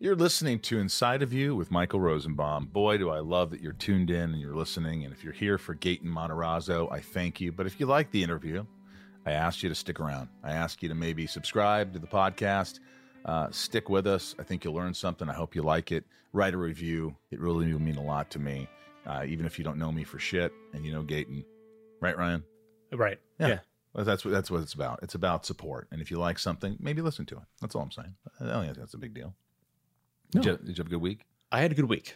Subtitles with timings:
[0.00, 2.66] You're listening to Inside of You with Michael Rosenbaum.
[2.66, 5.02] Boy, do I love that you're tuned in and you're listening.
[5.02, 7.50] And if you're here for Gaten Matarazzo, I thank you.
[7.50, 8.64] But if you like the interview,
[9.26, 10.28] I ask you to stick around.
[10.44, 12.78] I ask you to maybe subscribe to the podcast,
[13.24, 14.36] uh, stick with us.
[14.38, 15.28] I think you'll learn something.
[15.28, 16.04] I hope you like it.
[16.32, 17.16] Write a review.
[17.32, 18.68] It really will mean a lot to me,
[19.04, 21.44] uh, even if you don't know me for shit and you know Gaten.
[22.00, 22.44] Right, Ryan?
[22.92, 23.18] Right.
[23.40, 23.48] Yeah.
[23.48, 23.58] yeah.
[23.94, 25.00] Well, that's what that's what it's about.
[25.02, 25.88] It's about support.
[25.90, 27.44] And if you like something, maybe listen to it.
[27.60, 28.14] That's all I'm saying.
[28.38, 29.34] I don't think that's a big deal.
[30.30, 31.20] Did, you, did you have a good week?
[31.50, 32.14] I had a good week.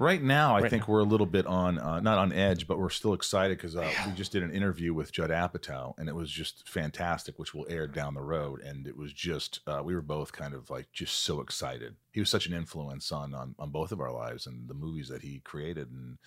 [0.00, 0.92] Right now, I Right think now.
[0.92, 3.90] we're a little bit on, uh, not on edge, but we're still excited because uh,
[4.06, 7.66] we just did an interview with Judd Apatow, and it was just fantastic, which will
[7.68, 8.60] air down the road.
[8.60, 11.96] And it was just, uh, we were both kind of like just so excited.
[12.12, 15.08] He was such an influence on, on on both of our lives and the movies
[15.08, 16.18] that he created, and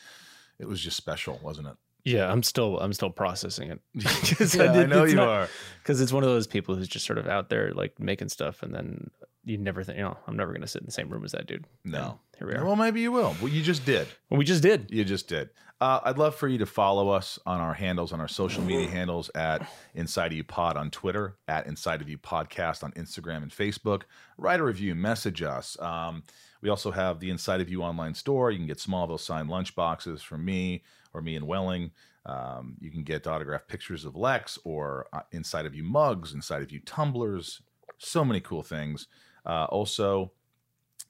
[0.59, 1.75] it was just special, wasn't it?
[2.03, 3.79] Yeah, I'm still I'm still processing it.
[4.53, 5.47] Yeah, I know you are.
[5.81, 8.63] Because it's one of those people who's just sort of out there like making stuff,
[8.63, 9.11] and then
[9.43, 11.47] you never think, you know, I'm never gonna sit in the same room as that
[11.47, 11.65] dude.
[11.83, 11.99] No.
[12.01, 12.65] And here we are.
[12.65, 13.35] Well, maybe you will.
[13.41, 14.07] Well, you just did.
[14.29, 14.87] Well, we just did.
[14.89, 15.49] You just did.
[15.79, 18.87] Uh, I'd love for you to follow us on our handles, on our social media
[18.87, 23.37] handles at Inside of You Pod on Twitter, at Inside of You Podcast on Instagram
[23.37, 24.03] and Facebook.
[24.37, 25.79] Write a review, message us.
[25.79, 26.21] Um,
[26.61, 28.51] we also have the Inside of You online store.
[28.51, 30.83] You can get Smallville signed lunch boxes from me
[31.15, 31.89] or me and Welling.
[32.27, 36.61] Um, you can get autographed pictures of Lex or uh, Inside of You mugs, Inside
[36.61, 37.59] of You tumblers.
[37.97, 39.07] So many cool things.
[39.45, 40.31] Uh, also,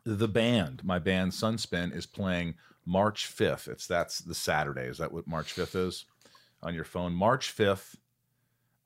[0.03, 3.67] the band, my band Sunspin, is playing March 5th.
[3.67, 4.83] It's that's the Saturday.
[4.87, 6.05] Is that what March 5th is
[6.63, 7.13] on your phone?
[7.13, 7.95] March 5th,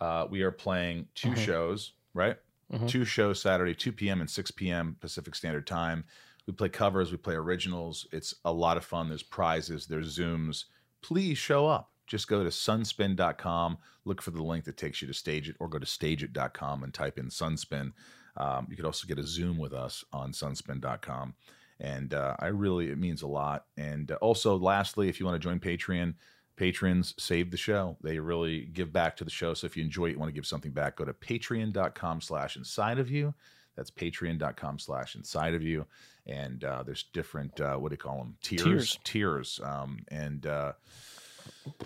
[0.02, 1.38] uh, we are playing 2 Mhm.
[1.46, 2.38] shows, right?
[2.74, 2.90] Mhm.
[2.90, 4.20] Two shows Saturday, 2 p.m.
[4.22, 4.98] and 6 p.m.
[5.00, 6.04] Pacific Standard Time.
[6.48, 8.08] We play covers, we play originals.
[8.12, 9.08] It's a lot of fun.
[9.10, 10.66] There's prizes, there's Zooms.
[11.02, 11.92] Please show up.
[12.08, 15.68] Just go to sunspin.com, look for the link that takes you to Stage It, or
[15.68, 17.94] go to stageit.com and type in Sunspin.
[18.38, 21.36] Um, you could also get a Zoom with us on sunspin.com.
[21.80, 23.66] And uh, I really, it means a lot.
[23.78, 26.16] And uh, also, lastly, if you want to join Patreon,
[26.56, 27.98] patrons save the show.
[28.02, 29.54] They really give back to the show.
[29.54, 33.00] So if you enjoy it, want to give something back, go to patreon.com slash inside
[33.00, 33.34] of you.
[33.76, 35.86] That's patreon.com slash inside of you.
[36.28, 38.38] And uh, there's different, uh, what do you call them?
[38.42, 38.64] Tiers.
[38.64, 39.00] Tiers.
[39.04, 39.60] Tiers.
[39.64, 40.74] Um, and uh,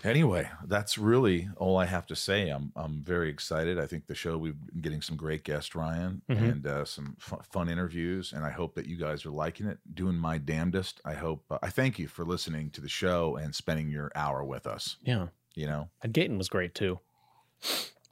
[0.04, 2.50] anyway, that's really all I have to say.
[2.50, 3.80] I'm, I'm very excited.
[3.80, 6.52] I think the show, we've been getting some great guests, Ryan, Mhm.
[6.52, 8.34] and uh, some fu- fun interviews.
[8.34, 11.02] And I hope that you guys are liking it, doing my damnedest.
[11.06, 14.44] I hope, uh, I thank you for listening to the show and spending your hour
[14.44, 14.98] with us.
[15.02, 15.28] Yeah.
[15.56, 17.00] You know, And Gaten was great too.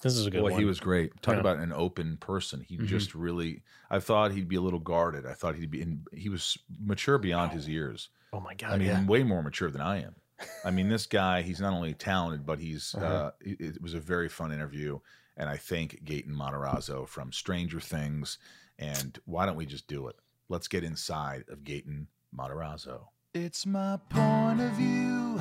[0.04, 0.60] This is a good Boy, one.
[0.60, 1.22] he was great.
[1.24, 1.40] Talk Yeah.
[1.40, 2.62] about an open person.
[2.62, 2.86] He Mhm.
[2.86, 3.64] just really.
[3.90, 5.26] I thought he'd be a little guarded.
[5.26, 5.82] I thought he'd be.
[5.82, 8.10] In, he was mature beyond his years.
[8.32, 8.74] Oh my god.
[8.74, 9.06] I mean, yeah.
[9.06, 10.16] way more mature than I am.
[10.64, 11.42] I mean, this guy.
[11.42, 12.94] He's not only talented, but he's.
[12.96, 13.32] uh Uh-huh.
[13.42, 15.00] it, it was a very fun interview,
[15.36, 18.38] and I thank Gaten Matarazzo from Stranger Things.
[18.80, 20.16] And why don't we just do it?
[20.50, 23.08] Let's get inside of Gaten Matarazzo.
[23.34, 25.40] It's my point of view.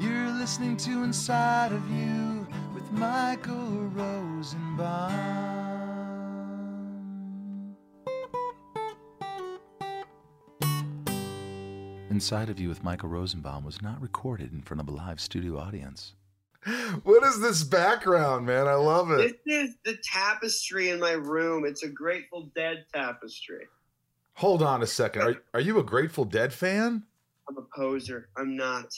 [0.00, 5.59] You're listening to Inside of You with Michael Rosenbaum.
[12.10, 15.58] Inside of You with Michael Rosenbaum was not recorded in front of a live studio
[15.58, 16.14] audience.
[17.04, 18.66] What is this background, man?
[18.66, 19.18] I love it.
[19.18, 19.50] This it.
[19.50, 21.64] is the tapestry in my room.
[21.64, 23.68] It's a Grateful Dead tapestry.
[24.34, 25.22] Hold on a second.
[25.22, 27.04] Are, are you a Grateful Dead fan?
[27.48, 28.28] I'm a poser.
[28.36, 28.92] I'm not.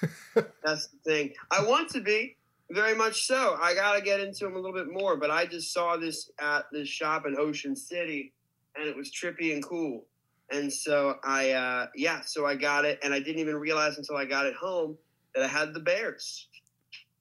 [0.62, 1.32] That's the thing.
[1.50, 2.36] I want to be
[2.70, 3.56] very much so.
[3.60, 5.16] I gotta get into them a little bit more.
[5.16, 8.32] But I just saw this at this shop in Ocean City,
[8.76, 10.04] and it was trippy and cool.
[10.50, 14.16] And so I, uh, yeah, so I got it, and I didn't even realize until
[14.16, 14.96] I got it home
[15.34, 16.48] that I had the bears.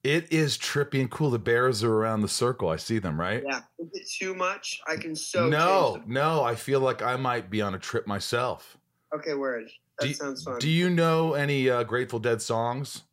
[0.03, 1.29] It is trippy and cool.
[1.29, 2.69] The bears are around the circle.
[2.69, 3.43] I see them, right?
[3.45, 4.79] Yeah, is it too much?
[4.87, 6.43] I can so no, no.
[6.43, 8.77] I feel like I might be on a trip myself.
[9.13, 9.69] Okay, word.
[9.99, 10.59] That Do sounds fun.
[10.59, 13.03] Do you know any uh, Grateful Dead songs?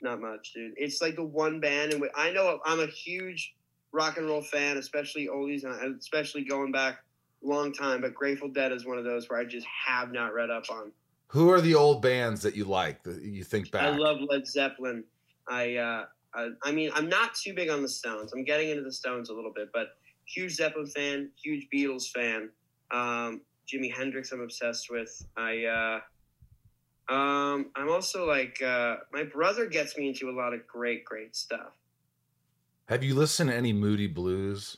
[0.00, 0.72] Not much, dude.
[0.76, 3.54] It's like the one band, and I know I'm a huge
[3.92, 7.04] rock and roll fan, especially oldies, and especially going back
[7.42, 8.00] long time.
[8.00, 10.92] But Grateful Dead is one of those where I just have not read up on.
[11.28, 13.82] Who are the old bands that you like that you think back?
[13.82, 15.04] I love Led Zeppelin.
[15.48, 16.04] I, uh,
[16.34, 18.32] I, I mean, I'm not too big on the Stones.
[18.32, 19.96] I'm getting into the Stones a little bit, but
[20.26, 22.50] huge Zeppelin fan, huge Beatles fan.
[22.90, 25.24] Um, Jimi Hendrix, I'm obsessed with.
[25.36, 30.66] I, uh, um, I'm also like, uh, my brother gets me into a lot of
[30.66, 31.72] great, great stuff.
[32.88, 34.76] Have you listened to any Moody Blues?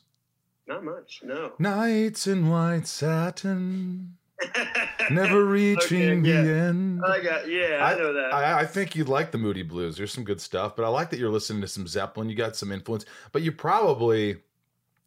[0.67, 1.53] Not much, no.
[1.59, 4.17] Nights in white satin,
[5.11, 6.43] never reaching Okay, yeah.
[6.43, 7.03] the end.
[7.05, 8.33] I got, yeah, I, know that.
[8.33, 9.97] I, I think you'd like the Moody Blues.
[9.97, 12.31] There's some good stuff, but I like that you're listening to some Zeppelin.
[12.31, 14.37] You got some influence, but you probably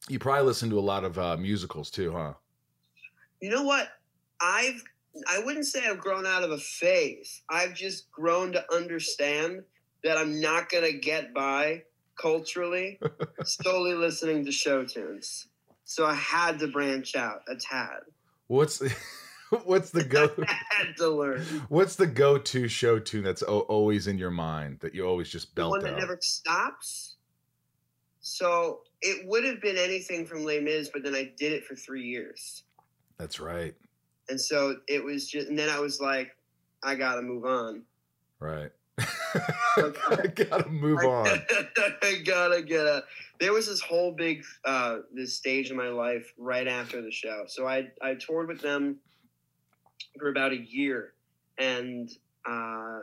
[0.10, 2.34] you probably listen to a lot of uh, musicals too, huh?
[3.42, 3.90] you know what?
[4.42, 4.84] I've
[5.28, 7.42] I wouldn't say I've grown out of a phase.
[7.50, 9.64] I've just grown to understand
[10.04, 11.84] that I'm not gonna get by
[12.18, 13.00] culturally
[13.44, 15.48] solely listening to show tunes.
[15.86, 18.00] So I had to branch out a tad.
[18.48, 18.82] What's
[19.64, 21.42] what's the go had to learn.
[21.70, 25.30] what's the go to show tune that's o- always in your mind that you always
[25.30, 26.00] just The belt one that out?
[26.00, 27.16] never stops.
[28.20, 31.76] So it would have been anything from Les Mis, but then I did it for
[31.76, 32.64] three years.
[33.18, 33.74] That's right,
[34.30, 36.36] And so it was just, and then I was like,
[36.84, 37.84] I gotta move on.
[38.40, 38.72] right.
[39.78, 41.28] I gotta move on.
[42.02, 43.04] I gotta get a.
[43.40, 47.44] There was this whole big uh, this stage in my life right after the show.
[47.48, 48.98] So I I toured with them
[50.18, 51.14] for about a year,
[51.60, 52.10] and
[52.50, 53.02] uh,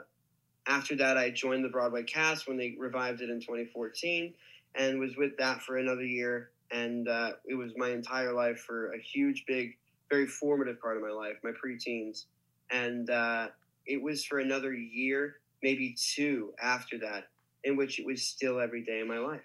[0.67, 4.35] after that I joined the Broadway cast when they revived it in 2014,
[4.75, 6.51] and was with that for another year.
[6.73, 9.77] And uh, it was my entire life for a huge, big,
[10.11, 12.25] very formative part of my life, my preteens,
[12.73, 13.49] and uh,
[13.87, 17.25] it was for another year maybe two after that,
[17.65, 19.41] in which it was still every day of my life.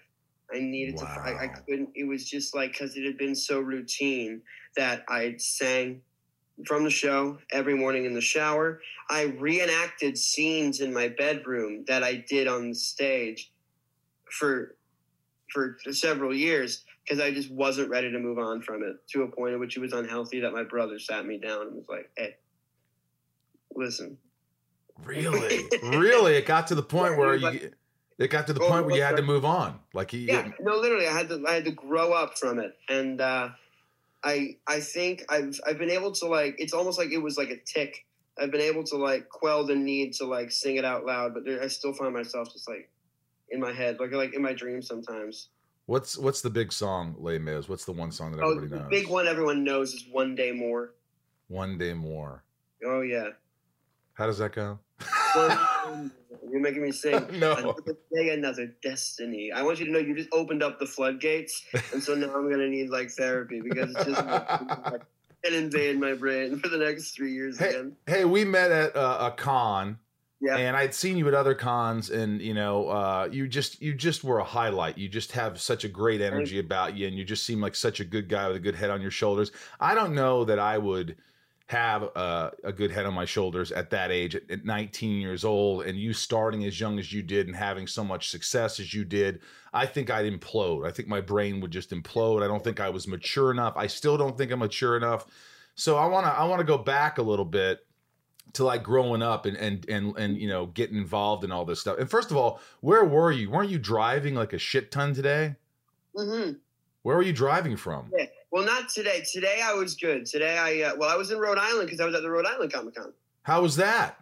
[0.54, 1.06] I needed to.
[1.06, 1.90] I, I couldn't.
[1.94, 4.42] It was just like because it had been so routine
[4.76, 6.02] that I sang
[6.66, 8.80] from the show every morning in the shower.
[9.08, 13.52] I reenacted scenes in my bedroom that I did on the stage
[14.30, 14.76] for
[15.52, 19.28] for several years because I just wasn't ready to move on from it to a
[19.28, 22.10] point at which it was unhealthy that my brother sat me down and was like,
[22.16, 22.36] "Hey,
[23.74, 24.18] listen,
[25.04, 27.70] Really, really, it got to the point Yeah, where it was you.
[28.18, 29.80] It got to the Oh, point where you had to move on.
[29.94, 32.72] Like he, yeah no literally i had to i had to grow up from it
[32.88, 33.48] and uh
[34.22, 37.50] i i think i've i've been able to like it's almost like it was like
[37.50, 38.06] a tick
[38.38, 41.44] i've been able to like quell the need to like sing it out loud but
[41.44, 42.90] there, i still find myself just like
[43.50, 45.48] in my head like like in my dreams sometimes
[45.86, 47.68] what's what's the big song, Les Mis?
[47.68, 48.90] What's the one song that oh everybody the knows?
[48.90, 50.94] big one everyone knows is one day more
[51.48, 52.44] One day more.
[52.84, 53.30] oh yeah
[54.14, 54.78] How does that go?
[56.50, 57.52] You're making me sing no.
[57.54, 59.52] Another day, another destiny.
[59.52, 61.62] I want you to know you just opened up the floodgates,
[61.92, 65.02] and so now I'm gonna need like therapy because it's just like,
[65.44, 67.96] and invade my brain for the next three years Hey, again.
[68.06, 69.98] hey, we met at uh, a con,
[70.40, 70.56] Yeah.
[70.56, 74.24] and I'd seen you at other cons, and you know, uh, you just you just
[74.24, 74.98] were a highlight.
[74.98, 78.00] You just have such a great energy about you, and you just seem like such
[78.00, 79.52] a good guy with a good head on your shoulders.
[79.78, 81.16] I don't know that I would
[81.70, 85.44] have uh, a good head on my shoulders at that age, at, at 19 years
[85.44, 88.92] old, and you starting as young as you did and having so much success as
[88.92, 89.40] you did.
[89.72, 90.84] I think I'd implode.
[90.84, 92.42] I think my brain would just implode.
[92.42, 93.74] I don't think I was mature enough.
[93.76, 95.26] I still don't think I'm mature enough.
[95.76, 97.86] So I want to I want to go back a little bit
[98.54, 101.80] to like growing up and and and and you know getting involved in all this
[101.80, 102.00] stuff.
[102.00, 103.48] And first of all, where were you?
[103.48, 105.54] Weren't you driving like a shit ton today?
[106.16, 106.50] hmm
[107.02, 108.10] Where were you driving from?
[108.12, 108.26] Yeah.
[108.50, 109.22] Well, not today.
[109.30, 110.26] Today I was good.
[110.26, 112.46] Today I uh, well I was in Rhode Island because I was at the Rhode
[112.46, 113.12] Island Comic Con.
[113.42, 114.16] How was that?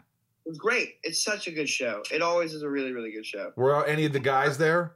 [0.45, 0.97] It was great.
[1.03, 2.03] It's such a good show.
[2.13, 3.53] It always is a really really good show.
[3.57, 4.95] Were any of the guys there?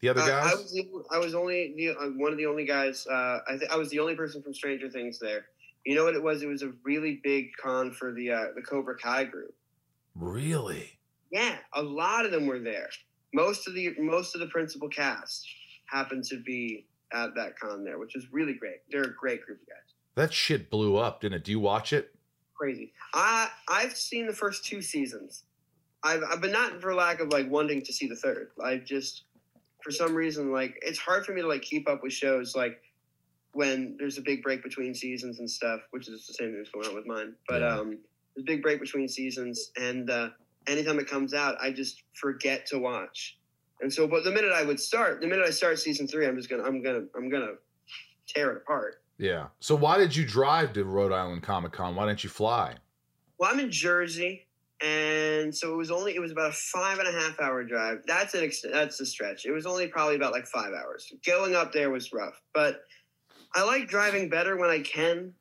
[0.00, 0.52] The other Uh, guys?
[0.52, 3.06] I was the, I was only the, uh, one of the only guys.
[3.06, 5.46] Uh, I think I was the only person from Stranger Things there.
[5.84, 6.42] You know what it was?
[6.42, 9.54] It was a really big con for the uh, the Cobra Kai group.
[10.14, 10.98] really?
[11.32, 12.88] Yeah, a lot of them were there.
[13.34, 15.46] Most of the most of the principal cast
[15.86, 18.78] happened to be at that con there, which is really great.
[18.90, 19.94] They're a great group of guys.
[20.16, 21.44] That shit blew up, didn't it?
[21.44, 22.14] Do you watch it?
[22.54, 22.92] Crazy.
[23.14, 25.44] I I've seen the first two seasons.
[26.02, 28.50] I've, I've been not for lack of like wanting to see the third.
[28.62, 29.24] I just
[29.82, 32.80] for some reason like it's hard for me to like keep up with shows like
[33.52, 36.70] when there's a big break between seasons and stuff, which is the same thing that's
[36.70, 37.34] going on with mine.
[37.48, 37.78] But Yeah.
[37.78, 37.98] um,
[38.34, 40.28] there's a big break between seasons, and uh,
[40.68, 43.38] anytime it comes out, I just forget to watch.
[43.82, 46.36] And so, but the minute I would start, the minute I start season three, I'm
[46.36, 47.52] just gonna, I'm gonna, I'm gonna
[48.26, 49.02] tear it apart.
[49.18, 49.46] Yeah.
[49.60, 51.94] So why did you drive to Rhode Island Comic Con?
[51.94, 52.74] Why didn't you fly?
[53.38, 54.46] Well, I'm in Jersey,
[54.84, 58.02] and so it was only it was about a five and a half hour drive.
[58.06, 59.46] That's an ex- that's a stretch.
[59.46, 61.12] It was only probably about like five hours.
[61.26, 62.82] Going up there was rough, but
[63.54, 65.32] I like driving better when I can.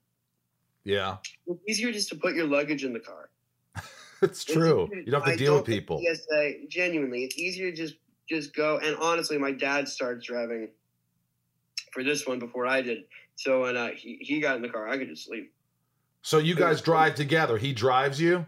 [0.86, 1.17] Yeah.
[1.46, 3.29] It's easier just to put your luggage in the car.
[4.22, 4.86] It's true.
[4.91, 6.01] easier- You don't have I to deal with people.
[6.03, 7.96] PSA, genuinely, it's easier to just
[8.29, 8.79] just go.
[8.79, 10.69] And honestly, my dad starts driving
[11.91, 13.03] for this one before I did.
[13.36, 15.51] So when uh, he he got in the car, I could just sleep.
[16.21, 17.57] So you guys drive together.
[17.57, 18.45] He drives you.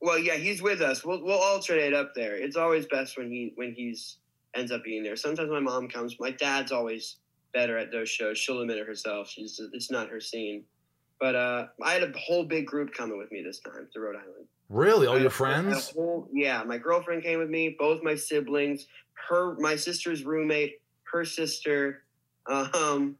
[0.00, 1.04] Well, yeah, he's with us.
[1.04, 2.34] We'll we'll alternate up there.
[2.34, 4.16] It's always best when he when he's
[4.54, 5.16] ends up being there.
[5.16, 6.16] Sometimes my mom comes.
[6.18, 7.16] My dad's always
[7.52, 8.38] better at those shows.
[8.38, 9.28] She'll admit it herself.
[9.28, 10.64] She's it's not her scene.
[11.20, 14.16] But uh, I had a whole big group coming with me this time to Rhode
[14.16, 14.46] Island.
[14.70, 15.06] Really?
[15.08, 15.90] All your had a- I had a friends?
[15.90, 17.76] whole- yeah, my girlfriend came with me.
[17.78, 18.86] Both my siblings,
[19.28, 20.80] her, my sister's roommate,
[21.12, 22.04] her sister,
[22.46, 23.16] um,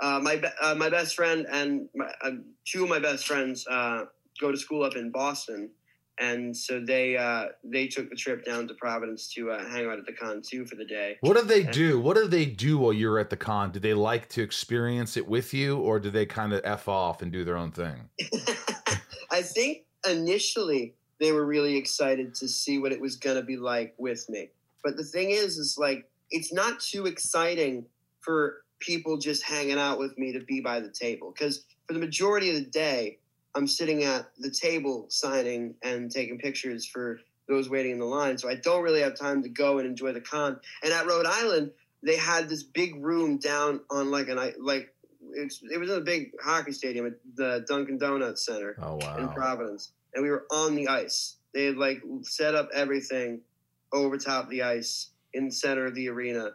[0.00, 2.32] uh, my uh, my best friend, and my, uh,
[2.66, 4.06] two of my best friends uh,
[4.40, 5.70] go to school up in Boston,
[6.18, 9.98] and so they uh, they took the trip down to Providence to uh, hang out
[9.98, 11.16] at the con too for the day.
[11.20, 11.98] What do they do?
[12.00, 13.70] What do they do while you're at the con?
[13.70, 17.22] Do they like to experience it with you, or do they kind of f off
[17.22, 18.10] and do their own thing?
[19.30, 23.56] I think initially they were really excited to see what it was going to be
[23.56, 24.50] like with me.
[24.84, 27.86] But the thing is, is like, it's not too exciting
[28.20, 31.32] for people just hanging out with me to be by the table.
[31.32, 33.18] Because for the majority of the day,
[33.54, 38.36] I'm sitting at the table signing and taking pictures for those waiting in the line.
[38.36, 40.60] So I don't really have time to go and enjoy the con.
[40.82, 41.70] And at Rhode Island,
[42.02, 44.92] they had this big room down on like an, I- like,
[45.34, 49.28] it was in a big hockey stadium at the Dunkin' Donuts Center Oh in!
[49.28, 51.36] Providence, and we were on the ice.
[51.54, 53.40] They had like set up everything
[53.92, 56.50] over top the ice in the center of the arena,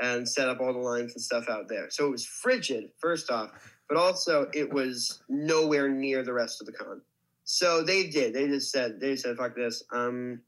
[0.00, 1.90] and set up all the lines and stuff out there.
[1.90, 3.50] So it was frigid, first off,
[3.88, 7.00] but also it was nowhere near the rest of the con.
[7.44, 8.34] So they did.
[8.34, 9.84] They just said they said fuck this.
[9.92, 10.40] Um,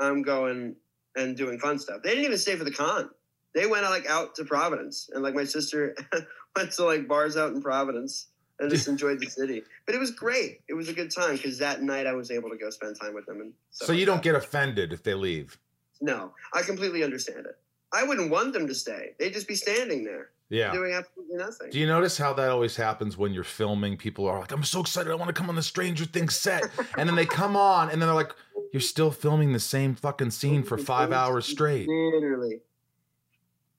[0.00, 0.76] I'm going
[1.16, 2.02] and doing fun stuff.
[2.02, 3.10] They didn't even stay for the con.
[3.54, 5.94] They went like out to Providence, and like my sister
[6.56, 8.28] went to like bars out in Providence
[8.58, 9.62] and just enjoyed the city.
[9.86, 10.60] But it was great.
[10.68, 13.14] It was a good time because that night I was able to go spend time
[13.14, 13.40] with them.
[13.40, 14.22] And So you like don't that.
[14.22, 15.58] get offended if they leave.
[16.00, 16.32] no.
[16.54, 17.58] I completely understand it.
[17.92, 19.14] I wouldn't want them to stay.
[19.18, 20.72] They'd just be standing there Yeah.
[20.72, 21.70] doing absolutely nothing.
[21.70, 23.96] Do you notice how that always happens when you're filming?
[23.98, 25.10] People are like, "I'm so excited!
[25.10, 26.64] I want to come on the Stranger Things set,"
[26.96, 28.34] and then they come on, and then they're like,
[28.72, 32.60] "You're still filming the same fucking scene for five hours straight." Literally.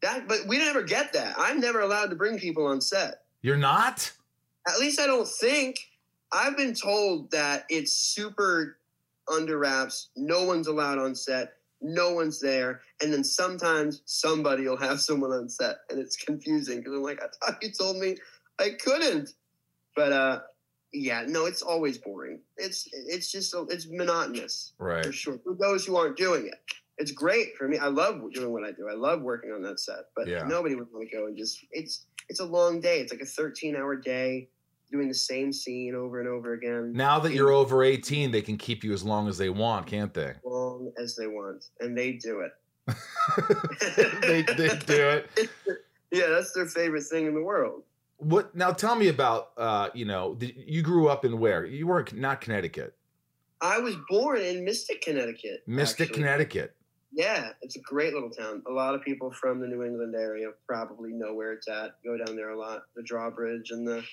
[0.03, 1.33] That, but we never get that.
[1.37, 3.23] I'm never allowed to bring people on set.
[3.41, 4.11] You're not.
[4.67, 5.79] At least I don't think.
[6.31, 8.77] I've been told that it's super
[9.33, 10.09] under wraps.
[10.17, 11.53] No one's allowed on set.
[11.81, 12.81] No one's there.
[13.01, 17.21] And then sometimes somebody will have someone on set, and it's confusing because I'm like,
[17.21, 18.17] I thought you told me
[18.59, 19.29] I couldn't.
[19.95, 20.39] But uh,
[20.91, 22.39] yeah, no, it's always boring.
[22.57, 25.05] It's it's just it's monotonous Right.
[25.05, 25.39] for sure.
[25.45, 26.59] For those who aren't doing it,
[26.97, 27.77] it's great for me.
[27.77, 28.87] I love doing what I do.
[28.89, 30.05] I love working on that set.
[30.15, 30.43] But Yeah.
[30.43, 32.99] nobody would want to go and just it's it's a long day.
[32.99, 34.49] It's like a 13 hour day
[34.91, 36.93] doing the same scene over and over again.
[36.93, 40.13] Now that you're over 18, they can keep you as long as they want, can't
[40.13, 40.29] they?
[40.29, 42.51] as long as they want, and they do it.
[44.21, 45.49] they, they do it.
[46.11, 47.81] Yeah, that's their favorite thing in the world.
[48.17, 48.71] What now?
[48.71, 49.49] Tell me about.
[49.57, 51.65] Uh, you know, you grew up in where?
[51.65, 52.95] You were not Connecticut,
[53.63, 55.63] I was born in Mystic, Connecticut.
[55.65, 56.21] Mystic, actually.
[56.21, 56.75] Connecticut.
[57.15, 58.63] Yeah, it's a great little town.
[58.67, 61.95] A lot of people from the New England area probably know where it's at.
[62.03, 62.83] Go down there a lot.
[62.95, 64.03] The drawbridge and the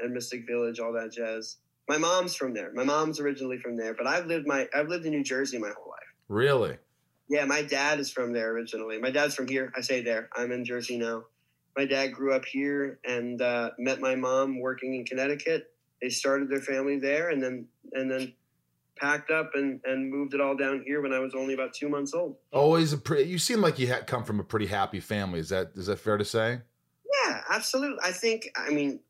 [0.00, 1.56] and Mystic Village, all that jazz.
[1.88, 2.72] My mom's from there.
[2.72, 5.70] My mom's originally from there, but I've lived my I've lived in New Jersey my
[5.76, 6.08] whole life.
[6.28, 6.76] Really?
[7.28, 8.98] Yeah, my dad is from there originally.
[8.98, 9.70] My dad's from here.
[9.76, 10.30] I say there.
[10.34, 11.24] I'm in Jersey now.
[11.76, 15.70] My dad grew up here and uh, met my mom working in Connecticut.
[16.00, 18.32] They started their family there, and then and then
[18.98, 21.88] packed up and, and moved it all down here when I was only about two
[21.88, 22.36] months old.
[22.52, 23.30] Always a pretty.
[23.30, 25.40] You seem like you had come from a pretty happy family.
[25.40, 26.60] Is that is that fair to say?
[27.24, 27.98] Yeah, absolutely.
[28.04, 29.00] I think, I mean,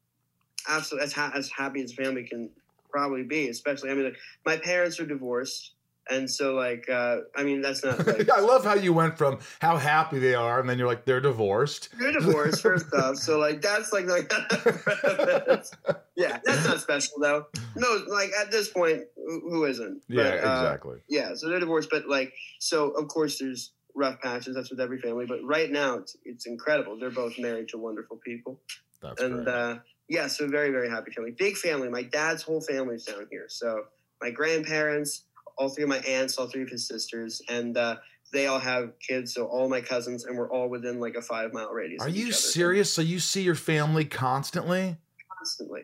[0.68, 2.50] absolutely, as, ha- as happy as family can
[2.90, 4.16] probably be, especially, I mean, like,
[4.46, 5.72] my parents are divorced.
[6.10, 9.38] And so, like, uh, I mean, that's not like, I love how you went from
[9.60, 11.90] how happy they are, and then you're like they're divorced.
[11.98, 13.16] They're divorced, first off.
[13.16, 14.32] So, like, that's like, like,
[16.16, 17.46] yeah, that's not special, though.
[17.76, 20.02] No, like, at this point, who, isn't?
[20.08, 20.98] Yeah, But, uh, exactly.
[21.08, 24.54] yeah, so they're divorced, but like, so of course there's rough patches.
[24.54, 25.26] That's with every family.
[25.26, 26.98] But right now, it's it's incredible.
[26.98, 28.60] They're both married to wonderful people.
[29.02, 29.48] That's and great.
[29.48, 31.88] uh, yeah, so very very happy family, big family.
[31.88, 33.46] My dad's whole family's down here.
[33.48, 33.84] So
[34.20, 35.24] my grandparents,
[35.58, 37.96] all three of my aunts, all three of his sisters, and uh,
[38.32, 39.34] they all have kids.
[39.34, 42.02] So all my cousins, and we're all within like a five mile radius.
[42.02, 42.40] Are of you each other.
[42.40, 42.92] serious?
[42.92, 44.96] So you see your family constantly,
[45.36, 45.82] Constantly.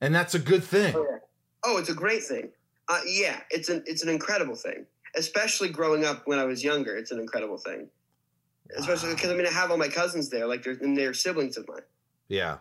[0.00, 0.94] and that's a good thing.
[0.96, 1.18] Oh, yeah.
[1.64, 2.50] oh it's a great thing.
[2.88, 4.86] Uh, yeah, it's an it's an incredible thing.
[5.16, 7.88] Especially growing up when I was younger, it's an incredible thing.
[8.76, 11.56] Especially because I mean I have all my cousins there, like they're and they're siblings
[11.56, 11.82] of mine.
[12.28, 12.58] Yeah.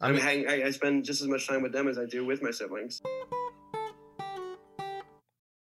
[0.00, 2.42] I, mean, I, I spend just as much time with them as I do with
[2.42, 3.00] my siblings.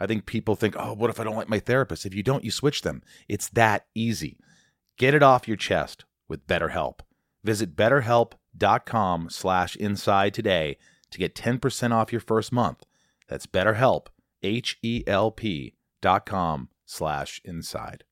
[0.00, 2.06] I think people think, oh, what if I don't like my therapist?
[2.06, 3.02] If you don't, you switch them.
[3.28, 4.38] It's that easy.
[4.96, 7.00] Get it off your chest with BetterHelp.
[7.44, 10.78] Visit betterhelp.com slash inside today
[11.10, 12.84] to get 10% off your first month.
[13.28, 14.06] That's betterhelp,
[14.42, 18.04] H-E-L-P dot com slash inside.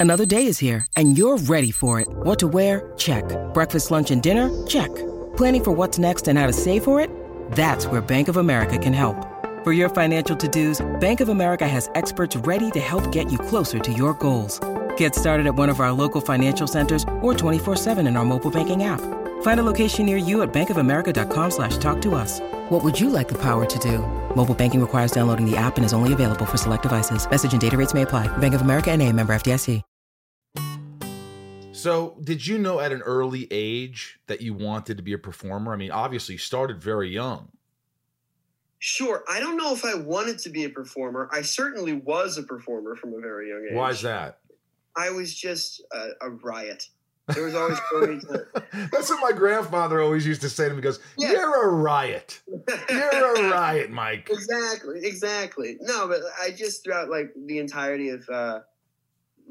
[0.00, 2.08] Another day is here, and you're ready for it.
[2.10, 2.92] What to wear?
[2.96, 3.24] Check.
[3.54, 4.50] Breakfast, lunch, and dinner?
[4.66, 4.94] Check.
[5.36, 7.10] Planning for what's next and how to save for it?
[7.52, 9.33] That's where Bank of America can help.
[9.64, 13.78] For your financial to-dos, Bank of America has experts ready to help get you closer
[13.78, 14.60] to your goals.
[14.98, 18.84] Get started at one of our local financial centers or 24-7 in our mobile banking
[18.84, 19.00] app.
[19.40, 22.40] Find a location near you at bankofamerica.com slash talk to us.
[22.68, 24.00] What would you like the power to do?
[24.36, 27.26] Mobile banking requires downloading the app and is only available for select devices.
[27.30, 28.26] Message and data rates may apply.
[28.36, 29.82] Bank of America and a member FDIC.
[31.72, 35.72] So, did you know at an early age that you wanted to be a performer?
[35.72, 37.48] I mean, obviously, you started very young.
[38.86, 39.24] Sure.
[39.30, 41.30] I don't know if I wanted to be a performer.
[41.32, 43.74] I certainly was a performer from a very young age.
[43.74, 44.40] Why is that?
[44.94, 46.86] I was just a, a riot.
[47.28, 48.44] There was always going to.
[48.92, 50.82] That's what my grandfather always used to say to me.
[50.82, 51.32] Goes, Yeah.
[51.32, 52.42] You're a riot.
[52.90, 54.28] You're a riot, Mike.
[54.30, 55.78] exactly, exactly.
[55.80, 58.58] No, but I just throughout like the entirety of uh,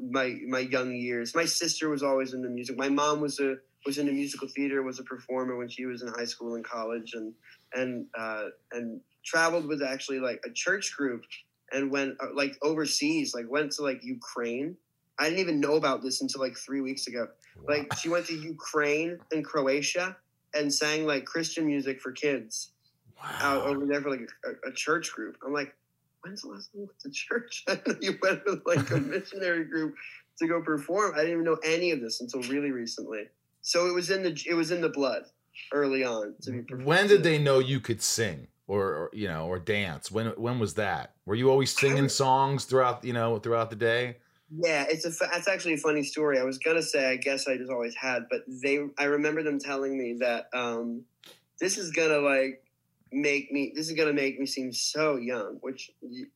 [0.00, 2.78] my my young years, my sister was always into music.
[2.78, 6.08] My mom was a was into musical theater, was a performer when she was in
[6.16, 7.32] high school and college, and
[7.74, 11.24] and uh, and traveled with actually like a church group
[11.72, 14.76] and went uh, like overseas, like went to like Ukraine
[15.18, 17.28] I didn't even know about this until like three weeks ago.
[17.68, 20.16] Like she went to Ukraine and Croatia
[20.54, 22.72] and sang like Christian music for kids
[23.40, 25.36] out over there for like a, a church group.
[25.44, 25.74] I'm like,
[26.22, 27.64] when's the last time you went to church?
[28.02, 29.94] You went with like a missionary group
[30.38, 31.12] to go perform.
[31.14, 33.28] I didn't even know any of this until really recently.
[33.62, 35.22] So it was in the it was in the blood
[35.72, 36.74] early on to be.
[36.74, 40.10] When did they know you could sing or, or you know or dance?
[40.10, 41.14] When when was that?
[41.26, 44.16] Were you always singing songs throughout you know throughout the day?
[44.56, 46.38] Yeah, it's a that's actually a funny story.
[46.38, 49.58] I was gonna say I guess I just always had, but they I remember them
[49.58, 51.02] telling me that um,
[51.60, 52.62] this is gonna like
[53.12, 55.58] make me this is gonna make me seem so young.
[55.60, 55.90] Which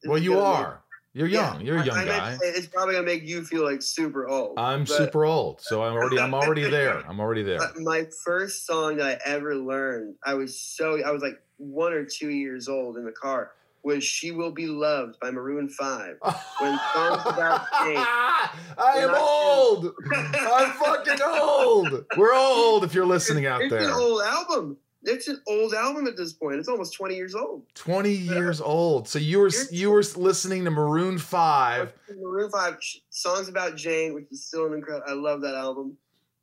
[0.04, 0.82] Well, you gonna make- are.
[1.14, 1.62] You're young.
[1.62, 2.38] You're a young I meant guy.
[2.42, 4.56] It's probably gonna make you feel like super old.
[4.58, 6.98] I'm super old, so I'm already I'm already there.
[7.08, 7.58] I'm already there.
[7.58, 11.92] But my first song that I ever learned, I was so I was like one
[11.92, 16.16] or two years old in the car, was "She Will Be Loved" by Maroon Five.
[16.60, 17.96] When songs about pain-
[18.78, 19.92] I am I- old.
[20.12, 22.04] I'm fucking old.
[22.16, 24.76] We're old if you're listening out It's an old album.
[25.04, 26.58] It's an old album at this point.
[26.58, 27.62] It's almost twenty years old.
[27.74, 29.08] 20 years old.
[29.08, 31.92] So you were you were listening to Maroon 5.
[32.20, 32.78] Maroon Five
[33.10, 35.06] songs about Jane, which is still an incredible.
[35.08, 35.96] I love that album.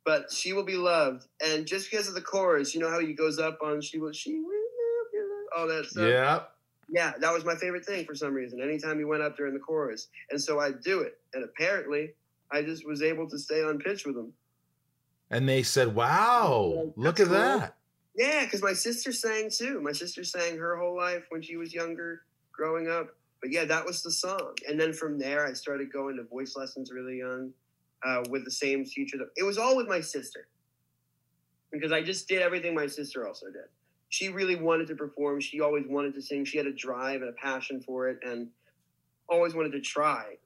[0.06, 3.12] But she will be loved, and just because of the chorus, you know how he
[3.12, 4.55] goes up on she will she will
[5.56, 6.08] all that stuff.
[6.08, 6.40] Yeah.
[6.88, 8.60] Yeah, that was my favorite thing for some reason.
[8.60, 12.12] Anytime he went up during the chorus, and so I'd do it, and apparently,
[12.52, 14.32] I just was able to stay on pitch with him.
[15.30, 17.34] And they said, "Wow, look at cool.
[17.34, 17.74] that."
[18.16, 19.80] Yeah, because my sister sang too.
[19.80, 23.08] My sister sang her whole life when she was younger, growing up.
[23.42, 24.54] But yeah, that was the song.
[24.68, 27.52] And then from there, I started going to voice lessons really young
[28.04, 29.18] uh, with the same teacher.
[29.18, 30.46] That, it was all with my sister
[31.70, 33.68] because I just did everything my sister also did.
[34.08, 35.40] She really wanted to perform.
[35.40, 36.44] She always wanted to sing.
[36.44, 38.48] She had a drive and a passion for it and
[39.28, 40.36] always wanted to try.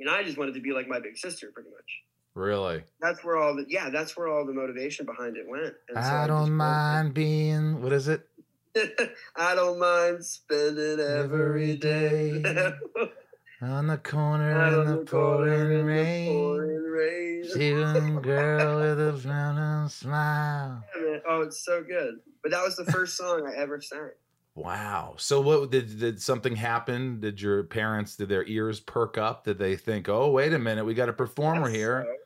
[0.00, 2.02] And I just wanted to be like my big sister, pretty much.
[2.34, 2.82] Really?
[3.00, 5.74] That's where all the yeah, that's where all the motivation behind it went.
[5.88, 8.26] And so I just don't went- mind being what is it?
[9.36, 12.42] I don't mind spending every day
[13.62, 16.32] On the corner in the the pouring rain.
[16.32, 17.44] pouring rain.
[17.48, 20.82] Shooting girl with a frowning smile.
[21.00, 21.18] Yeah.
[21.28, 22.16] Oh, it's so good.
[22.42, 24.10] But that was the first song I ever sang.
[24.56, 25.14] Wow.
[25.16, 27.20] So what did did something happen?
[27.20, 29.44] Did your parents did their ears perk up?
[29.44, 32.16] Did they think, "Oh, wait a minute, we got a performer That's here." so-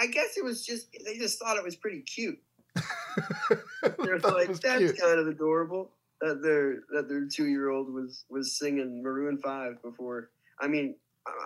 [0.00, 2.38] I guess it was just they just thought it was pretty cute.
[3.82, 4.98] They were Thought it like, "That's cute.
[4.98, 9.82] kind of adorable." That their that their two year old was was singing Maroon Five
[9.82, 10.30] before.
[10.60, 10.94] I mean,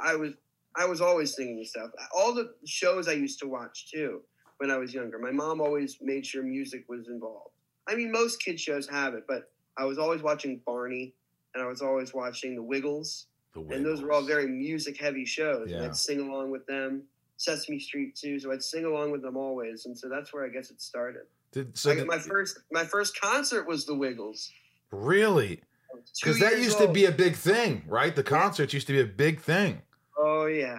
[0.00, 0.34] I- was
[0.74, 1.90] I was always singing and stuff.
[2.14, 4.22] All the shows I used to watch too
[4.56, 5.18] when I was younger.
[5.18, 7.50] My mom always made sure music was involved.
[7.86, 11.12] I mean, most kid shows have it, but I was always watching Barney,
[11.52, 15.26] and I was always watching The Wiggles, The and those were all very music heavy
[15.26, 15.70] shows.
[15.70, 15.84] And Yeah.
[15.84, 17.02] I'd sing along with them.
[17.36, 20.48] Sesame Street too, so I'd sing along with them always, and so that's where I
[20.48, 21.26] guess it started.
[21.50, 24.50] Did, so I- did- my first my first concert was The Wiggles.
[24.90, 25.71] really I was two
[26.20, 28.14] because that used to be a big thing, right?
[28.14, 29.82] The concerts used to be a big thing.
[30.18, 30.78] Oh yeah,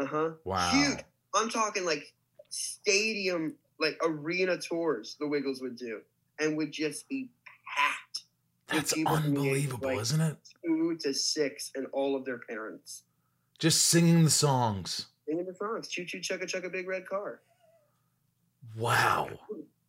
[0.00, 0.30] uh huh.
[0.44, 0.70] Wow.
[0.70, 0.98] Huge.
[1.34, 2.12] I'm talking like
[2.50, 5.16] stadium, like arena tours.
[5.20, 6.00] The Wiggles would do,
[6.38, 7.30] and would just be
[7.76, 8.24] packed.
[8.68, 10.36] That's people from the age of, unbelievable, like, isn't it?
[10.64, 13.02] Two to six, and all of their parents
[13.58, 15.06] Just singing the songs.
[15.28, 15.88] singing the songs.
[15.88, 17.40] Choo choo chugga chugga big red car.
[18.76, 19.28] Wow.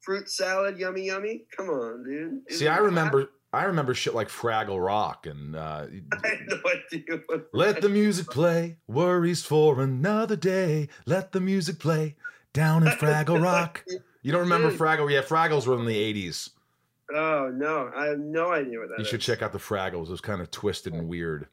[0.01, 1.45] Fruit salad, yummy yummy.
[1.55, 2.41] Come on, dude.
[2.49, 5.85] See, Isn't I that- remember I remember shit like Fraggle Rock and uh,
[6.23, 7.19] I had no idea.
[7.53, 10.89] Let the music play, worries for another day.
[11.05, 12.15] Let the music play
[12.51, 13.85] down in Fraggle Rock.
[14.23, 15.09] You don't remember Fraggle?
[15.11, 16.49] Yeah, Fraggles were in the 80s.
[17.13, 20.07] Oh no, I have no idea what that You should check out the Fraggles.
[20.07, 21.47] It was kind of twisted and weird.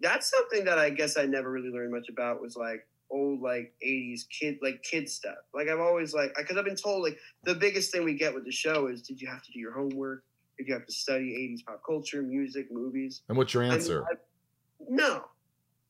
[0.00, 3.74] That's something that I guess I never really learned much about was like old like
[3.86, 5.36] 80s kid like kid stuff.
[5.52, 8.46] Like I've always like because I've been told like the biggest thing we get with
[8.46, 10.24] the show is did you have to do your homework?
[10.58, 13.22] Did you have to study 80s pop culture, music, movies?
[13.28, 14.04] And what's your answer?
[14.10, 14.16] I-
[14.88, 15.24] no,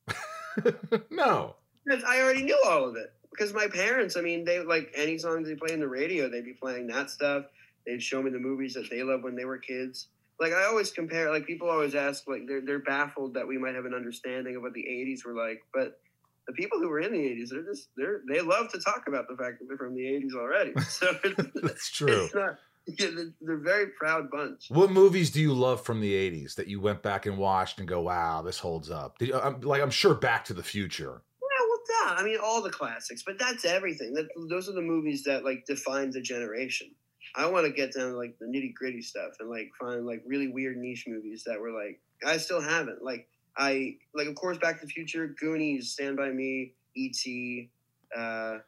[1.10, 1.56] no.
[1.84, 3.12] because I already knew all of it.
[3.30, 6.44] Because my parents, I mean, they like any songs they play in the radio, they'd
[6.44, 7.46] be playing that stuff.
[7.86, 10.08] They'd show me the movies that they loved when they were kids.
[10.38, 13.74] Like I always compare, like people always ask, like they're they're baffled that we might
[13.74, 16.00] have an understanding of what the '80s were like, but
[16.46, 19.26] the people who were in the '80s, they're just they're they love to talk about
[19.28, 20.72] the fact that they're from the '80s already.
[20.88, 22.24] So it's, That's true.
[22.24, 22.58] it's not.
[22.98, 23.08] Yeah,
[23.40, 24.66] they're, very proud bunch.
[24.68, 27.88] What movies do you love from the 80s that you went back and watched and
[27.88, 29.16] go, wow, this holds up?
[29.18, 31.22] Did you, I'm, like, I'm sure Back to the Future.
[31.40, 32.20] Yeah, well, duh.
[32.20, 34.12] I mean, all the classics, but that's everything.
[34.12, 36.90] That those are the movies that like define the generation.
[37.36, 40.22] I want to get down to like the nitty gritty stuff and like find like
[40.26, 43.02] really weird niche movies that were like I still haven't.
[43.02, 47.70] Like I like of course Back to the Future, Goonies, Stand by Me, E.T.
[48.16, 48.58] Uh,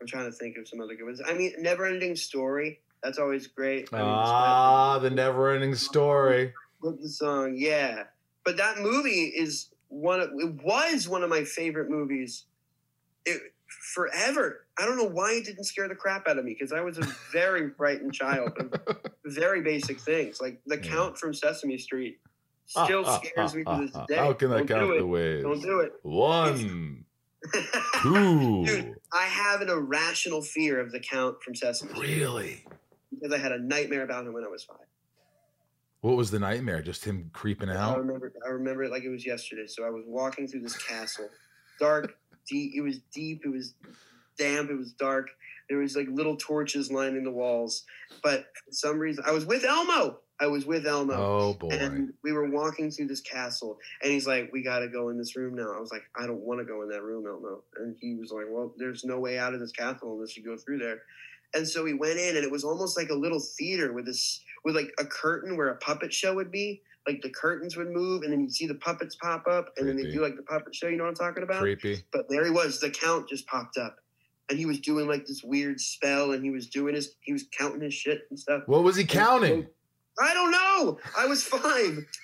[0.00, 1.20] I'm trying to think of some other good ones.
[1.26, 2.80] I mean, Never Ending Story.
[3.02, 3.88] That's always great.
[3.92, 6.52] I mean, Ah, the never ending story.
[6.80, 8.04] With the song, yeah.
[8.44, 12.44] But that movie is one of it was one of my favorite movies.
[13.24, 13.40] It
[13.94, 14.66] forever.
[14.78, 16.98] I don't know why it didn't scare the crap out of me because I was
[16.98, 18.72] a very frightened child of
[19.24, 20.90] very basic things like the Yeah.
[20.90, 22.18] Count from Sesame Street
[22.66, 24.16] still Ah, ah, scares me ah, to this ah, day.
[24.16, 25.42] How can I Don't count do the ways?
[25.42, 25.92] Don't do it.
[26.02, 27.04] One,
[28.02, 28.64] two.
[28.66, 32.64] Dude, I have an irrational fear of the Count from Sesame Street Really?
[33.20, 34.86] Because I had a nightmare about him when I was five.
[36.00, 36.80] What was the nightmare?
[36.80, 37.96] Just him creeping out.
[37.96, 39.66] I remember I remember it like it was yesterday.
[39.66, 41.28] So I was walking through this castle.
[41.80, 42.14] Dark,
[42.48, 43.74] deep it was deep, it was
[44.38, 45.28] damp, it was dark.
[45.68, 47.84] There was like little torches lining the walls.
[48.22, 50.20] But for some reason I was with Elmo.
[50.40, 51.14] I was with Elmo.
[51.14, 51.70] Oh boy.
[51.70, 55.18] And we were walking through this castle, and he's like, "We got to go in
[55.18, 57.64] this room now." I was like, "I don't want to go in that room, Elmo."
[57.76, 60.56] And he was like, "Well, there's no way out of this castle unless you go
[60.56, 61.02] through there."
[61.54, 64.42] And so we went in, and it was almost like a little theater with this,
[64.64, 66.82] with like a curtain where a puppet show would be.
[67.06, 69.96] Like the curtains would move, and then you'd see the puppets pop up, and then
[69.96, 70.88] they do like the puppet show.
[70.88, 71.60] You know what I'm talking about?
[71.60, 72.02] Creepy.
[72.12, 72.80] But there he was.
[72.80, 73.96] The count just popped up,
[74.50, 77.44] and he was doing like this weird spell, and he was doing his, he was
[77.56, 78.64] counting his shit and stuff.
[78.66, 79.66] What was he counting?
[80.20, 80.98] I don't know.
[81.16, 81.62] I was five.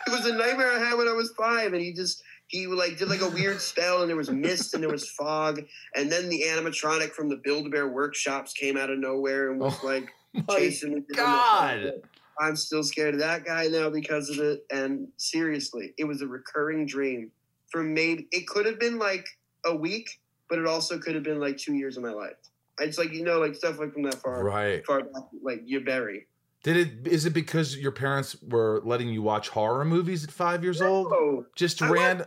[0.07, 2.99] It was a nightmare I had when I was five, and he just he like
[2.99, 5.61] did like a weird spell, and there was mist and there was fog,
[5.95, 9.61] and then the animatronic from the Build a Bear workshops came out of nowhere and
[9.61, 10.09] was Oh, like
[10.51, 11.01] chasing me.
[11.15, 11.93] down the God.
[12.41, 14.61] I'm still scared of that guy now because of it.
[14.73, 17.31] And seriously, it was a recurring dream
[17.71, 19.25] for maybe it could have been like
[19.65, 20.09] a week,
[20.51, 22.33] but it also could have been like two years of my life.
[22.81, 24.85] It's like you know, like stuff like from that far Right.
[24.85, 26.27] far back, like you bury.
[26.65, 27.07] Did it?
[27.07, 31.09] Is it because your parents were letting you watch horror movies at five years old?
[31.13, 32.25] Oh, Just I ran.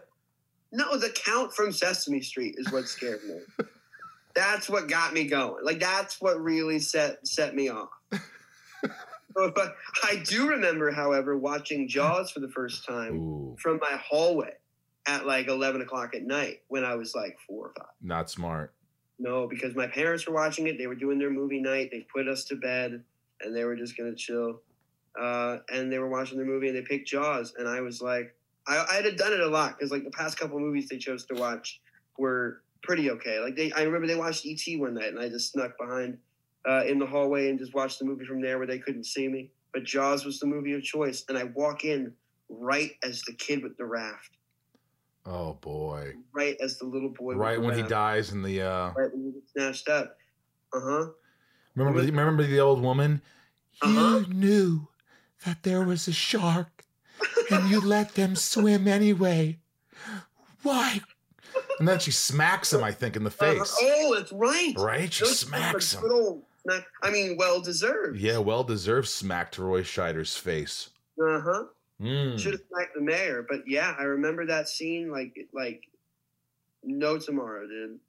[0.72, 3.40] No, the count from Sesame Street is what scared me.
[4.36, 5.66] that's what got me going.
[5.66, 7.90] Like that's what really set set me off.
[9.36, 14.54] But I do remember, however, watching Jaws for the first time Ooh, from my hallway
[15.08, 17.94] at like eleven o'clock at night when I was like four or five.
[18.02, 18.74] not smart.
[19.20, 20.80] No, because my parents were watching it.
[20.80, 21.90] They were doing their movie night.
[21.92, 23.04] They put us to bed,
[23.42, 24.62] and they were just gonna chill.
[25.20, 28.36] Uh, and they were watching the movie, and they picked Jaws, and I was like,
[28.68, 31.26] I, I had done it a lot because like the past couple movies they chose
[31.28, 31.82] to watch
[32.20, 33.40] were pretty okay.
[33.40, 36.18] Like they, I remember they watched ET one night, and I just snuck behind
[36.70, 39.28] uh, in the hallway and just watched the movie from there where they couldn't see
[39.28, 39.50] me.
[39.74, 42.14] But Jaws was the movie of choice, and I walk in
[42.50, 44.38] right as the kid with the raft,
[45.26, 46.14] Oh boy!
[46.34, 48.62] right as the little boy, Right when he dies in the.
[48.62, 50.16] uh right when he gets snatched up.
[50.74, 51.06] Uh huh.
[51.78, 52.02] Remember?
[52.02, 53.22] the- Remember the old woman?
[53.82, 54.24] Uh-huh.
[54.28, 54.88] You knew
[55.46, 56.84] that there was a shark,
[57.52, 59.60] and you let them swim anyway.
[60.64, 61.00] Why?
[61.80, 62.84] And then she smacks him.
[62.84, 63.62] I think in the face.
[63.62, 64.74] Uh, oh, that's right.
[64.78, 65.14] Right?
[65.14, 66.02] She Those smacks him.
[66.64, 68.20] smack- I mean, well deserved.
[68.20, 70.90] Yeah, well deserved smack to Roy Scheider's face.
[71.22, 71.64] Uh huh.
[72.02, 72.38] Mm.
[72.40, 75.84] Should have smacked the mayor, but yeah, I remember that scene like like
[76.84, 78.00] no tomorrow, dude.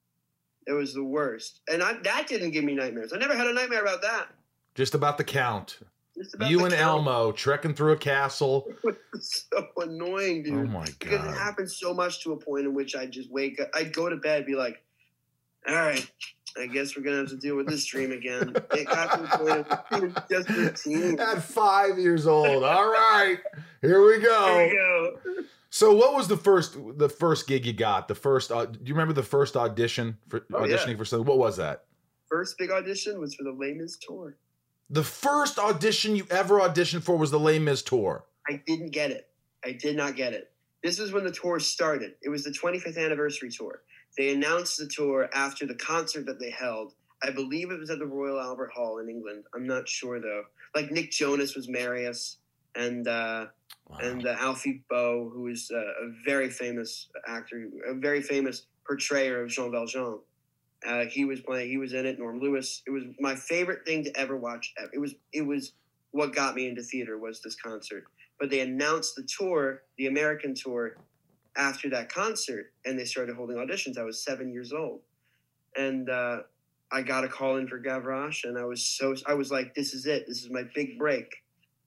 [0.68, 3.14] It was the worst, and I, that didn't give me nightmares.
[3.14, 4.26] I never had a nightmare about that.
[4.74, 5.78] Just about the count.
[6.34, 7.06] About You the and count.
[7.06, 8.68] Elmo trekking through a castle.
[9.20, 10.54] so annoying, dude.
[10.54, 10.94] Oh my god!
[10.98, 11.38] because it god.
[11.38, 13.70] happened so much to a point in which I just wake up.
[13.74, 14.82] I'd go to bed, be like,
[15.66, 16.06] "All right,
[16.58, 19.28] I guess we're gonna have to deal with this dream again." It got to the
[19.92, 21.18] point of just routine.
[21.20, 22.64] At five years old.
[22.64, 23.38] All right,
[23.82, 24.56] here we go.
[24.66, 25.16] we go.
[25.70, 28.08] So, what was the first the first gig you got?
[28.08, 28.50] The first.
[28.50, 30.76] Uh, do you remember the first audition for Oh, yeah.
[30.76, 31.26] auditioning for something?
[31.26, 31.84] What was that?
[32.30, 34.36] First big audition was for the Les Mis tour.
[34.90, 38.24] The first audition you ever auditioned for was the Les Mis tour.
[38.48, 39.28] I didn't get it.
[39.64, 40.50] I did not get it.
[40.82, 42.12] This was when the tour started.
[42.22, 43.82] It was the 25th anniversary tour.
[44.16, 46.94] They announced the tour after the concert that they held.
[47.22, 49.44] I believe it was at the Royal Albert Hall in England.
[49.54, 50.44] I'm not sure though.
[50.74, 52.38] Like Nick Jonas was Marius,
[52.76, 53.46] and uh,
[53.88, 53.98] Wow.
[54.02, 59.42] and uh, Alfie Boe, who is uh, a very famous actor, a very famous portrayer
[59.42, 60.18] of Jean Valjean.
[60.86, 61.70] Uh, he was playing.
[61.70, 62.18] He was in it.
[62.18, 62.82] Norm Lewis.
[62.86, 64.74] It was my favorite thing to ever watch.
[64.92, 65.14] It was.
[65.32, 65.72] It was
[66.10, 68.04] what got me into theater was this concert.
[68.38, 70.96] But they announced the tour, the American tour,
[71.56, 73.98] after that concert, and they started holding auditions.
[73.98, 75.00] I was seven years old,
[75.76, 76.38] and uh,
[76.92, 79.14] I got a call in for Gavroche, and I was so.
[79.26, 80.26] I was like, "This is it.
[80.26, 81.26] This is my big break."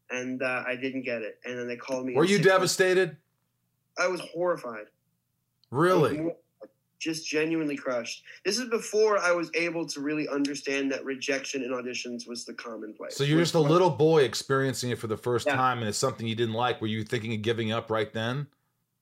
[0.10, 1.40] And uh, I didn't get it.
[1.46, 2.14] And then they called me.
[2.14, 3.18] Were you six months- devastated?
[3.98, 4.88] I was horrified.
[5.70, 6.34] Really?
[7.02, 8.24] Just genuinely crushed.
[8.46, 12.54] This is before I was able to really understand that rejection in auditions was the
[12.54, 13.18] commonplace.
[13.18, 15.56] So you're just a little boy experiencing it for the first Yeah.
[15.56, 16.80] time, and it's something you didn't like.
[16.80, 18.46] Were you thinking of giving up right then?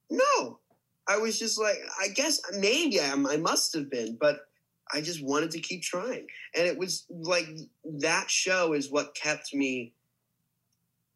[0.10, 0.60] No,
[1.08, 4.48] I was just like, I guess maybe I, I must have been, but
[4.94, 6.26] I just wanted to keep trying.
[6.56, 7.50] And it was like
[7.84, 9.94] that show is what kept me,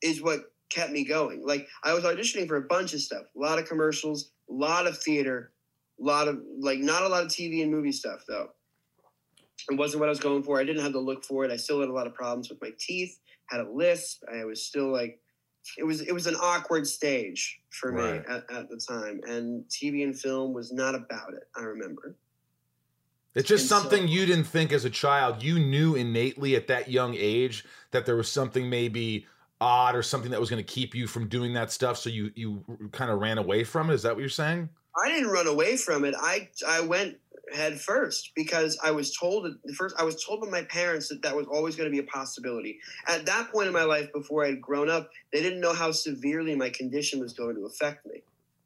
[0.01, 1.47] is what kept me going.
[1.47, 4.85] Like I was auditioning for a bunch of stuff, a lot of commercials, a lot
[4.85, 5.53] of theater,
[5.99, 8.49] a lot of like not a lot of TV and movie stuff though.
[9.69, 10.59] It wasn't what I was going for.
[10.59, 11.51] I didn't have the look for it.
[11.51, 14.23] I still had a lot of problems with my teeth, had a lisp.
[14.33, 15.19] I was still like
[15.77, 18.27] it was it was an awkward stage for Right.
[18.27, 19.21] me at, at the time.
[19.27, 22.15] And TV and film was not about it, I remember.
[23.35, 25.41] It's just And so- something you didn't think as a child.
[25.41, 29.25] You knew innately at that young age that there was something maybe
[29.61, 31.97] odd or something that was going to keep you from doing that stuff.
[31.97, 33.93] So you you kind of ran away from it.
[33.93, 34.67] Is that what you're saying?
[35.01, 36.15] I didn't run away from it.
[36.19, 37.17] I I went
[37.53, 41.35] head first because I was told first I was told by my parents that that
[41.35, 42.79] was always going to be a possibility.
[43.07, 45.91] At that point in my life, before I had grown up, they didn't know how
[45.91, 48.21] severely my condition was going to affect me.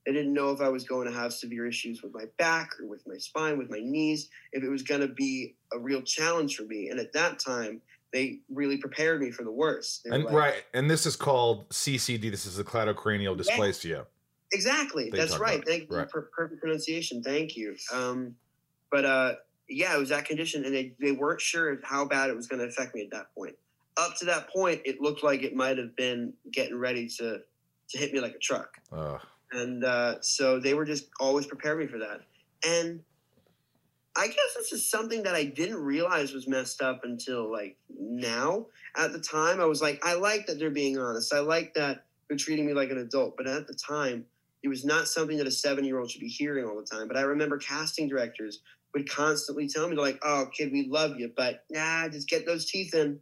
[0.05, 2.87] They didn't know if I was going to have severe issues with my back or
[2.87, 6.55] with my spine, with my knees, if it was going to be a real challenge
[6.55, 6.87] for me.
[6.87, 7.81] And at that time,
[8.13, 10.05] they really prepared me for the worst.
[10.05, 12.31] And like, right, and this is called CCD.
[12.31, 14.05] This is the cleidocranial dysplasia.
[14.53, 15.10] Exactly.
[15.10, 15.63] They That's right.
[15.65, 15.97] Thank you.
[15.97, 16.10] Right.
[16.10, 17.21] Per- perfect pronunciation.
[17.21, 17.75] Thank you.
[17.93, 18.36] Um,
[18.91, 19.33] but uh,
[19.69, 22.62] yeah, it was that condition, and they, they weren't sure how bad it was going
[22.62, 23.55] to affect me at that point.
[23.97, 27.39] Up to that point, it looked like it might have been getting ready to
[27.89, 29.21] to hit me like a truck, Ugh.
[29.53, 32.19] and uh, so they were just always preparing me for that.
[32.67, 33.01] And
[34.17, 38.65] I guess this is something that I didn't realize was messed up until like now.
[38.95, 41.33] At the time, I was like, I like that they're being honest.
[41.33, 43.38] I like that they're treating me like an adult.
[43.38, 44.25] But at the time,
[44.63, 47.08] it was not something that a seven year old should be hearing all the time.
[47.08, 48.62] But I remember casting directors
[48.93, 52.65] would constantly tell me, like, oh, kid, we love you, but nah, just get those
[52.65, 53.20] teeth in.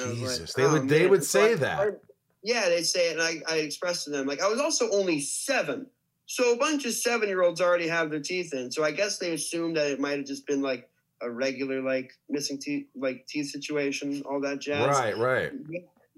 [0.00, 2.00] I was like, Jesus, they "Oh, would they man." would So say I- that.
[2.42, 5.20] yeah, they'd say it, and I, I expressed to them, like, I was also only
[5.20, 5.86] seven.
[6.26, 8.70] So a bunch of seven year olds already have their teeth in.
[8.70, 10.88] So I guess they assumed that it might have just been like
[11.20, 14.86] a regular, like, missing teeth, like, teeth situation, all that jazz.
[14.86, 15.52] Right, right.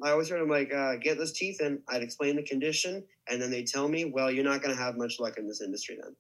[0.03, 1.81] I always heard them like, uh, get those teeth in.
[1.89, 4.97] I'd explain the condition, and then they tell me, well, you're not going to have
[4.97, 6.15] much luck in this industry then.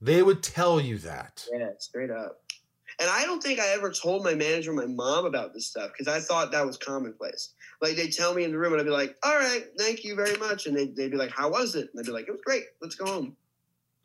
[0.00, 1.46] They would tell you that.
[1.52, 2.40] Yeah, straight up.
[2.98, 5.90] And I don't think I ever told my manager, or my mom, about this stuff
[5.96, 7.54] because I thought that was commonplace.
[7.80, 10.14] Like they'd tell me in the room, and I'd be like, "All right, thank you
[10.14, 12.32] very much," and they, they'd be like, "How was it?" And I'd be like, "It
[12.32, 12.64] was great.
[12.82, 13.36] Let's go home."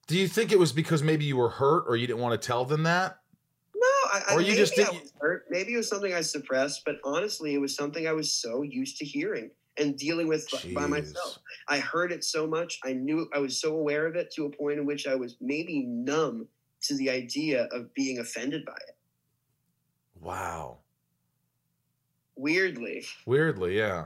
[0.08, 2.46] Do you think it was because maybe you were hurt or you didn't want to
[2.46, 3.20] tell them that?
[4.12, 5.12] I, Or you just didn't-
[5.50, 8.98] Maybe it was something I suppressed, but honestly, it was something I was so used
[8.98, 11.40] to hearing and dealing with by myself.
[11.68, 12.80] I heard it so much.
[12.84, 15.36] I knew I was so aware of it to a point in which I was
[15.42, 16.48] maybe numb
[16.84, 18.96] to the idea of being offended by it.
[20.22, 20.80] Wow.
[22.38, 24.06] Weirdly, Weirdly, yeah.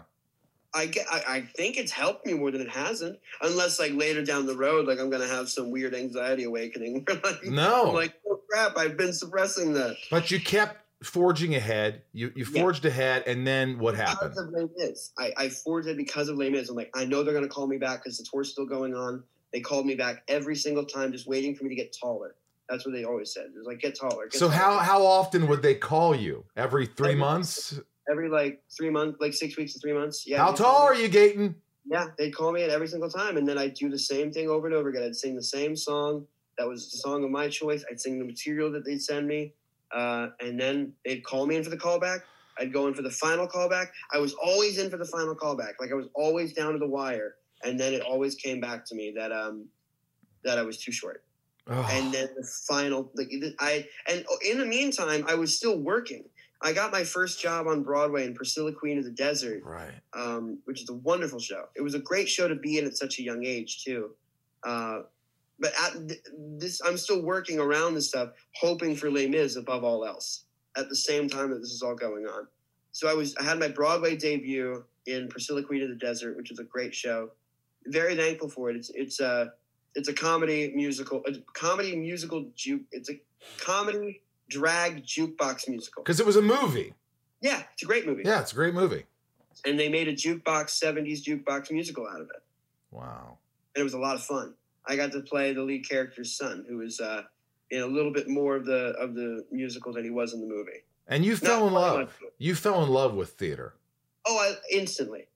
[0.74, 1.08] I get.
[1.12, 3.18] I, I think it's helped me more than it hasn't.
[3.42, 7.08] Unless like later down the road, like I'm gonna have some weird anxiety awakening.
[7.24, 7.92] like, No.
[7.92, 8.78] Like, oh crap!
[8.78, 9.96] I've been suppressing that.
[10.12, 12.02] But you kept forging ahead.
[12.14, 12.62] You you Yeah.
[12.62, 14.38] forged ahead, and then what Because happened?
[14.38, 15.12] of Les Mis.
[15.18, 16.70] I, I forged it because of Les Mis.
[16.70, 19.24] I'm like, I know they're gonna call me back because the tour's still going on.
[19.54, 22.36] They called me back every single time, just waiting for me to get taller.
[22.70, 23.46] That's what they always said.
[23.48, 24.26] It was like, get taller.
[24.26, 24.52] Get So taller.
[24.60, 26.46] how how often would they call you?
[26.56, 27.80] Every three Every- months?
[28.12, 30.26] every like three months, like six weeks to three months?
[30.28, 30.38] Yeah.
[30.40, 31.56] How tall are you, Gaten?
[31.86, 34.50] Yeah, they'd call me at every single time, and then I'd do the same thing
[34.50, 35.04] over and over again.
[35.04, 36.28] I'd sing the same song
[36.60, 37.84] that was the song of my choice.
[37.89, 39.54] I'd sing the material that they'd send me,
[39.95, 42.19] uh, and then they'd call me in for the callback.
[42.60, 43.88] I'd go in for the final callback.
[44.13, 45.74] I was always in for the final callback.
[45.80, 48.95] Like I was always down to the wire, and then it always came back to
[48.95, 49.67] me that um
[50.43, 51.24] that I was too short.
[51.67, 56.26] Oh, And then the final, like I and in the meantime, I was still working.
[56.62, 59.93] I got my first job on Broadway in Priscilla Queen of the Desert right.
[60.13, 61.69] um, which is a wonderful show.
[61.78, 64.10] It was a great show to be in at such a young age too.
[64.65, 65.04] Uh,
[65.60, 65.93] but at
[66.58, 70.45] this, I'm still working around this stuff, hoping for Les Mis above all else.
[70.78, 72.48] At the same time that this is all going on,
[72.91, 76.52] so I was I had my Broadway debut in Priscilla Queen of the Desert, which
[76.52, 77.32] is a great show.
[77.88, 78.76] Very thankful for it.
[78.76, 79.54] It's it's a
[79.95, 82.84] it's a comedy musical, a comedy musical juke.
[82.91, 83.19] It's a
[83.60, 86.04] comedy drag jukebox musical.
[86.04, 86.94] Because it was a movie.
[87.42, 88.23] Yeah, it's a great movie.
[88.25, 89.06] Yeah, it's a great movie.
[89.65, 92.42] and they made a jukebox 70s jukebox musical out of it
[92.92, 93.38] Wow.
[93.75, 94.54] and it was a lot of fun
[94.90, 97.21] i got to play the lead character's son who was uh,
[97.71, 100.48] in a little bit more of the of the musical than he was in the
[100.48, 100.83] movie.
[101.08, 102.19] And you Not fell in love.
[102.37, 103.75] You fell in love with theater.
[104.27, 105.27] oh I, instantly.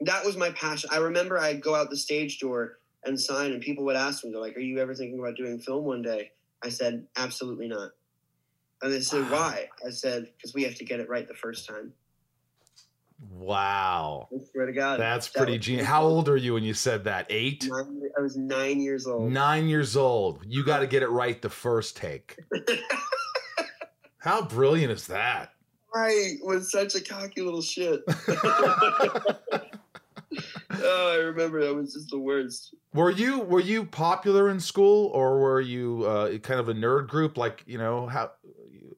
[0.00, 0.90] That was my passion.
[0.92, 4.30] I remember i'd go out the stage door and sign and people would ask me
[4.30, 6.30] they're like are you ever thinking about doing film one day?
[6.62, 7.90] I said absolutely not.
[8.82, 9.38] And they said Wow.
[9.38, 9.68] why?
[9.86, 11.92] I said because we have to get it right the first time
[13.30, 14.28] Wow.
[14.32, 15.00] I swear to God.
[15.00, 15.86] That's That pretty genius.
[15.86, 17.26] How old are you when you said that?
[17.30, 17.68] Eight?
[17.68, 19.30] Nine, I was nine years old.
[19.30, 20.42] Nine years old.
[20.46, 22.36] You got to get it right the first take.
[24.18, 25.52] How brilliant is that?
[25.94, 28.00] Right, was such a cocky little shit.
[30.80, 32.74] oh, I remember that was just the worst.
[32.94, 37.08] Were you were you popular in school, or were you uh, kind of a nerd
[37.08, 37.36] group?
[37.36, 38.32] Like you know how?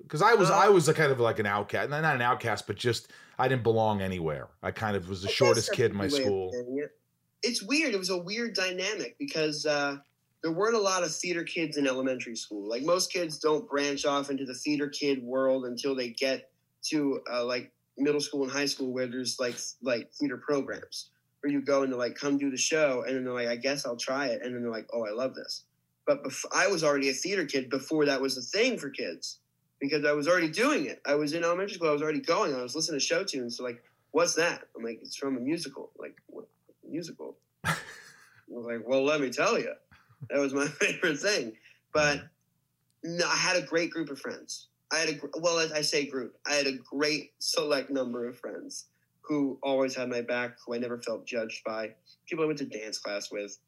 [0.05, 2.67] Because I was Uh, I was a kind of like an outcast, not an outcast,
[2.67, 4.49] but just I didn't belong anywhere.
[4.63, 6.51] I kind of was the I shortest kid in my good way of school.
[6.79, 6.91] it.
[7.43, 7.95] It's weird.
[7.95, 9.97] It was a weird dynamic because uh,
[10.43, 12.69] there weren't a lot of theater kids in elementary school.
[12.69, 16.51] Like most kids don't branch off into the theater kid world until they get
[16.91, 21.53] to uh, like middle school and high school, where there's like like theater programs where
[21.53, 23.87] you go and they're like, "Come do the show," and then they're like, "I guess
[23.87, 25.65] I'll try it," and then they're like, "Oh, I love this."
[26.07, 29.39] But bef- I was already a theater kid before that was a thing for kids
[29.81, 31.01] because I was already doing it.
[31.07, 31.89] I was in elementary school.
[31.89, 32.55] I was already going.
[32.55, 33.57] I was listening to show tunes.
[33.57, 34.63] So like, what's that?
[34.77, 35.91] I'm like, it's from a musical.
[35.99, 36.47] Like, what
[36.89, 37.37] musical?
[37.65, 37.75] I
[38.49, 39.73] was like, well, let me tell you,
[40.31, 41.53] that was my favorite thing.
[41.93, 42.23] But
[43.03, 44.69] no, I had a great group of friends.
[44.93, 46.37] I had a well, as I say group.
[46.47, 48.87] I had a great select number of friends
[49.23, 51.91] who always had my back, who I never felt judged by.
[52.29, 53.59] People I went to dance class with.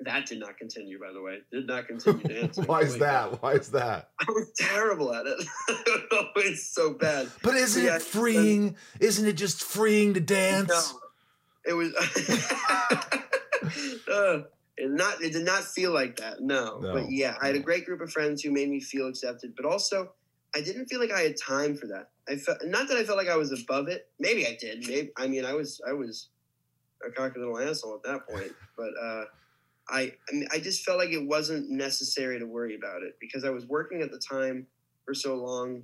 [0.00, 1.38] That did not continue, by the way.
[1.50, 2.64] Did not continue dancing.
[2.66, 3.42] Why is that?
[3.42, 4.10] Why is that?
[4.20, 5.42] I was terrible at it.
[6.36, 7.30] it's so bad.
[7.42, 8.76] But isn't Yeah, it freeing?
[9.00, 10.68] Isn't it just freeing to dance?
[10.68, 11.00] No,
[11.64, 11.94] it was.
[14.12, 14.42] uh,
[14.76, 15.22] it not.
[15.22, 16.42] It did not feel like that.
[16.42, 16.78] No.
[16.78, 16.92] No.
[16.92, 19.54] But yeah, I had a great group of friends who made me feel accepted.
[19.56, 20.12] But also,
[20.54, 22.10] I didn't feel like I had time for that.
[22.28, 24.10] I felt not that I felt like I was above it.
[24.20, 24.86] Maybe I did.
[24.86, 25.80] Maybe I mean I was.
[25.88, 26.28] I was
[27.06, 28.52] a cocky little asshole at that point.
[28.76, 29.24] But uh,
[29.88, 30.12] I.
[30.28, 33.50] I, mean, I just felt like it wasn't necessary to worry about it because I
[33.50, 34.66] was working at the time
[35.04, 35.82] for so long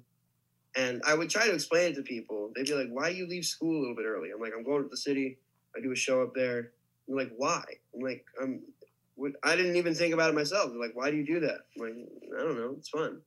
[0.75, 2.51] and I would try to explain it to people.
[2.55, 4.83] They'd be like, "Why you leave school a little bit early?" I'm like, "I'm going
[4.83, 5.39] to the city.
[5.77, 6.73] I do a show up there."
[7.09, 7.63] I'm like, "Why?"
[7.95, 8.63] I'm like, "I'm."
[9.15, 10.71] What, I didn't even think about it myself.
[10.71, 11.95] They're like, "Why do you do that?" I'm like,
[12.39, 12.75] "I don't know.
[12.79, 13.21] It's fun."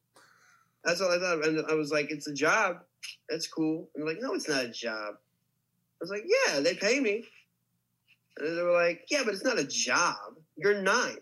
[0.84, 2.84] That's all I thought, and I was like, "It's a job.
[3.30, 6.74] That's cool." And they're like, "No, it's not a job." I was like, "Yeah, they
[6.74, 7.28] pay me."
[8.38, 10.35] And they were like, "Yeah, but it's not a job.
[10.58, 11.18] You're nine.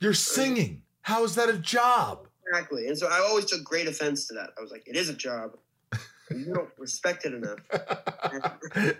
[0.00, 0.82] You're singing.
[1.02, 2.26] How is that a job?
[2.46, 2.88] Exactly.
[2.88, 4.50] And so I always took great offense to that.
[4.58, 5.56] I was like, it is a job.
[6.30, 7.58] You don't respect it enough.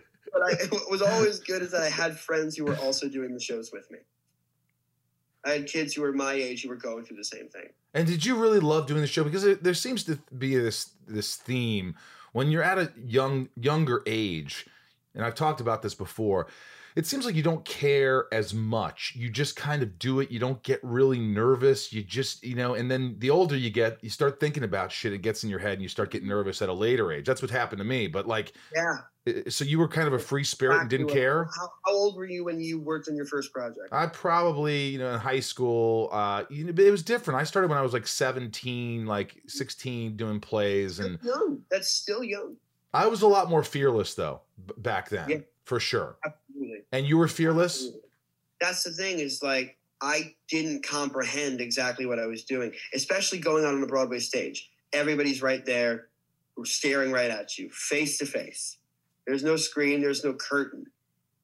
[0.32, 3.34] But I, what was always good is that I had friends who were also doing
[3.34, 3.98] the shows with me.
[5.44, 7.68] I had kids who were my age who were going through the same thing.
[7.94, 9.24] And did you really love doing the show?
[9.24, 11.96] Because there, there seems to be this this theme
[12.32, 14.66] when you're at a young younger age,
[15.14, 16.46] and I've talked about this before.
[16.94, 19.14] It seems like you don't care as much.
[19.16, 20.30] You just kind of do it.
[20.30, 21.92] You don't get really nervous.
[21.92, 25.12] You just, you know, and then the older you get, you start thinking about shit.
[25.12, 27.24] It gets in your head and you start getting nervous at a later age.
[27.26, 28.08] That's what happened to me.
[28.08, 28.98] But like, Yeah.
[29.48, 31.44] so you were kind of a free spirit and didn't care?
[31.44, 33.88] How, how old were you when you worked on your first project?
[33.90, 37.40] I probably, you know, in high school, uh, you know, but it was different.
[37.40, 41.62] I started when I was like 17, like 16 doing plays and That's young.
[41.70, 42.56] That's still young.
[42.94, 44.42] I was a lot more fearless though
[44.76, 45.38] back then, Yeah.
[45.64, 46.16] for sure.
[46.24, 46.41] Absolutely.
[46.92, 47.90] And you were fearless?
[48.60, 53.64] That's the thing is like I didn't comprehend exactly what I was doing, especially going
[53.64, 54.70] out on a Broadway stage.
[54.92, 56.08] Everybody's right there,
[56.64, 58.78] staring right at you, face to face.
[59.26, 60.86] There's no screen, there's no curtain.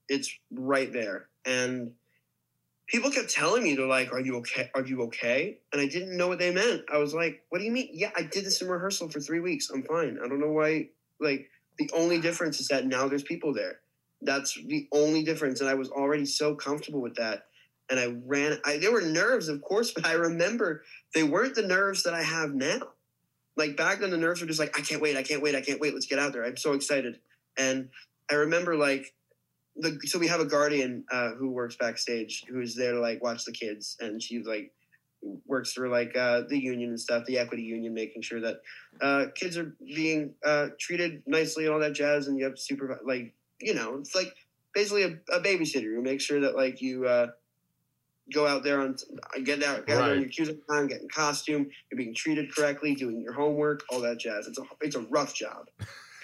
[0.08, 1.28] It's right there.
[1.44, 1.92] And
[2.88, 4.70] people kept telling me, they're like, Are you okay?
[4.74, 5.58] Are you okay?
[5.72, 6.82] And I didn't know what they meant.
[6.92, 7.90] I was like, What do you mean?
[7.92, 9.70] Yeah, I did this in rehearsal for three weeks.
[9.70, 10.18] I'm fine.
[10.22, 10.88] I don't know why.
[11.20, 13.80] Like, the only difference is that now there's people there.
[14.22, 15.60] That's the only difference.
[15.60, 17.44] And I was already so comfortable with that.
[17.90, 20.82] And I ran, I, there were nerves, of course, but I remember
[21.14, 22.80] they weren't the nerves that I have now.
[23.56, 25.60] Like back then, the nerves were just like, I can't wait, I can't wait, I
[25.60, 26.44] can't wait, let's get out there.
[26.44, 27.18] I'm so excited.
[27.56, 27.88] And
[28.30, 29.14] I remember like,
[29.80, 33.44] the, so we have a guardian uh, who works backstage who's there to like watch
[33.44, 34.72] the kids and she like
[35.46, 38.60] works through like uh, the union and stuff the equity union making sure that
[39.00, 43.00] uh, kids are being uh, treated nicely and all that jazz and you have super
[43.04, 44.32] like you know it's like
[44.74, 47.28] basically a, a babysitter who makes sure that like you uh,
[48.32, 48.96] go out there on
[49.44, 50.20] get out get there on Right.
[50.20, 54.18] your cues time get in costume you're being treated correctly doing your homework all that
[54.18, 55.66] jazz it's a it's a rough job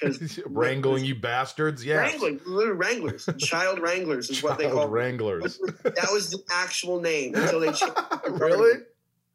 [0.47, 1.85] Wrangling you bastards?
[1.85, 4.93] yeah, wrangling little wranglers child wranglers is what they Child call them.
[4.93, 5.59] wranglers.
[5.82, 8.30] that was the actual name until they changed it.
[8.32, 8.80] really?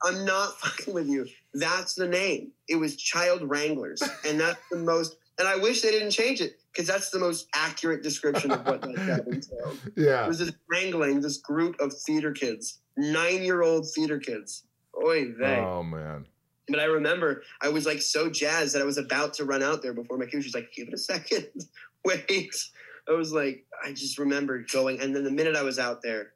[0.04, 1.26] I'm not fucking with you.
[1.56, 2.52] That's the name.
[2.68, 5.16] It was Child Wranglers, and that's the most.
[5.39, 8.82] And I wish they didn't change it because that's the most accurate description of what
[8.82, 9.80] that job entailed.
[9.95, 14.63] It was just wrangling this group of theater kids, nine-year-old theater kids.
[15.03, 15.59] Oy vey.
[15.59, 16.26] Oh man.
[16.67, 19.82] But I remember I was like so jazzed that I was about to run out
[19.82, 20.41] there before my cue.
[20.41, 21.47] She's like, "Give it a second.
[22.05, 22.53] wait.
[23.07, 26.34] I was like, I just remember going, and then the minute I was out there,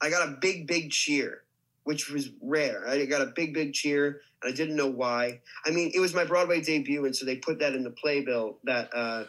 [0.00, 1.42] I got a big, big cheer,
[1.88, 2.86] which was rare.
[2.86, 5.40] I got a big, big cheer, and I didn't know why.
[5.64, 8.58] I mean, it was my Broadway debut, and so they put that in the playbill
[8.64, 9.24] that uh,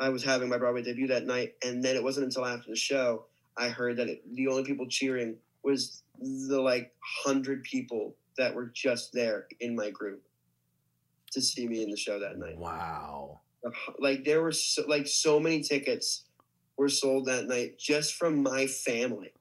[0.00, 1.54] I was having my Broadway debut that night.
[1.62, 3.26] And then it wasn't until after the show
[3.58, 8.70] I heard that it, the only people cheering was the like hundred people that were
[8.72, 10.22] just there in my group
[11.32, 12.56] to see me in the show that night.
[12.56, 13.40] Wow.
[13.98, 16.22] Like there were so, like so many tickets
[16.78, 19.34] were sold that night just from my family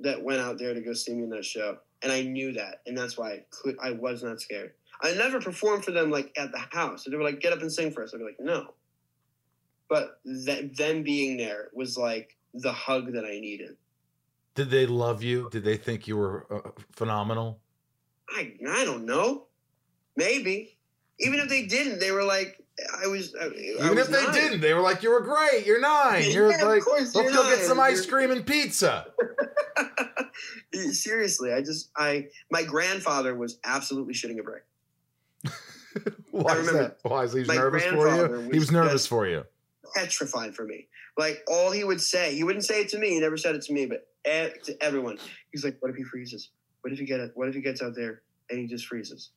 [0.00, 2.82] that went out there to go see me in that show, and I knew that,
[2.86, 4.72] and that's why I could I was not scared.
[5.02, 7.04] I never performed for them like at the house.
[7.04, 8.74] They were like, "Get up and sing for us." I'd be like, "No,"
[9.88, 13.76] but that them being there was like the hug that I needed.
[14.54, 15.48] Did they love you?
[15.50, 17.60] Did they think you were uh, phenomenal?
[18.30, 19.46] I I don't know.
[20.16, 20.76] Maybe.
[21.20, 22.62] Even if they didn't, they were like,
[23.02, 23.34] I was.
[23.40, 24.32] I, I Even was if they nine.
[24.34, 25.64] didn't, they were like, "You were great.
[25.66, 26.24] You're nine.
[26.30, 29.06] You're Yeah, like, let's go get some ice cream and pizza."
[30.90, 34.64] Seriously, I just I my grandfather was absolutely shitting a brick.
[36.30, 36.98] Why is remember that?
[37.02, 38.40] Why is he nervous for you?
[38.40, 39.44] He was was nervous for you.
[39.94, 40.88] petrified for me.
[41.16, 43.10] Like all he would say, he wouldn't say it to me.
[43.10, 45.18] He never said it to me, but to everyone,
[45.52, 46.50] he's like, "What if he freezes?
[46.82, 47.32] What if he get it?
[47.34, 49.30] What if he gets out there and he just freezes?"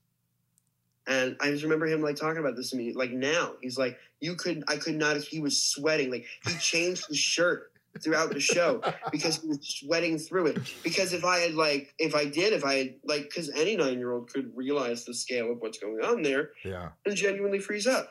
[1.08, 2.94] And I just remember him like talking about this to me.
[2.94, 4.66] Like now, he's like, "You couldn't.
[4.68, 6.12] I could not." He was sweating.
[6.12, 7.72] Like he changed his shirt
[8.04, 8.82] throughout the show
[9.12, 10.60] because he was sweating through it.
[10.84, 13.98] Because if I had like, if I did, if I had like, because any nine
[13.98, 16.90] year old could realize the scale of what's going on there Yeah.
[17.06, 18.10] and genuinely freeze up.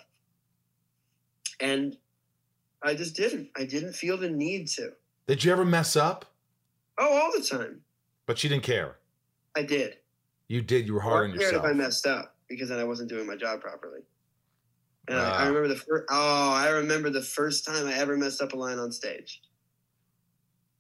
[1.60, 1.96] And
[2.82, 3.48] I just didn't.
[3.56, 4.90] I didn't feel the need to.
[5.26, 6.26] Did you ever mess up?
[6.98, 7.80] Oh, all the time.
[8.26, 8.96] But you didn't care.
[9.56, 9.96] I did.
[10.48, 10.86] You did.
[10.86, 11.64] You were hard on I cared yourself.
[11.64, 14.00] if I messed up because then I wasn't doing my job properly.
[15.08, 15.46] And I, I Ah.
[15.46, 16.04] remember the first.
[16.10, 19.40] Oh, I remember the first time I ever messed up a line on stage.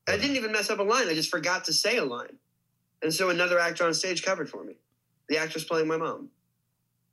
[0.08, 1.08] I didn't even mess up a line.
[1.08, 2.38] I just forgot to say a line,
[3.02, 4.74] and so another actor on stage covered for me.
[5.28, 6.30] The actress playing my mom.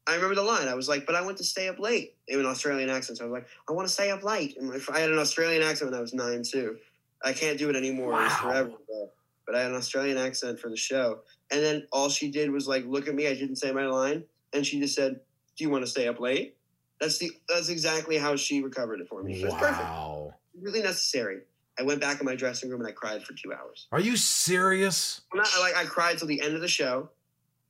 [0.07, 0.67] I remember the line.
[0.67, 3.25] I was like, "But I want to stay up late." In an Australian accent, so
[3.25, 5.63] I was like, "I want to stay up late." And my, I had an Australian
[5.63, 6.77] accent when I was nine too.
[7.23, 8.11] I can't do it anymore.
[8.11, 8.29] Wow.
[8.41, 9.11] forever ago.
[9.45, 11.19] But I had an Australian accent for the show,
[11.51, 13.27] and then all she did was like look at me.
[13.27, 14.23] I didn't say my line,
[14.53, 15.19] and she just said,
[15.57, 16.55] "Do you want to stay up late?"
[17.01, 19.41] That's the that's exactly how she recovered it for me.
[19.41, 19.79] It was perfect.
[19.79, 20.33] Wow.
[20.59, 21.41] Really necessary.
[21.77, 23.87] I went back in my dressing room and I cried for two hours.
[23.91, 25.21] Are you serious?
[25.33, 27.09] Not like I cried till the end of the show.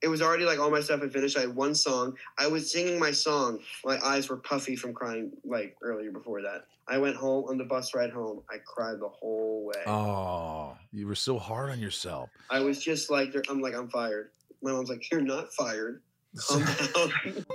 [0.02, 1.38] It was already like all my stuff had finished.
[1.38, 2.16] I had one song.
[2.38, 3.60] I was singing my song.
[3.84, 6.66] My eyes were puffy from crying like earlier before that.
[6.88, 8.42] I went home on the bus ride home.
[8.52, 9.84] I cried the whole way.
[9.88, 12.30] Oh, you were so hard on yourself.
[12.52, 14.30] I was just like, I'm like, I'm fired.
[14.62, 16.04] My mom's like, you're not fired.
[16.38, 17.46] Calm down.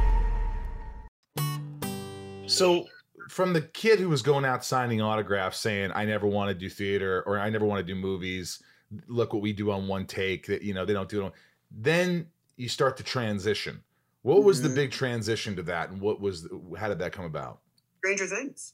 [2.61, 2.87] So,
[3.29, 6.69] from the kid who was going out signing autographs saying, I never want to do
[6.69, 8.61] theater or I never want to do movies,
[9.07, 11.25] look what we do on one take, that, you know, they don't do it.
[11.25, 11.31] On,
[11.71, 13.81] then you start to transition.
[14.23, 14.75] What was the Mhm.
[14.75, 15.89] big transition to that?
[15.89, 16.47] And what was,
[16.77, 17.61] how did that come about?
[17.99, 18.73] Stranger Things.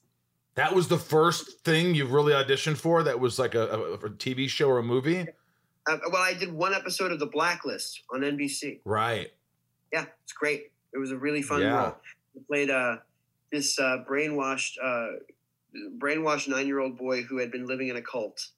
[0.56, 4.10] That was the first thing you really auditioned for that was like a, a, a
[4.10, 5.22] TV show or a movie?
[5.88, 8.82] Uh, well, I did one episode of The Blacklist on NBC.
[8.86, 9.32] Right.
[9.94, 10.72] Yeah, it's great.
[10.94, 11.78] It was a really fun Yeah.
[11.78, 11.96] role.
[12.36, 12.98] I played uh,
[13.52, 15.20] this uh, brainwashed, uh,
[15.98, 18.50] brainwashed nine-year-old boy who had been living in a cult,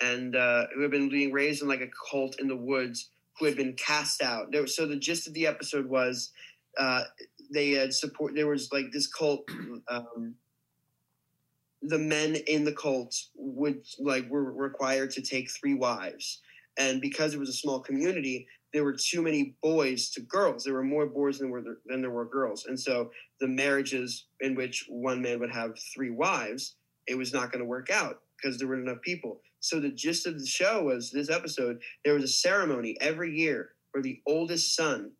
[0.00, 3.44] and uh, who had been being raised in like a cult in the woods, who
[3.46, 4.50] had been cast out.
[4.52, 6.32] There, so the gist of the episode was
[6.78, 7.02] uh,
[7.52, 8.34] they had support.
[8.34, 9.48] There was like this cult.
[9.88, 10.34] Um,
[11.82, 16.40] the men in the cult would like were required to take three wives,
[16.76, 20.64] and because it was a small community, there were too many boys to girls.
[20.64, 23.10] There were more boys than were there, than there were girls, and so
[23.40, 27.68] the marriages in which one man would have three wives, it was not going to
[27.68, 29.40] work out because there weren't enough people.
[29.60, 33.70] So the gist of the show was this episode: there was a ceremony every year
[33.92, 35.12] where the oldest son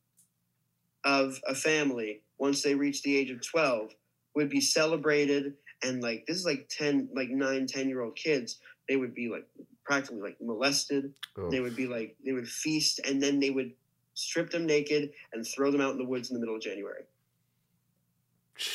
[1.04, 3.92] of a family, once they reached the age of twelve,
[4.34, 8.60] would be celebrated, and like this is like ten, like nine, ten year old kids.
[8.88, 9.46] They would be like
[9.88, 11.50] practically like molested Oh.
[11.50, 13.72] they would be like they would feast and then they would
[14.14, 17.04] strip them naked and throw them out in the woods in the middle of January.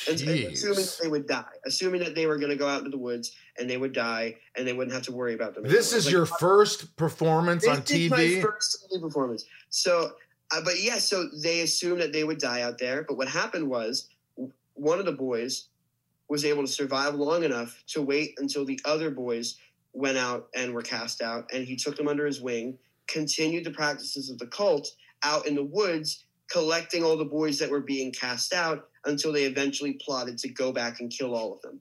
[0.08, 0.52] And, Jeez.
[0.52, 2.96] assuming that they would die, assuming that they were going to go out into the
[2.98, 5.62] woods and they would die and they wouldn't have to worry about them.
[5.64, 5.98] This anymore.
[5.98, 8.42] is Like, your first performance on this is my TV.
[8.42, 9.44] first TV performance.
[9.68, 10.12] So,
[10.52, 13.04] uh, but yeah, so they assumed that they would die out there.
[13.06, 14.08] But what happened was
[14.72, 15.68] one of the boys
[16.30, 19.58] was able to survive long enough to wait until the other boys
[19.94, 22.76] went out and were cast out, and he took them under his wing,
[23.06, 24.90] continued the practices of the cult
[25.22, 29.44] out in the woods, collecting all the boys that were being cast out until they
[29.44, 31.80] eventually plotted to go back and kill all of them.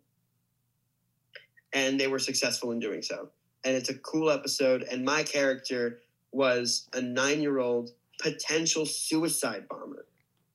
[1.73, 3.29] And they were successful in doing so.
[3.65, 4.83] And it's a cool episode.
[4.83, 6.01] And my character
[6.31, 7.91] was a nine year old
[8.21, 10.05] potential suicide bomber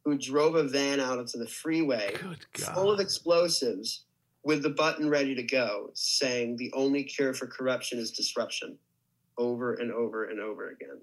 [0.05, 2.15] who drove a van out onto the freeway
[2.55, 4.05] full of explosives
[4.45, 8.79] with the button ready to go, saying the only cure for corruption is disruption
[9.37, 11.01] over and over and over again.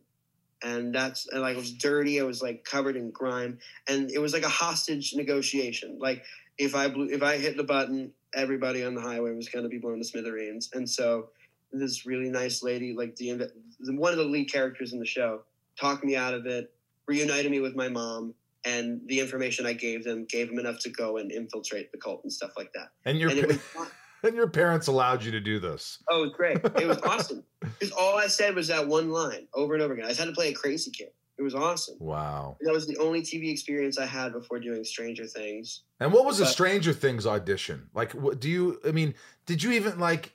[0.64, 4.20] And that's and like it was dirty, it was like covered in grime, and it
[4.20, 5.98] was like a hostage negotiation.
[6.00, 6.24] Like
[6.58, 9.78] if I blew if I hit the button, everybody on the highway was gonna be
[9.78, 10.70] blown to smithereens.
[10.74, 11.30] And so
[11.72, 15.42] this really nice lady, like the one of the lead characters in the show,
[15.80, 16.74] talked me out of it,
[17.08, 18.34] reunited me with my mom,
[18.66, 22.22] and the information I gave them gave them enough to go and infiltrate the cult
[22.24, 22.90] and stuff like that.
[23.06, 23.60] And your And it was
[24.24, 26.00] and your parents allowed you to do this.
[26.10, 26.58] oh, it was great.
[26.82, 30.06] It was awesome because all I said was that one line over and over again.
[30.06, 31.10] I just had to play a crazy kid.
[31.38, 31.98] It was awesome.
[32.00, 32.56] Wow.
[32.62, 35.82] That was the only TV experience I had before doing Stranger Things.
[36.00, 37.90] And what was But- Stranger Things audition?
[37.94, 38.80] Like, what do you?
[38.88, 39.14] I mean,
[39.46, 40.32] did you even like?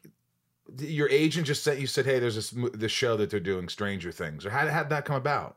[0.78, 4.12] Your agent just sent you said, "Hey, there's this this show that they're doing Stranger
[4.12, 5.56] Things," or how how did that come about?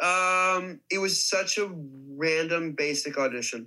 [0.00, 1.70] Um, it was such a
[2.16, 3.66] random, basic audition.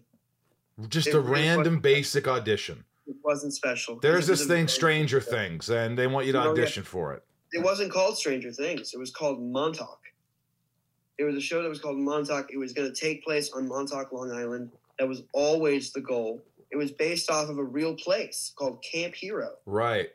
[0.88, 2.84] Just It a random basic audition.
[3.07, 3.99] It wasn't special.
[3.99, 6.49] There's this thing, Stranger Things, and they want you to Oh, yeah.
[6.51, 7.23] audition for it.
[7.51, 8.93] It wasn't called Stranger Things.
[8.93, 9.99] It was called Montauk.
[11.17, 12.51] It was a show that was called Montauk.
[12.51, 14.71] It was going to take place on Montauk, Long Island.
[14.97, 16.41] That was always the goal.
[16.71, 19.51] It was based off of a real place called Camp Hero.
[19.65, 20.09] Right.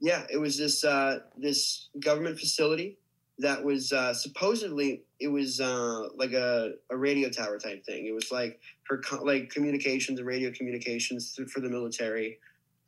[0.00, 2.98] Yeah, it was this uh, this government facility
[3.38, 8.06] that was uh, supposedly it was uh, like a, a radio tower type thing.
[8.06, 12.38] It was like for co- like communications and radio communications for the military,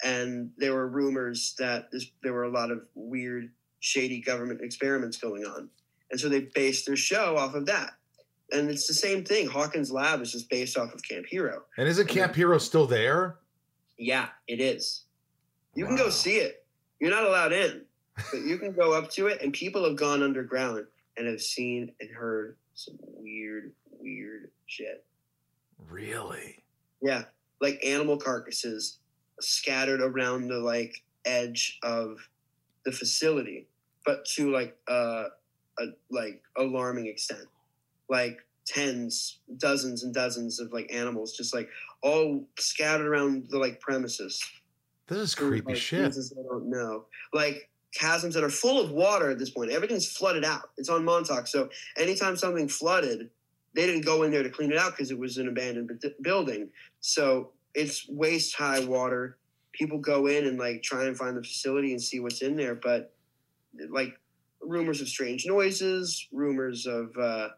[0.05, 5.16] and there were rumors that this, there were a lot of weird, shady government experiments
[5.16, 5.68] going on,
[6.11, 7.94] and so they based their show off of that.
[8.53, 9.49] And it's the same thing.
[9.49, 11.64] Hawkins Lab is just based off of Camp Hero.
[11.78, 13.38] And isn't Camp Hero still there?
[13.99, 15.03] Yeah, it is.
[15.74, 16.64] You can go see it.
[17.01, 17.82] You're not allowed in,
[18.30, 20.86] but you can go up to it, and people have gone underground
[21.16, 25.04] and have seen and heard some weird, weird shit.
[25.88, 26.62] Really?
[27.02, 27.24] Yeah,
[27.60, 28.98] like animal carcasses
[29.40, 32.18] scattered around the like edge of
[32.84, 33.66] the facility,
[34.04, 35.24] but to like uh,
[35.78, 37.46] a like alarming extent,
[38.08, 41.68] like tens, dozens, and dozens of like animals just like
[42.02, 44.42] all scattered around the like premises.
[45.08, 46.16] This is creepy like, shit.
[46.16, 47.04] I don't know.
[47.32, 49.70] Like chasms that are full of water at this point.
[49.70, 50.70] Everything's flooded out.
[50.76, 51.47] It's on Montauk.
[51.47, 53.30] So anytime something flooded,
[53.74, 56.11] they didn't go in there to clean it out because it was an abandoned bu-
[56.22, 56.68] building.
[57.01, 59.38] So it's waist high water.
[59.72, 62.74] People go in and like try and find the facility and see what's in there,
[62.74, 63.14] but
[63.90, 64.18] like
[64.61, 67.49] rumors of strange noises, rumors of uh,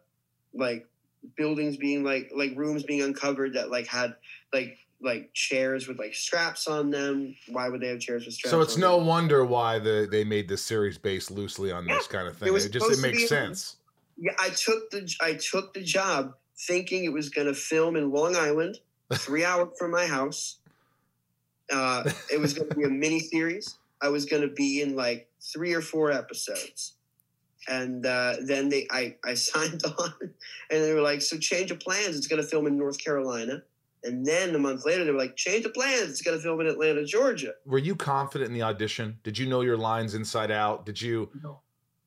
[0.53, 0.87] like
[1.37, 4.15] buildings being like like rooms being uncovered that like had
[4.53, 7.35] like like chairs with like straps on them.
[7.47, 8.51] Why would they have chairs with straps?
[8.51, 9.07] So it's no them?
[9.07, 12.51] wonder why the they made this series based loosely on this kind of thing.
[12.51, 13.77] was It just it makes sense.
[14.17, 16.33] Yeah, I took the I took the job
[16.67, 18.79] thinking it was going to film in Long Island,
[19.13, 20.57] three hours from my house.
[21.71, 23.77] Uh, it was going to be a mini series.
[24.01, 26.95] I was going to be in like three or four episodes,
[27.69, 31.79] and uh, then they I I signed on, and they were like, "So change of
[31.79, 32.17] plans.
[32.17, 33.63] It's going to film in North Carolina."
[34.03, 36.09] And then a month later, they were like, "Change the plans.
[36.09, 39.19] It's going to film in Atlanta, Georgia." Were you confident in the audition?
[39.23, 40.85] Did you know your lines inside out?
[40.85, 41.29] Did you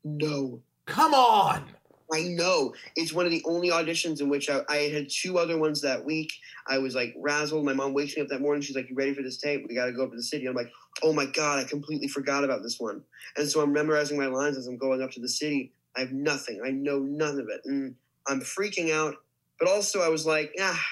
[0.04, 1.64] No, Come on.
[2.12, 5.56] I know it's one of the only auditions in which I, I had two other
[5.56, 6.30] ones that week.
[6.68, 7.64] I was like razzled.
[7.64, 8.60] My mom wakes me up that morning.
[8.60, 9.64] She's like, "You ready for this tape?
[9.66, 10.70] We got to go up to the city." I'm like,
[11.02, 13.02] "Oh my god, I completely forgot about this one."
[13.36, 15.72] And so I'm memorizing my lines as I'm going up to the city.
[15.96, 16.60] I have nothing.
[16.64, 17.94] I know none of it, and
[18.28, 19.14] I'm freaking out.
[19.58, 20.84] But also, I was like, "Ah,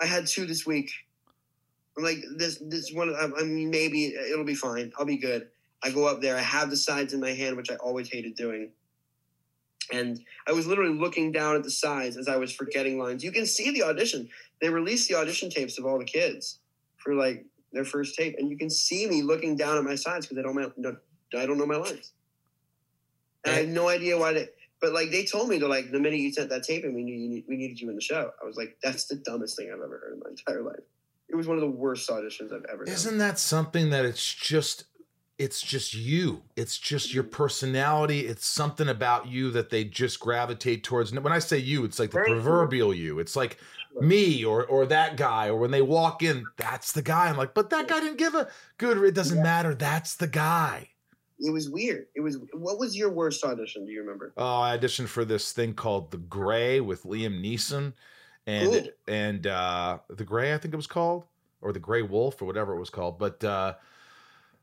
[0.00, 0.90] I had two this week."
[1.96, 3.14] I'm like, "This, this one.
[3.14, 4.92] I, I mean, maybe it'll be fine.
[4.98, 5.48] I'll be good."
[5.84, 6.34] I go up there.
[6.36, 8.70] I have the sides in my hand, which I always hated doing.
[9.92, 10.18] And
[10.48, 13.22] I was literally looking down at the sides as I was forgetting lines.
[13.22, 14.30] You can see the audition.
[14.62, 16.58] They released the audition tapes of all the kids
[16.96, 20.26] for like their first tape, and you can see me looking down at my sides
[20.26, 20.58] because I don't
[21.36, 22.12] I don't know my lines.
[23.44, 24.48] And I have no idea why they.
[24.84, 27.02] But like they told me to like the minute you sent that tape and we
[27.02, 28.32] knew you need, we needed you in the show.
[28.42, 30.84] I was like, that's the dumbest thing I've ever heard in my entire life.
[31.30, 32.84] It was one of the worst auditions I've ever.
[32.84, 34.84] Isn't that something that it's just
[35.38, 36.42] it's just you.
[36.54, 38.26] It's just your personality.
[38.26, 41.12] It's something about you that they just gravitate towards.
[41.12, 43.20] And When I say you, it's like the Very proverbial you.
[43.20, 43.56] It's like
[44.02, 47.30] me or or that guy or when they walk in, that's the guy.
[47.30, 49.02] I'm like, but that guy didn't give a good.
[49.02, 49.74] It doesn't matter.
[49.74, 50.90] That's the guy.
[51.40, 52.06] It was weird.
[52.14, 52.38] It was.
[52.52, 53.84] What was your worst audition?
[53.84, 54.32] Do you remember?
[54.36, 57.92] Oh, I auditioned for this thing called The Grey with Liam Neeson,
[58.46, 58.88] and Cool.
[59.08, 61.24] and uh, The Grey, I think it was called,
[61.60, 63.18] or The Gray Wolf, or whatever it was called.
[63.18, 63.74] But uh,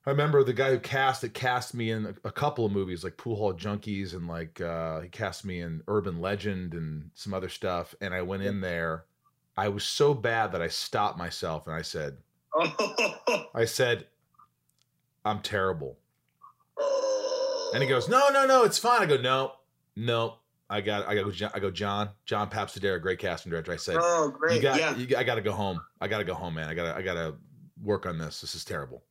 [0.06, 3.04] I remember the guy who cast it cast me in a, a couple of movies
[3.04, 7.34] like Pool Hall Junkies, and like uh, he cast me in Urban Legend and some
[7.34, 7.94] other stuff.
[8.00, 9.06] And I went in there.
[9.58, 12.18] I was so bad that I stopped myself and I said.
[13.54, 14.08] I said,
[15.26, 15.98] I'm terrible.
[17.74, 19.02] And he goes, no, no, no, it's fine.
[19.02, 19.54] I go, no,
[19.96, 20.36] no.
[20.70, 23.74] I got, I go, I go, John, John Papsidera, great casting director.
[23.74, 24.56] I said, Oh, great.
[24.56, 24.96] you got, yeah.
[24.96, 25.82] you, I got to go home.
[26.00, 26.70] I got to go home, man.
[26.70, 27.36] I got I got to
[27.84, 28.40] work on this.
[28.40, 29.04] This is terrible.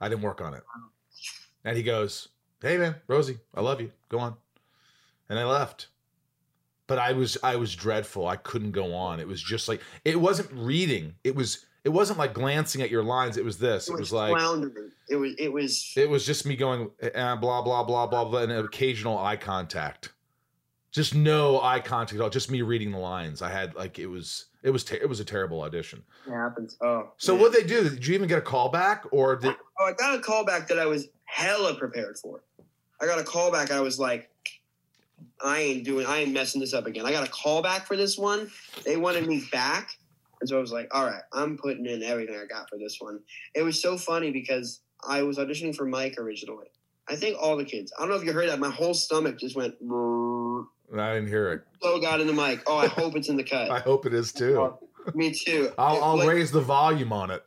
[0.00, 0.64] I didn't work on it.
[1.64, 2.28] And he goes,
[2.62, 3.92] hey, man, Rosie, I love you.
[4.08, 4.34] Go on.
[5.28, 5.88] And I left.
[6.88, 8.26] But I was, I was dreadful.
[8.28, 9.18] I couldn't go on.
[9.20, 11.14] It was just like, it wasn't reading.
[11.24, 13.36] It was, it wasn't like glancing at your lines.
[13.36, 13.88] It was this.
[13.88, 14.90] It was like, floundering.
[15.08, 15.34] It was.
[15.38, 15.92] It was.
[15.96, 20.12] it was just me going eh, blah blah blah blah blah and occasional eye contact.
[20.90, 22.28] Just no eye contact at all.
[22.28, 23.40] Just me reading the lines.
[23.40, 26.02] I had like it was it was ter- it was a terrible audition.
[26.26, 26.76] It happens.
[26.80, 27.12] Oh.
[27.18, 27.88] So what they do?
[27.88, 29.54] Did you even get a call back or did?
[29.78, 32.40] Oh, I got a call back that I was hella prepared for.
[33.00, 33.70] I got a call back.
[33.70, 34.28] I was like,
[35.44, 36.04] I ain't doing.
[36.04, 37.06] I ain't messing this up again.
[37.06, 38.50] I got a call back for this one.
[38.84, 39.96] They wanted me back,
[40.46, 42.98] and so I was like, all right, I'm putting in everything I got for this
[43.00, 43.18] one.
[43.52, 46.68] It was so funny because I was auditioning for Mike originally.
[47.08, 47.92] I think all the kids.
[47.96, 48.60] I don't know if you heard that.
[48.60, 49.74] My whole stomach just went.
[49.84, 50.66] brrrr.
[50.96, 51.62] I didn't hear it.
[51.82, 52.62] Oh, so got in the mic.
[52.68, 53.70] Oh, I hope it's in the cut.
[53.72, 54.72] I hope it is too.
[55.14, 55.72] Me too.
[55.78, 57.42] I'll, I'll like- raise the volume on it.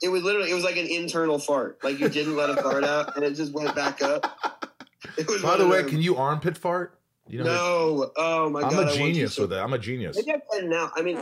[0.00, 0.50] It was literally.
[0.50, 1.82] It was like an internal fart.
[1.82, 4.70] Like you didn't let a fart out, and it just went back up.
[5.16, 5.42] It was.
[5.42, 5.90] By the way, them.
[5.90, 7.00] can you armpit fart?
[7.26, 8.12] You know, no.
[8.16, 8.72] Oh my god.
[8.72, 8.88] I'm god.
[8.88, 9.56] I a genius with it.
[9.56, 10.16] I'm a genius.
[10.16, 10.92] Maybe I can now.
[10.94, 11.18] I mean.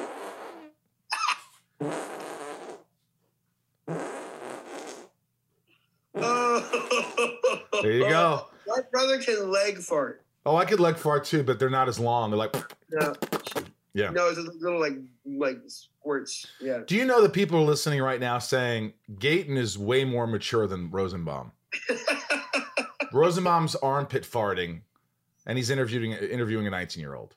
[6.14, 7.68] Oh.
[7.82, 8.46] There you go.
[8.66, 10.24] My brother can leg fart.
[10.46, 12.30] Oh, I could leg fart too, but they're not as long.
[12.30, 12.54] They're like,
[12.90, 13.14] No,
[13.94, 14.10] yeah.
[14.10, 16.46] no, it's a little like like squirts.
[16.60, 16.80] Yeah.
[16.86, 20.66] Do you know that people are listening right now saying Gaten is way more mature
[20.66, 21.52] than Rosenbaum?
[23.12, 24.80] Rosenbaum's armpit farting,
[25.46, 27.34] and he's interviewing interviewing a 19 year old.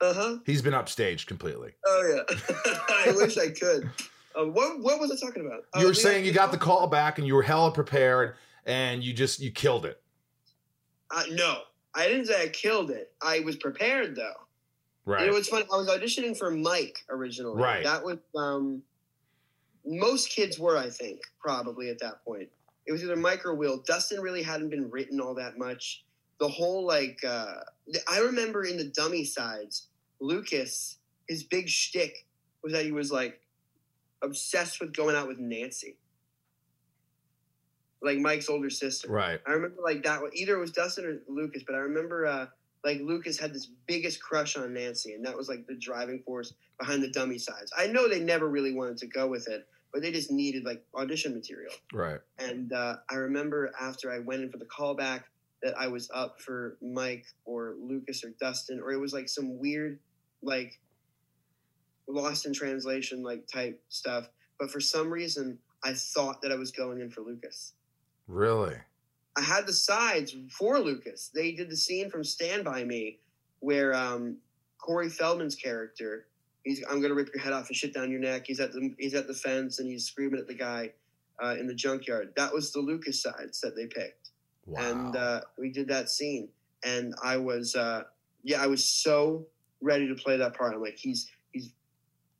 [0.00, 0.36] Uh huh.
[0.44, 1.72] He's been upstaged completely.
[1.86, 2.36] Oh yeah.
[2.88, 3.90] I wish I could.
[4.36, 5.64] Um, what what was I talking about?
[5.74, 8.36] You were Leon saying you got the call back, and you were hella prepared,
[8.66, 10.00] and you just you killed it.
[11.10, 11.60] Uh, no,
[11.94, 13.12] I didn't say I killed it.
[13.22, 14.34] I was prepared though.
[15.06, 15.20] Right.
[15.20, 15.66] You know what's funny?
[15.72, 17.62] I was auditioning for Mike originally.
[17.62, 17.84] Right.
[17.84, 18.82] That was um
[19.86, 22.48] most kids were, I think, probably at that point.
[22.86, 23.78] It was either Mike or Will.
[23.86, 26.04] Dustin really hadn't been written all that much.
[26.38, 27.54] The whole like uh
[28.08, 29.88] I remember in the dummy sides,
[30.20, 32.26] Lucas, his big shtick
[32.62, 33.40] was that he was like
[34.22, 35.96] obsessed with going out with Nancy.
[38.02, 39.08] Like Mike's older sister.
[39.10, 39.40] right.
[39.46, 40.20] I remember like that.
[40.34, 42.46] Either it was Dustin or Lucas, but I remember uh,
[42.84, 46.54] like Lucas had this biggest crush on Nancy, and that was like the driving force
[46.78, 47.72] behind the dummy sides.
[47.76, 50.84] I know they never really wanted to go with it, but they just needed like
[50.94, 51.72] audition material.
[51.92, 52.20] Right.
[52.38, 55.22] And uh, I remember after I went in for the callback
[55.62, 59.58] that I was up for Mike or Lucas or Dustin, or it was like some
[59.58, 59.98] weird
[60.42, 60.78] like
[62.08, 64.28] lost in translation like type stuff.
[64.58, 67.72] But for some reason, I thought that I was going in for Lucas.
[68.26, 68.76] Really.
[69.36, 71.30] I had the sides for Lucas.
[71.34, 73.18] They did the scene from Stand By Me
[73.60, 74.38] where um,
[74.78, 76.26] Corey Feldman's character,
[76.64, 78.44] he's I'm gonna rip your head off and shit down your neck.
[78.46, 80.92] He's at the he's at the fence and he's screaming at the guy
[81.42, 82.32] uh, in the junkyard.
[82.36, 84.25] That was the Lucas sides that they picked,
[84.66, 84.90] Wow.
[84.90, 86.48] and uh, we did that scene.
[86.84, 88.02] And I was uh,
[88.42, 89.46] yeah, I was so
[89.80, 90.74] ready to play that part.
[90.74, 91.72] I'm like he's he's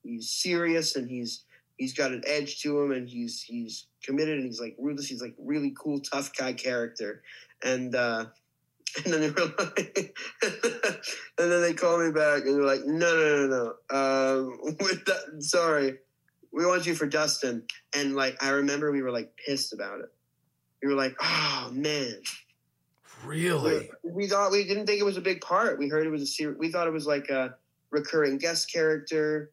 [0.02, 1.44] he's serious and he's
[1.76, 5.22] he's got an edge to him and he's he's committed and he's like ruthless he's
[5.22, 7.22] like really cool tough guy character
[7.62, 8.24] and uh
[9.04, 13.14] and then they were like and then they called me back and they're like no
[13.14, 15.98] no no no um with that, sorry
[16.52, 17.62] we want you for dustin
[17.94, 20.10] and like i remember we were like pissed about it
[20.82, 22.20] we were like oh man
[23.24, 23.90] really.
[24.02, 25.78] we thought we didn't think it was a big part.
[25.78, 27.54] We heard it was a ser- we thought it was like a
[27.90, 29.50] recurring guest character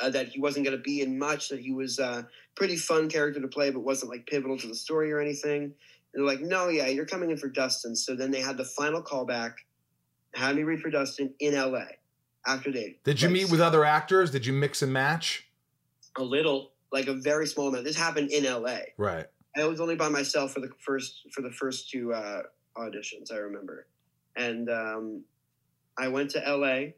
[0.00, 1.48] uh, that he wasn't going to be in much.
[1.48, 4.74] That he was a pretty fun character to play, but wasn't like pivotal to the
[4.74, 5.64] story or anything.
[5.64, 5.72] And
[6.14, 7.94] they're like, no, yeah, you're coming in for Dustin.
[7.94, 9.54] So then they had the final callback,
[10.34, 11.84] had me read for Dustin in LA
[12.46, 12.96] after they.
[13.04, 14.30] Did you meet with other actors?
[14.30, 15.44] Did you mix and match?
[16.18, 17.84] a little, like a very small amount?
[17.84, 18.78] This happened in LA.
[18.96, 19.26] Right.
[19.56, 22.42] I was only by myself for the first for the first two uh,
[22.76, 23.32] auditions.
[23.32, 23.86] I remember,
[24.36, 25.24] and um,
[25.98, 26.92] I went to LA,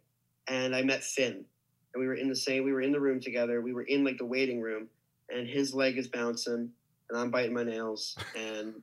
[0.48, 1.44] and I met Finn,
[1.94, 2.64] and we were in the same.
[2.64, 3.60] We were in the room together.
[3.60, 4.88] We were in like the waiting room,
[5.30, 6.70] and his leg is bouncing,
[7.10, 8.16] and I'm biting my nails.
[8.36, 8.74] And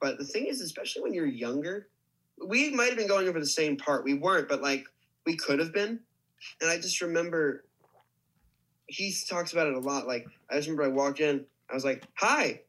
[0.00, 1.88] but the thing is, especially when you're younger,
[2.44, 4.04] we might have been going over the same part.
[4.04, 4.84] We weren't, but like
[5.26, 6.00] we could have been.
[6.60, 7.64] And I just remember
[8.86, 10.08] he talks about it a lot.
[10.08, 12.60] Like I just remember I walked in, I was like, "Hi,"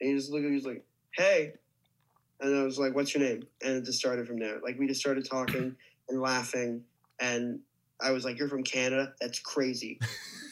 [0.00, 1.52] and he just looked at me, he was like, "Hey,"
[2.40, 4.58] and I was like, "What's your name?" And it just started from there.
[4.62, 5.76] Like we just started talking
[6.08, 6.82] and laughing,
[7.20, 7.60] and
[8.00, 9.12] I was like, "You're from Canada?
[9.20, 9.98] That's crazy."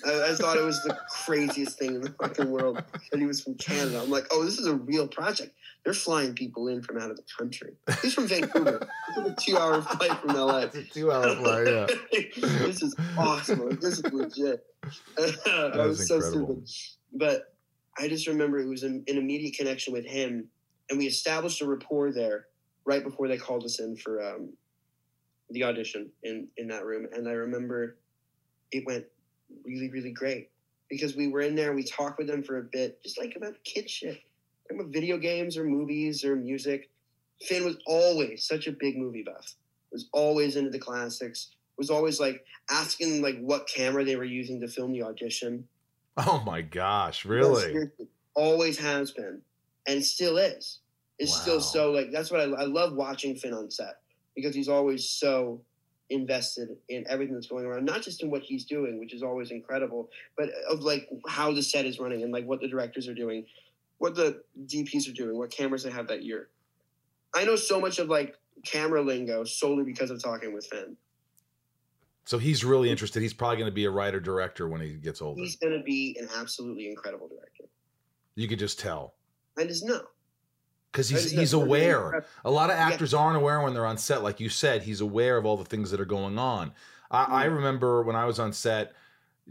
[0.07, 2.76] I, I thought it was the craziest thing in the fucking world
[3.11, 4.01] that he was from Canada.
[4.03, 5.53] I'm like, "Oh, this is a real project.
[5.84, 7.72] They're flying people in from out of the country."
[8.03, 8.86] He's from Vancouver.
[9.09, 10.59] It's like a two-hour flight from LA.
[10.59, 11.66] It's a two-hour flight.
[11.66, 11.86] Yeah.
[12.66, 13.70] this is awesome.
[13.80, 14.64] This is legit.
[14.84, 14.90] I
[15.46, 16.62] That was is so incredible.
[16.64, 16.94] stupid.
[17.14, 17.55] But
[17.99, 20.49] I just remember it was an, an immediate connection with him,
[20.88, 22.46] and we established a rapport there
[22.84, 24.51] right before they called us in for um,
[25.51, 27.07] the audition in in that room.
[27.12, 27.96] And I remember
[28.72, 29.05] it went
[29.64, 30.51] really really great
[30.88, 33.55] because we were in there we talked with them for a bit, just like about
[33.64, 34.20] kid shit,
[34.70, 36.90] about video games or movies or music.
[37.42, 39.55] Finn was always such a big movie buff.
[39.92, 41.51] Was always into the classics.
[41.78, 45.68] Was always like asking like what camera they were using to film the audition.
[46.27, 47.25] Oh my gosh!
[47.25, 47.89] Really?
[48.35, 49.41] always has been,
[49.87, 50.81] and still is.
[51.19, 51.41] Is Wow.
[51.43, 53.95] still so like that's what I, I love watching Finn on set
[54.37, 55.61] because he's always so
[56.11, 59.51] invested in everything that's going around, not just in what he's doing, which is always
[59.51, 63.14] incredible, but of like how the set is running and like what the directors are
[63.14, 63.45] doing,
[63.99, 66.49] what the DPs are doing, what cameras they have that year.
[67.35, 70.97] I know so much of like camera lingo solely because of talking with Finn.
[72.29, 73.22] So he's really interested.
[73.22, 75.41] He's probably going to be a writer director when he gets older.
[75.41, 77.64] He's going to be an absolutely incredible director.
[78.35, 79.14] You could just tell
[79.57, 80.03] I just know.
[80.93, 82.26] because he's he's aware.
[82.45, 82.87] A lot of Yeah.
[82.87, 84.22] actors aren't aware when they're on set.
[84.22, 86.74] Like you said, he's aware of all the things that are going on.
[87.11, 87.55] I, I mm-hmm.
[87.55, 88.93] remember when I was on set,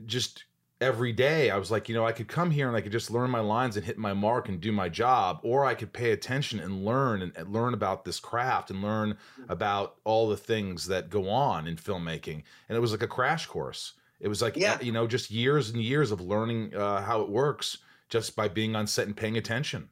[0.05, 0.43] just
[0.79, 3.09] every day, I was like, you know, I could come here and I could just
[3.11, 6.11] learn my lines and hit my mark and do my job, or I could pay
[6.11, 9.17] attention and learn and, and learn about this craft and learn
[9.49, 12.43] about all the things that go on in filmmaking.
[12.69, 13.93] And it was like a crash course.
[14.19, 14.79] It was like, Yeah.
[14.81, 18.75] you know, just years and years of learning uh, how it works just by being
[18.75, 19.89] on set and paying attention.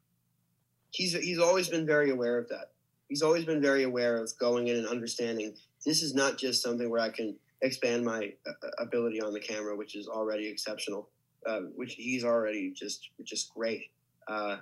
[0.91, 2.71] he's he's always been very aware of that.
[3.09, 5.53] He's always been very aware of going in and understanding
[5.85, 9.75] this is not just something where I can expand my uh, ability on the camera,
[9.75, 11.09] which is already exceptional,
[11.45, 13.91] uh, which he's already just just great.
[14.27, 14.57] Uh,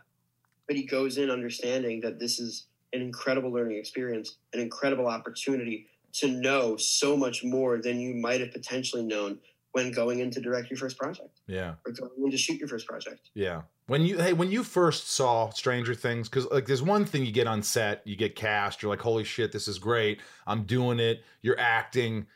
[0.68, 5.88] but he goes in understanding that this is an incredible learning experience, an incredible opportunity
[6.14, 9.40] to know so much more than you might have potentially known
[9.72, 11.74] when going in to direct your first project Yeah.
[11.86, 13.32] or going in to shoot your first project.
[13.34, 13.64] Yeah.
[13.88, 17.32] When you hey, when you first saw Stranger Things, because like there's one thing you
[17.32, 20.22] get on set, you get cast, you're like, holy shit, this is great.
[20.48, 21.24] I'm doing it.
[21.42, 22.28] You're acting.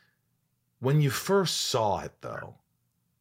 [0.80, 2.54] When you first saw it though,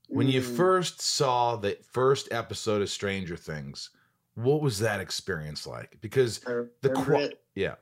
[0.10, 0.55] when you Mm.
[0.55, 3.89] first saw the first episode of Stranger Things,
[4.36, 5.99] what was that experience like?
[6.01, 7.43] Because the it.
[7.55, 7.76] yeah,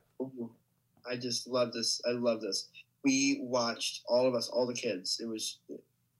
[1.05, 2.01] I just love this.
[2.07, 2.69] I love this.
[3.03, 5.19] We watched all of us, all the kids.
[5.21, 5.59] It was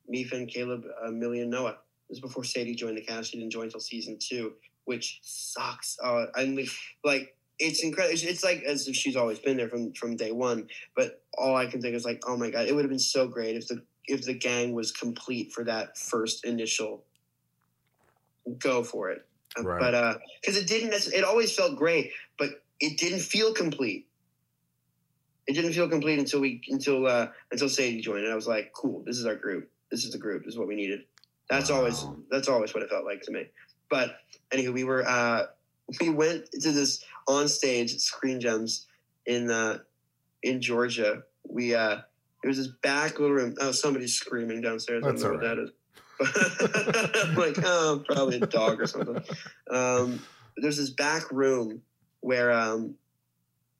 [0.08, 1.72] me, Finn, Caleb, uh, Millie, and Noah.
[1.72, 3.32] It was before Sadie joined the cast.
[3.32, 4.53] She didn't join until season two,
[4.84, 5.97] which sucks.
[6.03, 6.68] Uh, I mean,
[7.03, 8.14] like it's incredible.
[8.14, 10.68] It's, it's like as if she's always been there from from day one.
[10.95, 13.28] But all I can think is like, oh my god, it would have been so
[13.28, 17.03] great if the if the gang was complete for that first initial
[18.60, 19.26] go for it.
[19.58, 19.80] Uh, Right.
[19.80, 24.08] But uh, because it didn't, it always felt great, but it didn't feel complete.
[25.47, 28.74] It didn't feel complete until we until uh until Sadie joined, and I was like,
[28.74, 29.70] cool, this is our group.
[29.91, 30.43] This is the group.
[30.43, 31.01] This is what we needed.
[31.49, 33.45] That's always that's always what it felt like to me.
[33.89, 34.18] But
[34.51, 35.45] anywho, we were uh
[36.01, 38.88] we went to this on stage Screen Gems
[39.25, 39.79] in uh
[40.43, 41.23] in Georgia.
[41.47, 41.99] We uh
[42.43, 43.55] it was this back little room.
[43.59, 45.03] Oh, somebody's screaming downstairs.
[45.03, 45.71] That's I don't know what that is.
[46.19, 49.21] I'm like, oh, probably a dog or something.
[49.69, 50.21] Um,
[50.57, 51.81] there's this back room
[52.21, 52.95] where um,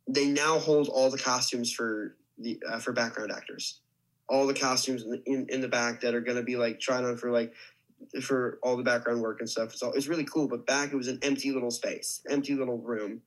[0.08, 3.80] they now hold all the costumes for the uh, for background actors.
[4.28, 6.80] All the costumes in the, in, in the back that are going to be like
[6.80, 7.53] tried on for like
[8.22, 9.74] for all the background work and stuff.
[9.74, 10.48] It's all it's really cool.
[10.48, 13.22] But back it was an empty little space, empty little room,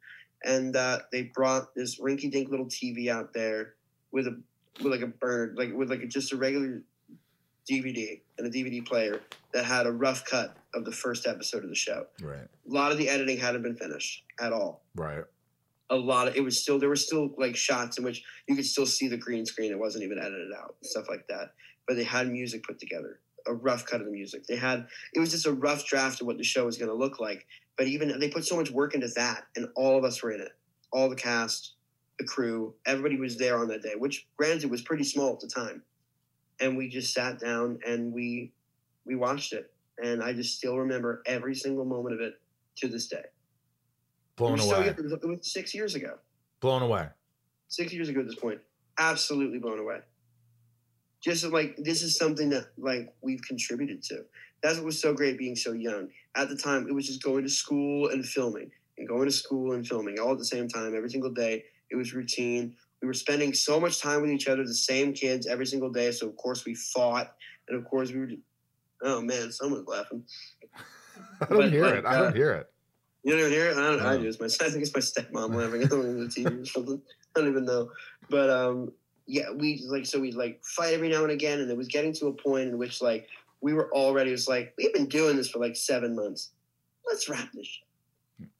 [0.45, 3.75] and uh, they brought this rinky dink little TV out there
[4.13, 4.41] with a
[4.83, 6.83] with like a burner, like with like a, just a regular
[7.71, 9.21] DVD and a DVD player
[9.53, 12.07] that had a rough cut of the first episode of the show.
[12.23, 14.83] right, A lot of the editing hadn't been finished at all.
[14.95, 15.25] right.
[15.91, 18.65] a lot of it was still there were still like shots in which you could
[18.65, 19.71] still see the green screen.
[19.73, 21.53] It wasn't even edited out, stuff like that.
[21.87, 24.47] But they had music put together, a rough cut of the music.
[24.47, 26.95] They had it was just a rough draft of what the show was going to
[26.95, 27.47] look like.
[27.77, 30.41] But even they put so much work into that, and all of us were in
[30.41, 30.53] it.
[30.93, 31.75] All the cast,
[32.19, 35.49] the crew, everybody was there on that day, which granted was pretty small at the
[35.49, 35.83] time.
[36.61, 38.53] And we just sat down and we
[39.05, 39.73] we watched it,
[40.03, 42.35] and I just still remember every single moment of it
[42.77, 43.25] to this day.
[44.37, 44.89] Blown away.
[44.89, 46.15] It was six years ago.
[46.61, 47.09] Blown away.
[47.69, 48.61] Six years ago at this point.
[48.99, 49.99] Absolutely blown away.
[51.29, 54.25] Just like this is something that like we've contributed to.
[54.63, 56.09] That's what was so great being so young.
[56.35, 59.73] At the time, it was just going to school and filming and going to school
[59.73, 61.65] and filming all at the same time every single day.
[61.91, 62.75] It was routine.
[63.03, 66.11] We were spending so much time with each other, the same kids every single day.
[66.13, 67.35] So of course we fought,
[67.69, 68.29] and of course we were.
[69.03, 70.25] Oh man, someone's laughing.
[71.43, 72.07] I don't But, hear like, it.
[72.07, 72.71] I don't uh, hear it.
[73.23, 73.77] You don't even hear it?
[73.77, 74.27] I, don't, I do.
[74.27, 77.03] It's my, I think it's my stepmom laughing at the TV or something.
[77.37, 77.91] I don't even know.
[78.31, 78.93] But um,
[79.29, 82.15] yeah, we like so we like fight every now and again, and it was getting
[82.15, 83.29] to a point in which like
[83.61, 84.31] we were already.
[84.31, 86.51] It was like we've been doing this for like seven months.
[87.07, 87.67] Let's wrap this.
[87.67, 87.85] Shit.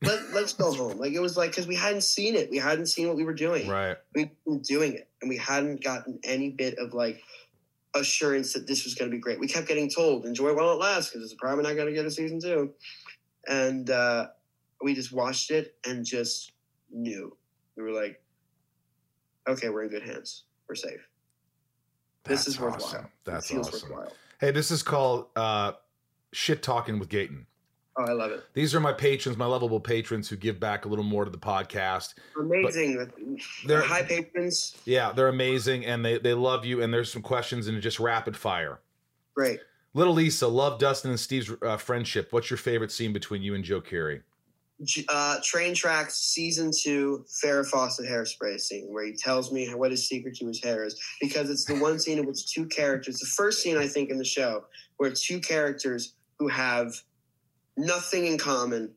[0.03, 0.99] Let, let's go home.
[0.99, 2.51] Like it was like because we hadn't seen it.
[2.51, 3.67] We hadn't seen what we were doing.
[3.67, 3.97] Right.
[4.15, 7.23] we were doing it, and we hadn't gotten any bit of like
[7.95, 9.41] assurance that this was going to be great.
[9.41, 12.05] We kept getting told, "Enjoy while it lasts," because it's probably not going to get
[12.05, 12.75] a season two.
[13.47, 14.27] And uh,
[14.83, 16.53] we just watched it and just
[16.93, 17.35] knew.
[17.75, 18.21] We were like,
[19.49, 20.45] "Okay, we're in good hands.
[20.69, 21.07] We're safe.
[22.25, 22.85] This is worthwhile.
[22.85, 23.07] awesome.
[23.25, 23.91] That's awesome.
[23.91, 25.73] worthwhile." Hey, this is called uh,
[26.33, 27.47] shit talking with Gaten.
[27.97, 28.45] Oh, I love it.
[28.55, 31.39] These are my patrons, my lovable patrons who give back a little more to the
[31.39, 32.15] podcast.
[32.39, 32.97] Amazing.
[32.97, 33.11] They're-
[33.67, 34.77] They're high patrons.
[34.85, 36.81] Yeah, they're amazing and they they love you.
[36.83, 38.79] And there's some questions and just rapid fire.
[39.35, 39.61] Great.
[39.95, 42.33] Little Lisa, love Dustin and Steve's uh, friendship.
[42.33, 44.23] What's your favorite scene between you and Joe Keery?
[45.09, 50.09] Uh, Train Tracks season two Farrah Fawcett hairspray scene where he tells me what his
[50.09, 53.27] secret to his hair is because it's the one scene in which two characters, the
[53.27, 54.65] first scene I think in the show,
[54.99, 56.95] where two characters who have
[57.77, 58.93] nothing in common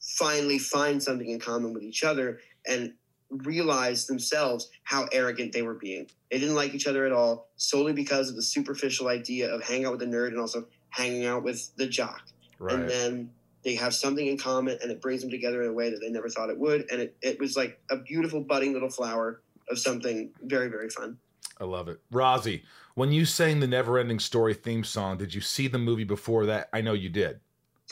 [0.00, 2.92] finally find something in common with each other and
[3.30, 6.06] realize themselves how arrogant they were being.
[6.30, 9.86] They didn't like each other at all solely because of the superficial idea of hanging
[9.86, 12.20] out with the nerd and also hanging out with the jock
[12.58, 12.74] Right.
[12.78, 13.30] and then
[13.64, 16.10] they have something in common and it brings them together in a way that they
[16.10, 19.40] never thought it would and it, it was like a beautiful budding little flower
[19.70, 21.16] of something very very fun
[21.60, 22.00] I love it.
[22.12, 22.62] Rozzy,
[22.94, 26.46] when you sang the Never Ending Story theme song, did you see the movie before
[26.46, 26.68] that?
[26.72, 27.38] I know you did.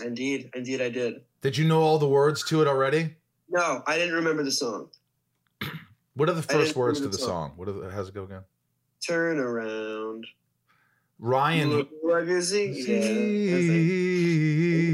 [0.03, 3.15] indeed indeed i did Did you know all the words to it already?
[3.49, 4.89] no i didn't remember the song
[6.15, 7.51] What are the first words to the the song.
[7.51, 7.53] song?
[7.57, 8.43] What are the, how's it go again?
[9.07, 10.27] turn around
[11.19, 11.71] Ryan.
[11.71, 11.89] Look.
[12.03, 13.05] Yeah.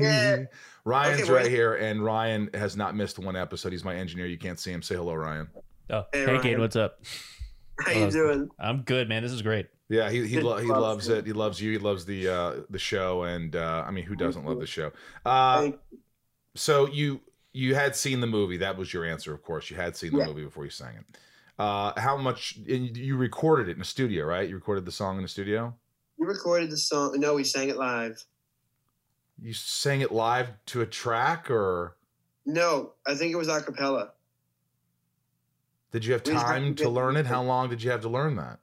[0.06, 0.44] Yeah.
[0.84, 3.72] Ryan's Okay, right here, and Ryan has not missed one episode.
[3.72, 4.26] He's my engineer.
[4.26, 4.82] You can't see him.
[4.82, 5.48] Say hello, Ryan.
[5.90, 6.42] Oh, Hey, hey, Ryan.
[6.42, 7.00] Kate, what's up?
[7.84, 9.22] how you Uh, doing I'm good, man.
[9.22, 9.66] This is great.
[9.88, 11.26] Yeah, he he, lo- he loves it.
[11.26, 11.70] He loves you.
[11.72, 14.90] He loves the uh, the show, and uh, I mean, who doesn't love the show?
[15.24, 15.70] Uh,
[16.54, 17.20] so you
[17.52, 18.56] you had seen the movie.
[18.58, 19.70] That was your answer, of course.
[19.70, 20.26] You had seen the Yeah.
[20.26, 21.18] movie before you sang it.
[21.58, 22.58] Uh, how much?
[22.68, 24.48] And you recorded it in a studio, right?
[24.48, 25.74] You recorded the song in the studio.
[26.18, 28.22] you recorded the song no we sang it live
[29.40, 31.96] You sang it live to a track, or
[32.46, 34.12] no i think it was a cappella
[35.96, 37.24] did you have We just had time to to learn it?
[37.24, 38.58] How long did you have to learn that?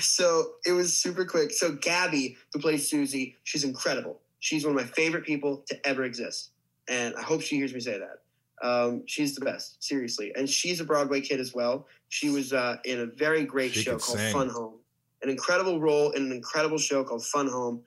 [0.00, 1.50] So it was super quick.
[1.50, 4.20] So Gabby, who plays Susie, she's incredible.
[4.38, 6.52] She's one of my favorite people to ever exist,
[6.88, 8.66] and I hope she hears me say that.
[8.66, 11.86] Um, she's the best, seriously, and she's a Broadway kid as well.
[12.08, 14.32] She was uh, in a very great She show called sing.
[14.32, 14.76] Fun Home,
[15.22, 17.82] an incredible role in an incredible show called Fun Home,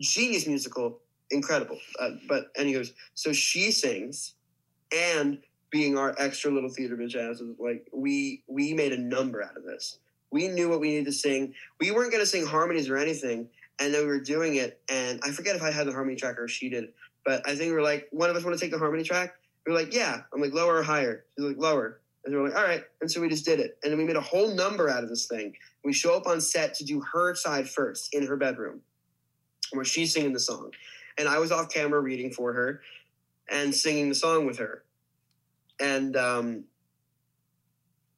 [0.00, 0.99] genius musical,
[1.30, 1.78] incredible.
[1.98, 4.34] Uh, but anyways, so she sings,
[4.96, 5.38] and
[5.70, 9.64] being our extra little theater bitch asses, like we we made a number out of
[9.64, 9.98] this.
[10.32, 11.54] We knew what we needed to sing.
[11.80, 13.48] We weren't going to sing harmonies or anything,
[13.80, 14.80] and then we were doing it.
[14.88, 16.92] And I forget if I had the harmony track or she did,
[17.24, 19.34] but I think we are like, one of us want to take the harmony track.
[19.66, 20.22] We are like, yeah.
[20.32, 21.24] I'm like, lower or higher?
[21.36, 22.00] She's like, lower.
[22.24, 22.82] And we are like, all right.
[23.00, 23.78] And so we just did it.
[23.82, 25.54] And then we made a whole number out of this thing.
[25.84, 28.80] We show up on set to do her side first in her bedroom,
[29.72, 30.70] where she's singing the song,
[31.20, 32.80] and I was off camera reading for her
[33.50, 34.82] and singing the song with her.
[35.78, 36.64] And um,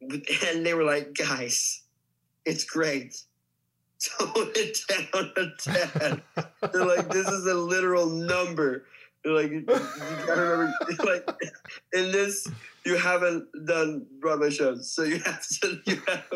[0.46, 1.82] and they were like, guys,
[2.46, 3.20] it's great.
[4.18, 6.22] Tone it down a tad.
[6.72, 8.84] They're like, this is a literal number.
[9.22, 11.28] They're like, you, gotta remember, like,
[11.92, 12.48] in this,
[12.84, 16.28] you haven't done Broadway shows, so you have to, you have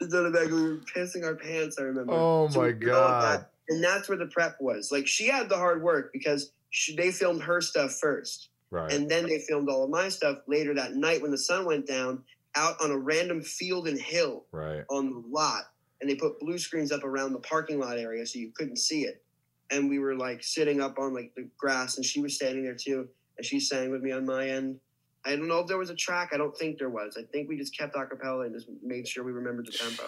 [0.00, 0.46] to done it back.
[0.46, 1.76] We were pissing our pants.
[1.78, 2.14] I remember.
[2.14, 3.46] Oh my all God.
[3.68, 4.90] And that's where the prep was.
[4.92, 8.50] Like, she had the hard work because she, they filmed her stuff first.
[8.70, 8.92] Right.
[8.92, 11.86] And then they filmed all of my stuff later that night when the sun went
[11.86, 12.22] down
[12.56, 14.84] out on a random field and hill right.
[14.90, 15.64] on the lot.
[16.00, 19.02] And they put blue screens up around the parking lot area so you couldn't see
[19.02, 19.22] it.
[19.70, 22.74] And we were like sitting up on like the grass and she was standing there
[22.74, 23.08] too.
[23.36, 24.80] And she sang with me on my end.
[25.24, 26.30] I don't know if there was a track.
[26.32, 27.16] I don't think there was.
[27.18, 30.04] I think we just kept a cappella and just made sure we remembered the tempo.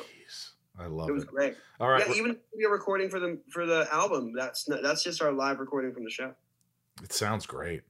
[0.79, 1.27] I love It was it.
[1.27, 1.57] Was great.
[1.81, 2.07] All right.
[2.07, 4.33] Yeah, even we are recording for the for the album.
[4.37, 6.35] That's not, that's just our live recording from the show.
[7.03, 7.83] It sounds great.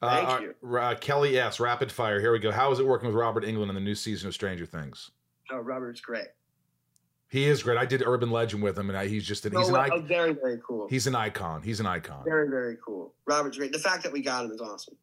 [0.00, 0.76] Thank uh, you.
[0.76, 1.60] Uh, Kelly S.
[1.60, 2.20] Rapid fire.
[2.20, 2.50] Here we go.
[2.50, 5.10] How is it working with Robert Englund in the new season of Stranger Things?
[5.50, 6.28] Oh, Robert's great.
[7.28, 7.78] He is great.
[7.78, 9.80] I did Urban Legend with him, and I, he's just an, No, he's an oh,
[9.80, 10.06] icon.
[10.06, 10.86] very very cool.
[10.88, 11.62] He's an icon.
[11.62, 12.22] He's an icon.
[12.24, 13.14] very very cool.
[13.26, 13.72] Robert's great.
[13.72, 14.96] The fact that we got him is awesome.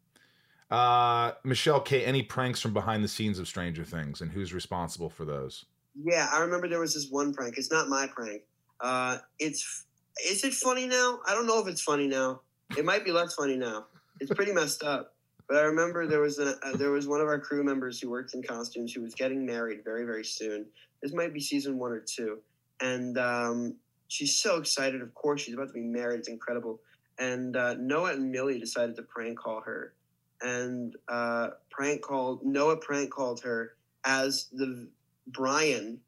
[0.70, 2.06] Uh, Michelle K.
[2.06, 5.66] Any pranks from behind the scenes of Stranger Things, and who's responsible for those?
[5.96, 7.58] Yeah, I remember there was this one prank.
[7.58, 8.44] It's not my prank.
[8.80, 9.86] Uh, it's
[10.26, 11.20] is it funny now?
[11.28, 12.42] I don't know if it's funny now.
[12.78, 13.86] It might be less funny now.
[14.20, 15.14] It's pretty messed up.
[15.48, 18.10] But I remember there was a, uh, there was one of our crew members who
[18.10, 20.66] worked in costumes who was getting married very very soon.
[21.02, 22.40] This might be season one or two,
[22.80, 23.76] and um,
[24.08, 25.02] she's so excited.
[25.02, 26.20] Of course, she's about to be married.
[26.20, 26.80] It's incredible.
[27.20, 29.94] And uh, Noah and Millie decided to prank call her,
[30.42, 33.74] and uh, prank called Noah prank called her
[34.06, 34.88] as the
[35.28, 36.00] Brian,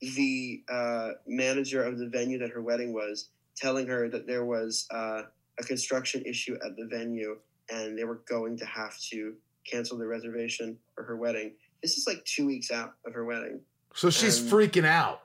[0.00, 4.86] the uh, manager of the venue that her wedding was, telling her that there was
[4.90, 5.22] uh,
[5.58, 7.36] a construction issue at the venue
[7.70, 9.34] and they were going to have to
[9.70, 11.52] cancel the reservation for her wedding.
[11.82, 13.60] This is like two weeks out of her wedding.
[13.94, 15.22] So she's freaking out.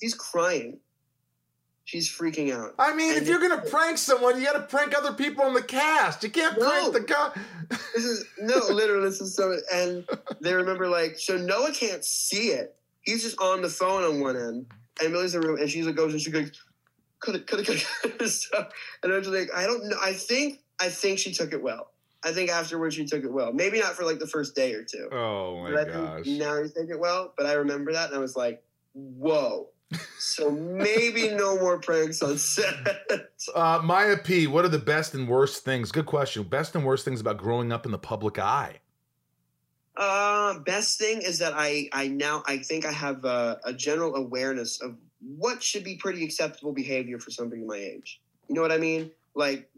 [0.00, 0.78] She's crying.
[1.86, 2.74] She's freaking out.
[2.78, 5.62] I mean, if you're gonna prank someone, you got to prank other people in the
[5.62, 6.22] cast.
[6.22, 6.66] You can't No.
[6.66, 7.30] prank the guy.
[7.94, 9.54] This is no, literally, this is so.
[9.72, 10.06] And
[10.40, 12.74] they remember like, so Noah can't see it.
[13.02, 14.66] He's just on the phone on one end,
[15.02, 16.50] and Millie's in the room, and she's like goes and she goes,
[17.20, 17.86] could it, could it, could it.
[18.02, 18.68] cut it."
[19.02, 19.96] and I was like, I don't know.
[20.02, 21.90] I think, I think she took it well.
[22.24, 23.52] I think afterwards she took it well.
[23.52, 25.10] Maybe not for like the first day or two.
[25.12, 26.24] Oh my but I gosh.
[26.24, 27.34] think now you take it well.
[27.36, 28.62] But I remember that, and I was like,
[28.94, 29.68] whoa.
[30.18, 32.74] So maybe no more pranks on set.
[33.54, 34.46] Uh, Maya P.
[34.46, 35.92] What are the best and worst things?
[35.92, 36.42] Good question.
[36.44, 38.80] Best and worst things about growing up in the public eye.
[39.96, 44.16] Uh, best thing is that I I now I think I have a, a general
[44.16, 48.20] awareness of what should be pretty acceptable behavior for somebody my age.
[48.48, 49.10] You know what I mean?
[49.34, 49.70] Like,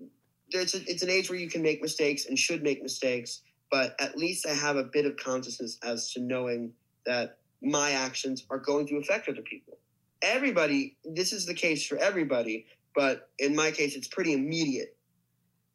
[0.51, 3.95] it's a, it's an age where you can make mistakes and should make mistakes, but
[4.01, 6.73] at least I have a bit of consciousness as to knowing
[7.05, 9.79] that my actions are going to affect other people.
[10.23, 14.97] Everybody, this is the case for everybody, but in my case, it's pretty immediate.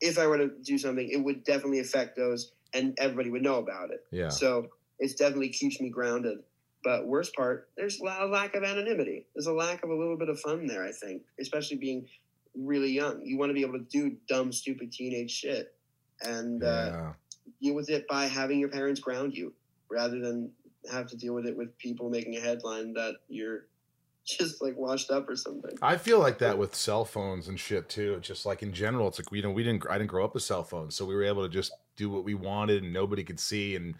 [0.02, 3.58] If I were to do something, it would definitely affect those, and everybody would know
[3.58, 4.04] about it.
[4.12, 4.30] Yeah.
[4.30, 4.70] So
[5.00, 6.40] it definitely keeps me grounded.
[6.84, 9.28] But worst part, there's a lack of anonymity.
[9.36, 10.84] There's a lack of a little bit of fun there.
[10.84, 12.08] I think, especially being
[12.56, 15.76] really young, you want to be able to do dumb, stupid teenage shit,
[16.22, 17.14] and uh, Yeah.
[17.62, 19.54] deal with it by having your parents ground you,
[19.92, 20.52] rather than
[20.92, 23.68] have to deal with it with people making a headline that you're
[24.26, 25.78] just like washed up or something.
[25.82, 28.20] I feel like that with cell phones and shit too.
[28.22, 30.44] Just like in general, it's like you know we didn't I didn't grow up with
[30.44, 33.40] cell phones, so we were able to just do what we wanted and nobody could
[33.40, 33.76] see.
[33.76, 33.96] And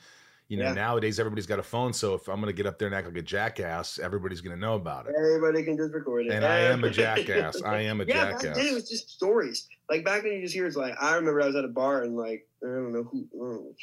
[0.48, 0.74] you know Yeah.
[0.74, 3.18] nowadays everybody's got a phone, so if I'm gonna get up there and act like
[3.18, 5.16] a jackass, everybody's gonna know about it.
[5.18, 6.32] Everybody can just record it.
[6.34, 7.62] And I am a jackass.
[7.64, 8.58] I am a yeah, jackass.
[8.58, 9.68] then it was just stories.
[9.90, 12.04] Like back then, you just hear it's like I remember I was at a bar
[12.04, 13.76] and like I don't know who, don't know,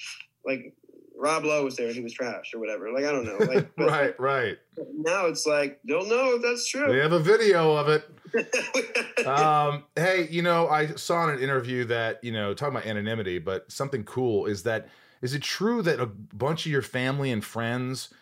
[0.44, 0.74] like
[1.18, 2.92] Rob Lowe was there and he was trash or whatever.
[2.92, 3.38] Like I don't know.
[3.44, 4.58] Like right, right.
[4.94, 6.86] now it's like they'll know if that's true.
[6.86, 7.00] We true.
[7.00, 9.26] have a video of it.
[9.26, 13.38] um, hey, you know, I saw in an interview that, you know, talking about anonymity,
[13.38, 14.88] but something cool is that
[15.20, 18.14] is it true that a bunch of your family and friends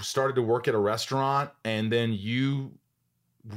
[0.00, 2.72] started to work at a restaurant and then you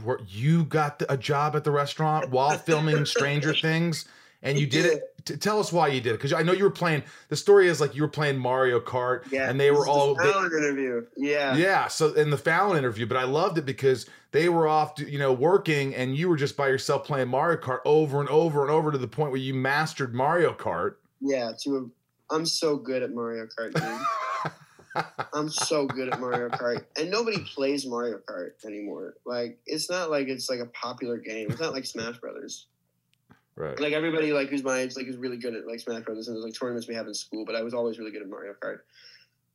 [0.03, 4.05] were you got the- a job at the restaurant while filming Stranger Things
[4.43, 6.63] and you did it t- tell us why you did it because I know you
[6.63, 9.79] were playing the story is like you were playing Mario Kart yeah, and they were
[9.79, 11.05] is the all they- Fallon interview.
[11.17, 11.55] Yeah.
[11.55, 11.87] yeah.
[11.87, 15.31] So in the Fallon interview, but I loved it because they were off, you know,
[15.31, 18.91] working, and you were just by yourself playing Mario Kart over and over and over
[18.91, 20.95] to the point where you mastered Mario Kart.
[21.21, 25.03] Yeah, to a, I'm so good at Mario Kart, dude.
[25.33, 29.15] I'm so good at Mario Kart, and nobody plays Mario Kart anymore.
[29.25, 31.49] Like, it's not like it's like a popular game.
[31.49, 32.67] It's not like Smash Brothers.
[33.55, 33.79] Right.
[33.79, 36.35] Like everybody, like who's my age, like is really good at like Smash Brothers, and
[36.35, 37.45] there's like tournaments we have in school.
[37.45, 38.79] But I was always really good at Mario Kart.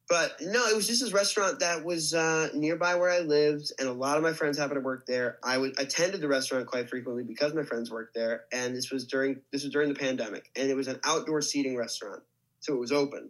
[0.09, 3.89] But no, it was just this restaurant that was uh, nearby where I lived, and
[3.89, 5.39] a lot of my friends happened to work there.
[5.45, 9.07] I would attended the restaurant quite frequently because my friends worked there, and this was
[9.07, 12.23] during this was during the pandemic, and it was an outdoor seating restaurant,
[12.61, 13.29] so it was open,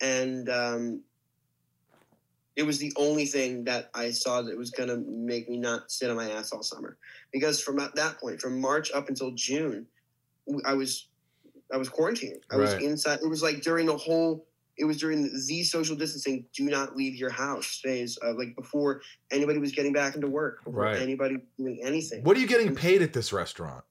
[0.00, 1.02] and um,
[2.56, 6.08] it was the only thing that I saw that was gonna make me not sit
[6.08, 6.96] on my ass all summer,
[7.32, 9.86] because from at that point, from March up until June,
[10.64, 11.08] I was
[11.72, 12.42] I was quarantined.
[12.50, 13.20] I was inside.
[13.22, 14.46] It was like during the whole.
[14.78, 16.46] It was during the social distancing.
[16.54, 18.18] Do not leave your house phase.
[18.24, 20.60] Uh, like before anybody was getting back into work.
[20.64, 20.98] Right.
[21.00, 22.24] Anybody doing anything.
[22.24, 23.84] What are you getting paid at this restaurant?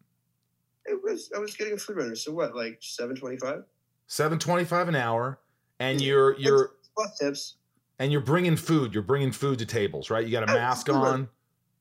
[0.85, 1.31] It was.
[1.35, 2.15] I was getting a food runner.
[2.15, 2.55] So what?
[2.55, 3.63] Like seven twenty five
[4.07, 5.39] Seven twenty-five an hour,
[5.79, 7.55] and you're you're plus tips.
[7.99, 8.91] and you're bringing food.
[8.91, 10.25] You're bringing food to tables, right?
[10.25, 11.29] You got a mask on.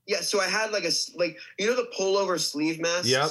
[0.09, 0.21] Yeah.
[0.23, 3.09] So I had like a like you know the pullover sleeve masks.
[3.09, 3.31] Yep.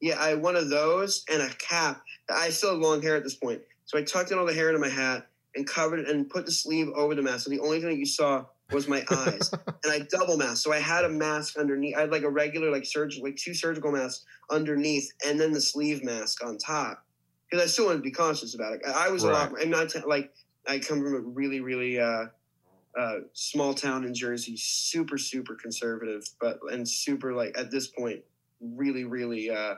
[0.00, 2.02] Yeah, I had one of those and a cap.
[2.30, 4.68] I still have long hair at this point, so I tucked in all the hair
[4.68, 7.44] into my hat and covered it and put the sleeve over the mask.
[7.44, 9.50] So the only thing that you saw was my eyes,
[9.84, 10.58] and I double masked.
[10.58, 11.96] So I had a mask underneath.
[11.96, 15.62] I had like a regular like surgical, like two surgical masks underneath, and then the
[15.62, 17.02] sleeve mask on top
[17.50, 18.82] because I still wanted to be conscious about it.
[18.86, 19.52] I I was a lot.
[19.58, 20.34] I'm not t- like
[20.68, 21.98] I come from a really really.
[21.98, 22.26] uh
[22.98, 28.20] uh, small town in Jersey, super, super conservative, but and super like at this point,
[28.60, 29.74] really, really uh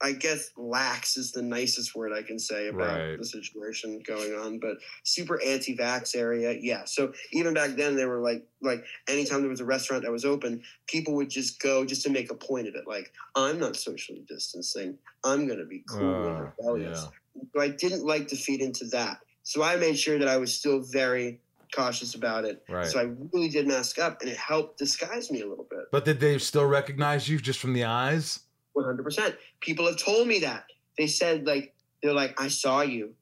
[0.00, 3.18] I guess lax is the nicest word I can say about Right.
[3.18, 6.56] the situation going on, but super anti-vax area.
[6.60, 6.84] Yeah.
[6.84, 10.24] So even back then they were like like anytime there was a restaurant that was
[10.24, 12.86] open, people would just go just to make a point of it.
[12.86, 14.96] Like, I'm not socially distancing.
[15.24, 17.04] I'm gonna be cool Uh, and rebellious.
[17.34, 17.42] yeah.
[17.54, 19.18] So I didn't like to feed into that.
[19.48, 21.40] So I made sure that I was still very
[21.74, 22.62] cautious about it.
[22.68, 22.84] Right.
[22.84, 25.84] So I really did mask up and it helped disguise me a little bit.
[25.90, 28.40] But did they still recognize you just from the eyes?
[28.76, 29.36] 100%.
[29.60, 30.64] People have told me that.
[30.98, 33.14] They said, like, they're like, I saw you.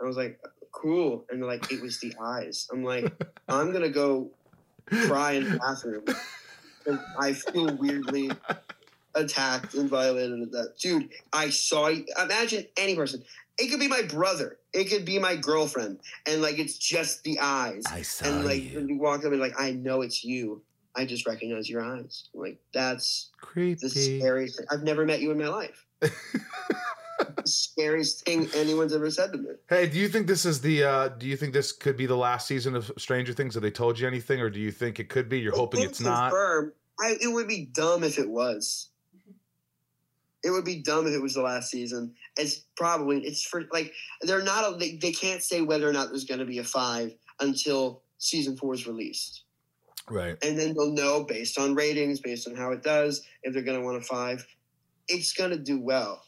[0.00, 0.40] I was like,
[0.72, 1.26] cool.
[1.28, 2.66] And they're like, it was the eyes.
[2.72, 3.12] I'm like,
[3.50, 4.30] I'm going to go
[4.86, 6.04] cry in the bathroom.
[6.86, 8.30] And I feel weirdly
[9.14, 10.78] attacked and violated at that.
[10.78, 12.06] Dude, I saw you.
[12.18, 13.22] Imagine any person.
[13.58, 14.58] It could be my brother.
[14.72, 16.00] It could be my girlfriend.
[16.26, 17.84] And like, it's just the eyes.
[17.90, 18.78] I saw and like, you.
[18.78, 20.62] when you walk up and like, I know it's you.
[20.96, 22.28] I just recognize your eyes.
[22.34, 23.80] Like, that's Creepy.
[23.80, 24.66] the scariest thing.
[24.70, 25.84] I've never met you in my life.
[26.00, 29.50] the scariest thing anyone's ever said to me.
[29.68, 30.84] Hey, do you think this is the?
[30.84, 33.54] uh Do you think this could be the last season of Stranger Things?
[33.54, 35.40] Have they told you anything, or do you think it could be?
[35.40, 36.32] You're hoping Can't it's not.
[37.00, 38.90] I, it would be dumb if it was.
[40.44, 42.14] It would be dumb if it was the last season.
[42.36, 43.92] It's probably it's for like
[44.22, 44.74] they're not.
[44.74, 48.02] A, they, they can't say whether or not there's going to be a five until
[48.18, 49.44] season four is released,
[50.10, 50.36] Right.
[50.42, 53.78] and then they'll know based on ratings, based on how it does, if they're going
[53.78, 54.44] to want a five.
[55.06, 56.22] It's going to do well.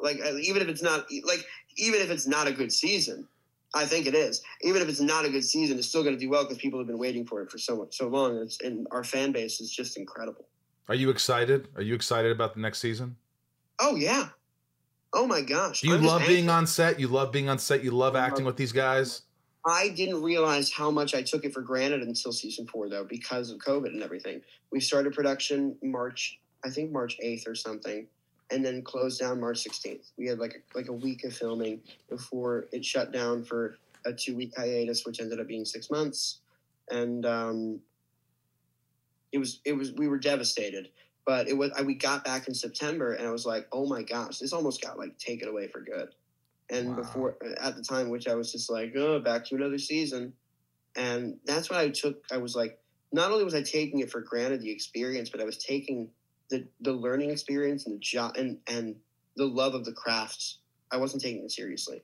[0.00, 1.44] Like uh, even if it's not like
[1.76, 3.26] even if it's not a good season,
[3.74, 4.42] I think it is.
[4.62, 6.78] Even if it's not a good season, it's still going to do well because people
[6.78, 8.32] have been waiting for it for so much, so long.
[8.32, 10.46] And, it's, and our fan base is just incredible.
[10.88, 11.68] Are you excited?
[11.76, 13.16] Are you excited about the next season?
[13.80, 14.28] Oh yeah.
[15.12, 15.80] Oh my gosh.
[15.80, 17.00] Do you I'm love being on set?
[17.00, 17.82] You love being on set.
[17.82, 19.22] You love acting with these guys.
[19.66, 23.50] I didn't realize how much I took it for granted until season four, though, because
[23.50, 24.40] of COVID and everything.
[24.70, 28.06] We started production March, I think March eighth or something,
[28.50, 30.10] and then closed down March sixteenth.
[30.16, 34.12] We had like a, like a week of filming before it shut down for a
[34.12, 36.40] two week hiatus, which ended up being six months,
[36.90, 37.80] and um,
[39.32, 40.90] it was it was we were devastated.
[41.28, 44.02] But it was I, we got back in September, and I was like, oh my
[44.02, 46.08] gosh, this almost got like taken away for good.
[46.70, 47.02] And Wow.
[47.02, 50.32] before at the time, which I was just like, oh, back to another season,
[50.96, 52.24] and that's what I took.
[52.32, 52.78] I was like,
[53.12, 56.08] not only was I taking it for granted the experience, but I was taking
[56.48, 58.96] the the learning experience and the job and and
[59.36, 60.60] the love of the crafts.
[60.90, 62.00] I wasn't taking it seriously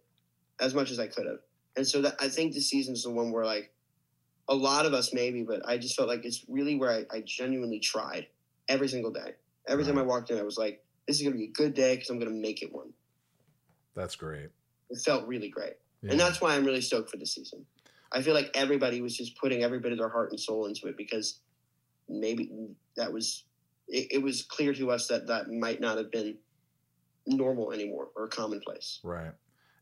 [0.61, 1.39] as much as I could have,
[1.79, 3.73] and so that I think this season is the one where like
[4.49, 7.23] a lot of us maybe, but I just felt like it's really where I, I
[7.25, 8.27] genuinely tried
[8.69, 9.35] every single day.
[9.67, 11.95] Every time I walked in, I was like, this is gonna be a good day
[11.95, 12.93] because I'm gonna make it one.
[13.95, 14.51] That's great.
[14.91, 15.75] It felt really great.
[16.03, 16.13] Yeah.
[16.13, 17.65] And that's why I'm really stoked for the season.
[18.13, 20.87] I feel like everybody was just putting every bit of their heart and soul into
[20.87, 21.41] it because
[22.09, 22.51] maybe
[22.97, 23.45] that was
[23.89, 26.37] it, it was clear to us that that might not have been
[27.27, 29.01] normal anymore or commonplace.
[29.03, 29.33] right.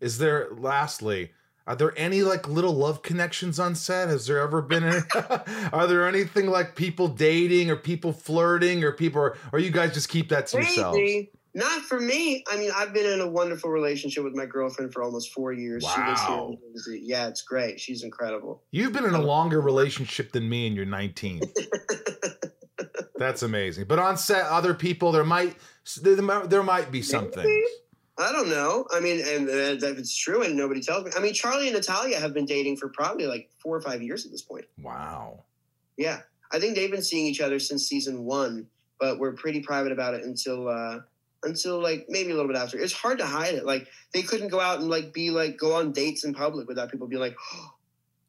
[0.01, 0.49] Is there?
[0.57, 1.31] Lastly,
[1.67, 4.09] are there any like little love connections on set?
[4.09, 4.85] Has there ever been?
[4.85, 5.01] Any,
[5.73, 9.21] are there anything like people dating or people flirting or people?
[9.21, 10.97] Or, or you guys just keep that to yourselves?
[10.97, 11.31] Maybe.
[11.55, 12.43] Not for me.
[12.51, 15.85] I mean, I've been in a wonderful relationship with my girlfriend for almost four years.
[15.85, 16.57] She lives here Wow.
[16.87, 17.79] Yeah, it's great.
[17.79, 18.63] She's incredible.
[18.71, 21.43] You've been in a longer relationship than me, and you're 19.
[23.17, 23.85] That's amazing.
[23.85, 25.57] But on set, other people, there might
[26.01, 26.17] there,
[26.47, 27.43] there might be some Maybe.
[27.43, 27.69] things.
[28.19, 28.87] I don't know.
[28.93, 31.13] I mean, and uh, if it's true and nobody tells me.
[31.17, 34.27] I mean, Charlie and Natalia have been dating for probably like four or five years
[34.27, 34.67] at this point.
[34.79, 35.45] Wow.
[35.97, 36.21] Yeah,
[36.53, 38.67] I think they've been seeing each other since season one,
[39.01, 41.01] but we're pretty private about it until uh
[41.43, 42.79] until like maybe a little bit after.
[42.79, 43.65] It's hard to hide it.
[43.65, 46.91] Like they couldn't go out and like be like go on dates in public without
[46.91, 47.75] people being like, oh,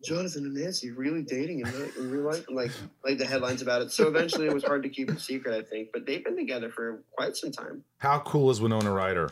[0.03, 2.71] Jonathan and Nancy really dating in, real- in real life, and like
[3.03, 3.91] like the headlines about it.
[3.91, 5.55] So eventually, it was hard to keep it secret.
[5.55, 7.83] I think, but they've been together for quite some time.
[7.97, 9.29] How cool is Winona Ryder?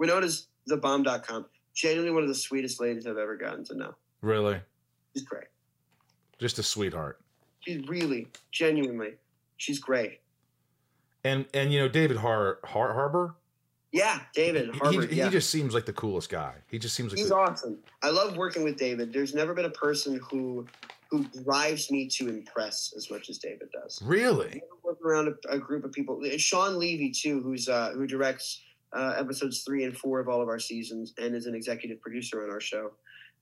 [0.00, 1.46] Winona's thebomb.com.
[1.74, 3.94] Genuinely one of the sweetest ladies I've ever gotten to know.
[4.22, 4.60] Really,
[5.14, 5.44] She's great.
[6.38, 7.20] just a sweetheart.
[7.60, 9.14] She's really, genuinely,
[9.56, 10.20] she's great.
[11.24, 13.34] And and you know David Har, Har Harbour.
[13.92, 15.24] Yeah, David He- He, yeah.
[15.24, 16.54] he just seems like the coolest guy.
[16.68, 17.78] He just seems like He's the, awesome.
[18.02, 19.12] I love working with David.
[19.12, 20.66] There's never been a person who
[21.10, 24.00] who drives me to impress as much as David does.
[24.02, 24.62] really.
[24.84, 26.22] Work around a, a group of people.
[26.38, 30.48] Shawn Levy too, who's uh, who directs uh, episodes three and four of all of
[30.48, 32.92] our seasons and is an executive producer on our show.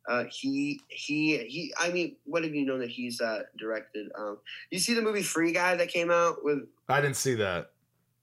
[0.09, 1.75] Uh, he he he.
[1.79, 4.11] I mean, what have you known that he's uh, directed?
[4.19, 4.39] Um,
[4.71, 6.61] you see the movie Free Guy that came out with?
[6.89, 7.73] I didn't see that.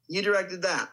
[0.07, 0.89] You directed that.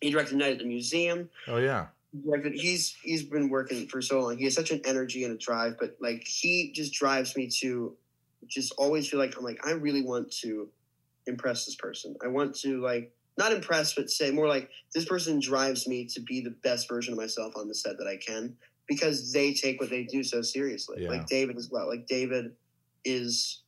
[0.00, 1.30] He directed Night at the Museum.
[1.48, 1.86] Oh yeah.
[2.24, 4.36] Like he's he's been working for so long.
[4.36, 7.96] He has such an energy and a drive, but like he just drives me to
[8.48, 10.68] just always feel like I'm like I really want to
[11.26, 12.16] impress this person.
[12.22, 16.20] I want to like not impressed, but say more like this person drives me to
[16.20, 18.54] be the best version of myself on the set that I can
[18.86, 21.02] because they take what they do so seriously.
[21.02, 21.08] Yeah.
[21.10, 21.88] Like David as well.
[21.88, 22.52] Like David
[23.04, 23.62] is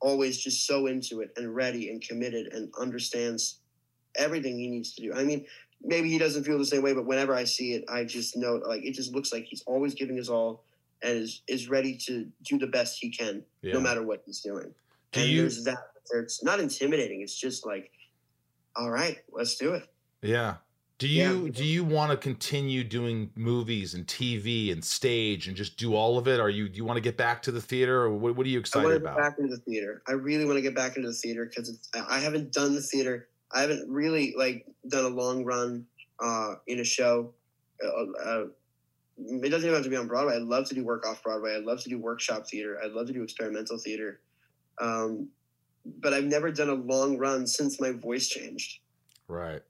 [0.00, 3.58] always just so into it and ready and committed and understands
[4.14, 5.12] everything he needs to do.
[5.14, 5.46] I mean,
[5.82, 8.54] maybe he doesn't feel the same way, but whenever I see it, I just know
[8.66, 10.62] like it just looks like he's always giving his all
[11.02, 13.74] and is is ready to do the best he can, Yeah.
[13.74, 14.72] no matter what he's doing.
[15.12, 15.90] Do and you- there's that.
[16.12, 17.22] It's not intimidating.
[17.22, 17.90] It's just like,
[18.76, 19.84] all right, let's do it.
[20.22, 20.56] Yeah.
[20.98, 21.52] Do you Yeah.
[21.52, 26.16] do you want to continue doing movies and TV and stage and just do all
[26.16, 26.40] of it?
[26.40, 28.48] Are you do you want to get back to the theater or what, what are
[28.48, 29.18] you I excited want to get about?
[29.18, 30.02] back into the theater.
[30.08, 33.28] I really want to get back into the theater because I haven't done the theater.
[33.52, 35.86] I haven't really like done a long run
[36.18, 37.34] uh, in a show.
[37.84, 37.88] Uh,
[38.24, 38.44] uh,
[39.18, 40.36] it doesn't even have to be on Broadway.
[40.36, 41.56] I'd love to do work off Broadway.
[41.56, 42.80] I'd love to do workshop theater.
[42.82, 44.20] I'd love to do experimental theater.
[44.80, 45.28] Um,
[46.00, 48.80] but I've never done a long run since my voice changed.
[49.28, 49.62] Right.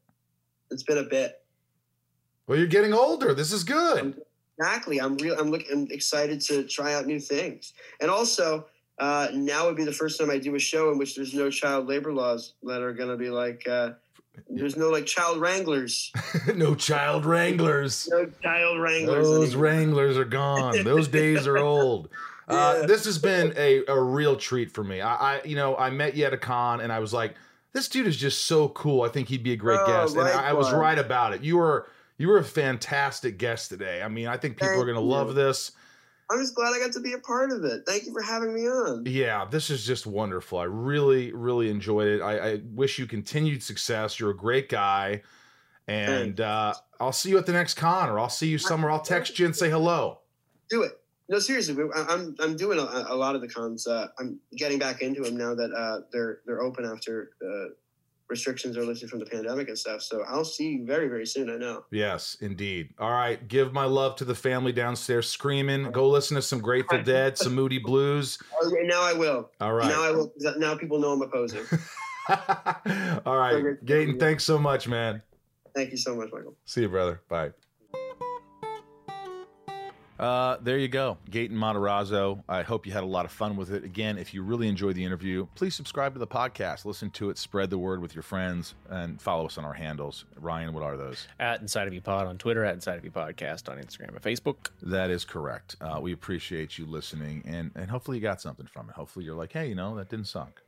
[0.70, 1.42] It's been a bit.
[2.46, 3.34] Well, you're getting older.
[3.34, 4.22] This is good.
[4.58, 5.00] Exactly.
[5.00, 5.38] I'm real.
[5.38, 5.72] I'm looking.
[5.72, 7.74] I'm excited to try out new things.
[8.00, 8.66] And also,
[8.98, 11.50] uh, now would be the first time I do a show in which there's no
[11.50, 13.66] child labor laws that are going to be like.
[13.68, 13.90] Uh,
[14.50, 16.12] there's no like child wranglers.
[16.54, 18.08] no child wranglers.
[18.10, 19.26] No child wranglers.
[19.26, 19.62] Those anymore.
[19.62, 20.84] wranglers are gone.
[20.84, 22.08] Those days are old.
[22.48, 22.86] Uh, Yeah.
[22.86, 25.00] this has been a, a real treat for me.
[25.00, 27.34] I, I, you know, I met you at a con, and I was like,
[27.72, 29.02] "This dude is just so cool.
[29.02, 31.42] I think he'd be a great Oh, guest." And I, I was right about it.
[31.42, 34.00] You were you were a fantastic guest today.
[34.02, 35.08] I mean, I think people are going to you.
[35.08, 35.72] love this.
[36.28, 37.82] I'm just glad I got to be a part of it.
[37.86, 39.04] Thank you for having me on.
[39.06, 40.58] Yeah, this is just wonderful.
[40.58, 42.20] I really, really enjoyed it.
[42.20, 44.18] I, I wish you continued success.
[44.18, 45.22] You're a great guy,
[45.86, 48.90] and uh, I'll see you at the next con, or I'll see you somewhere.
[48.90, 50.18] I'll text you and say hello.
[50.68, 50.98] Do it.
[51.28, 53.86] No, seriously, we- I'm I'm doing a, a lot of the cons.
[53.86, 57.74] Uh, I'm getting back into them now that uh, they're they're open after uh,
[58.28, 60.02] restrictions are lifted from the pandemic and stuff.
[60.02, 61.50] So I'll see you very very soon.
[61.50, 61.84] I know.
[61.90, 62.90] Yes, indeed.
[63.00, 65.90] All right, give my love to the family downstairs screaming.
[65.90, 68.38] Go listen to some Grateful Dead, some Moody Blues.
[68.64, 69.50] Okay, now I will.
[69.60, 69.88] All right.
[69.88, 70.32] Now I will.
[70.58, 71.66] Now people know I'm a poser.
[73.26, 73.84] All right.
[73.84, 75.22] Gaten, thanks so much, man.
[75.74, 76.56] Thank you so much, Michael.
[76.64, 77.20] See you, brother.
[77.28, 77.50] Bye.
[80.18, 82.42] Uh, there you go, Gaten Matarazzo.
[82.48, 83.84] I hope you had a lot of fun with it.
[83.84, 87.38] Again, if you really enjoyed the interview, please subscribe to the podcast, listen to it,
[87.38, 90.24] spread the word with your friends, and follow us on our handles.
[90.40, 91.28] Ryan, what are those?
[91.38, 94.22] At Inside of You Pod on Twitter, at Inside of You Podcast on Instagram and
[94.22, 94.70] Facebook.
[94.82, 95.76] That is correct.
[95.80, 98.94] Uh, we appreciate you listening, and and hopefully you got something from it.
[98.94, 100.62] Hopefully you're like, hey, you know, that didn't suck.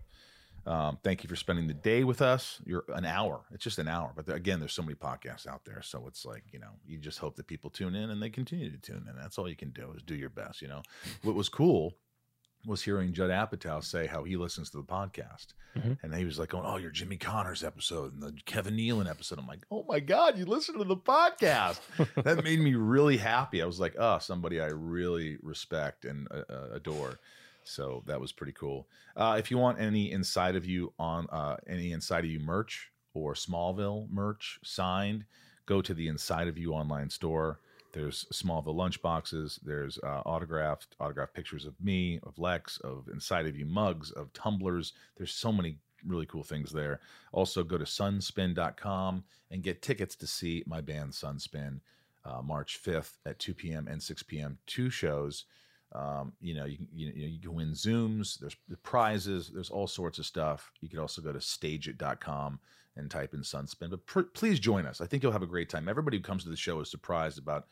[0.68, 2.60] Um, thank you for spending the day with us.
[2.66, 3.40] You're an hour.
[3.54, 6.24] It's just an hour, but there, again, there's so many podcasts out there, so it's
[6.26, 9.06] like you know, you just hope that people tune in and they continue to tune
[9.08, 9.16] in.
[9.20, 10.60] That's all you can do is do your best.
[10.60, 10.82] You know,
[11.22, 11.94] what was cool
[12.66, 15.96] was hearing Judd Apatow say how he listens to the podcast, Mhm.
[16.02, 19.38] and he was like, "going, oh, your Jimmy Connors episode and the Kevin Nealon episode."
[19.38, 21.78] I'm like, "Oh my god, you listen to the podcast!"
[22.24, 23.62] that made me really happy.
[23.62, 27.18] I was like, "Oh, somebody I really respect and uh, uh, adore."
[27.68, 28.88] So that was pretty cool.
[29.16, 32.90] Uh, if you want any inside of you on uh, any inside of you merch
[33.14, 35.24] or Smallville merch signed,
[35.66, 37.60] go to the Inside of You online store.
[37.92, 39.60] There's Smallville lunch boxes.
[39.62, 44.32] There's uh, autographed autographed pictures of me, of Lex, of Inside of You mugs, of
[44.32, 44.94] tumblers.
[45.16, 47.00] There's so many really cool things there.
[47.32, 51.80] Also, go to sunspin.com and get tickets to see my band Sunspin
[52.24, 53.88] uh, March 5th at 2 p.m.
[53.88, 54.58] and 6 p.m.
[54.66, 55.44] Two shows.
[55.92, 58.38] Um, you know, you can you, you can win Zooms.
[58.38, 59.50] There's the prizes.
[59.52, 60.70] There's all sorts of stuff.
[60.80, 62.60] You could also go to stageit.com
[62.96, 63.90] and type in Sunspin.
[63.90, 65.00] But pr- please join us.
[65.00, 65.88] I think you'll have a great time.
[65.88, 67.66] Everybody who comes to the show is surprised about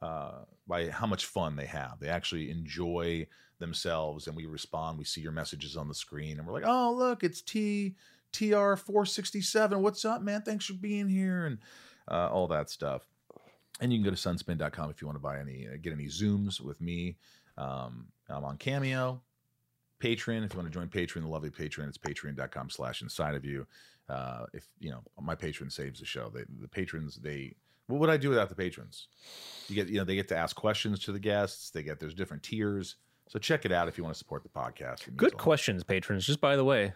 [0.00, 1.98] uh, by how much fun they have.
[1.98, 3.26] They actually enjoy
[3.58, 4.98] themselves, and we respond.
[4.98, 7.96] We see your messages on the screen, and we're like, "Oh, look, it's T
[8.32, 9.82] TR four sixty seven.
[9.82, 10.42] What's up, man?
[10.42, 11.58] Thanks for being here," and
[12.08, 13.06] uh, all that stuff.
[13.80, 16.06] And you can go to sunspin.com if you want to buy any, uh, get any
[16.06, 17.16] Zooms with me.
[17.58, 19.20] Um, I'm on Cameo,
[20.00, 20.44] Patreon.
[20.44, 23.66] If you want to join Patreon, the lovely Patreon, it's patreon.com slash inside of you.
[24.08, 26.30] Uh, if, you know, my patron saves the show.
[26.32, 27.54] They, the patrons, they,
[27.88, 29.08] what would I do without the patrons?
[29.68, 31.70] You get, you know, they get to ask questions to the guests.
[31.70, 32.96] They get, there's different tiers.
[33.28, 35.02] So check it out if you want to support the podcast.
[35.02, 36.24] It means a Good questions, patrons.
[36.24, 36.92] Just by the way,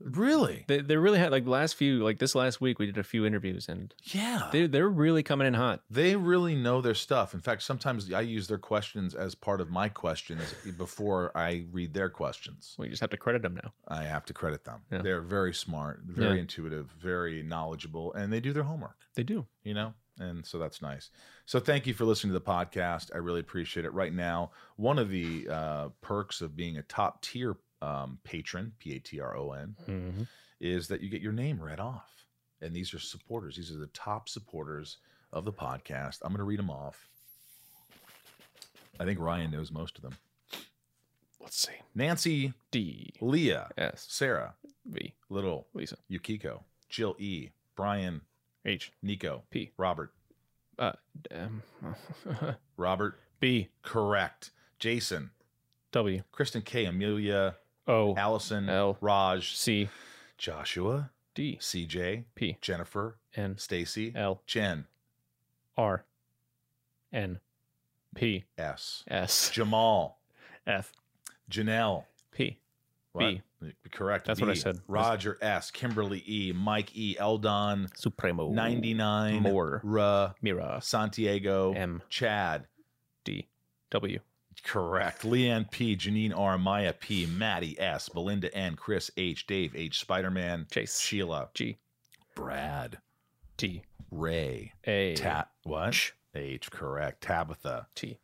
[0.00, 0.64] Really?
[0.66, 3.02] they, they really had like the last few, like this last week, we did a
[3.04, 4.48] few interviews and Yeah.
[4.52, 5.82] they they're really coming in hot.
[5.90, 7.34] They really know their stuff.
[7.34, 11.92] In fact, sometimes I use their questions as part of my questions before I read
[11.94, 12.74] their questions.
[12.78, 13.72] We just have to credit them now.
[13.88, 14.80] I have to credit them.
[14.90, 15.02] Yeah.
[15.02, 16.40] They're very smart, very Yeah.
[16.42, 19.46] intuitive, very knowledgeable, and they do their homework, They do.
[19.62, 19.94] you know?
[20.20, 21.10] And so that's nice.
[21.44, 23.10] So thank you for listening to the podcast.
[23.12, 23.92] I really appreciate it.
[23.92, 28.96] Right now, one of the uh, perks of being a top tier um, patron, P
[28.96, 30.22] A T R O N, Mm-hmm.
[30.60, 32.10] is that you get your name read off.
[32.60, 33.56] And these are supporters.
[33.56, 34.96] These are the top supporters
[35.32, 36.18] of the podcast.
[36.22, 37.08] I'm going to read them off.
[38.98, 40.14] I think Ryan knows most of them.
[41.40, 41.74] Let's see.
[41.94, 44.54] Nancy, D Leah, S Sarah,
[44.86, 48.22] V Little, Lisa Yukiko, Jill E, Brian,
[48.64, 50.12] H Nico, P Robert,
[50.78, 50.92] uh
[51.34, 51.62] um,
[52.78, 55.30] Robert, B correct, Jason,
[55.92, 57.56] W Kristen K, Amelia,
[57.86, 58.96] O Allison, L.
[59.00, 59.88] Raj, C
[60.38, 64.86] Joshua, D CJ, P Jennifer, N Stacy, L Jen,
[65.76, 66.04] R
[67.12, 67.40] N
[68.14, 70.18] P S, S Jamal,
[70.66, 70.92] F
[71.50, 72.58] Janelle, P
[73.12, 73.26] What?
[73.28, 73.42] B
[73.90, 74.26] Correct.
[74.26, 74.80] That's what I said.
[74.88, 75.70] Roger S.
[75.70, 76.52] Kimberly E.
[76.54, 77.16] Mike E.
[77.18, 77.88] Eldon.
[77.94, 79.42] Supremo 99.
[79.42, 79.80] More.
[79.82, 80.34] Ra.
[80.42, 81.72] Mira Santiago.
[81.72, 82.02] M.
[82.10, 82.66] Chad.
[83.24, 83.48] D
[83.90, 84.20] W
[84.62, 85.22] Correct.
[85.22, 85.96] Leanne P.
[85.96, 86.56] Janine R.
[86.58, 87.26] Maya P.
[87.26, 88.08] Maddie S.
[88.08, 88.76] Belinda N.
[88.76, 89.46] Chris H.
[89.46, 89.98] Dave H.
[90.00, 90.66] Spider Man.
[90.70, 91.48] Chase Sheila.
[91.54, 91.78] G
[92.34, 92.98] Brad.
[93.56, 94.72] T Ray.
[94.84, 95.48] A Tat.
[95.64, 96.12] What?
[96.34, 96.70] H.
[96.70, 97.20] Correct.
[97.22, 97.86] Tabitha.
[97.94, 98.18] T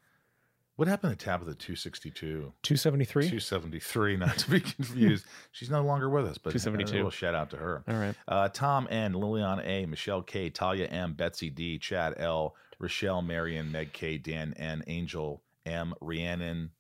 [0.77, 2.52] What happened to Tabitha 262?
[2.62, 3.24] two seventy three.
[3.24, 5.27] 273, not to be confused.
[5.52, 6.93] She's no longer with us, but 272.
[6.93, 7.85] a little shout out to her.
[7.89, 8.15] All right.
[8.27, 13.70] Uh, Tom N, Liliana A, Michelle K, Talia M, Betsy D, Chad L, Rochelle, Marion,
[13.70, 16.70] Meg K, Dan N, Angel M, Rhiannon,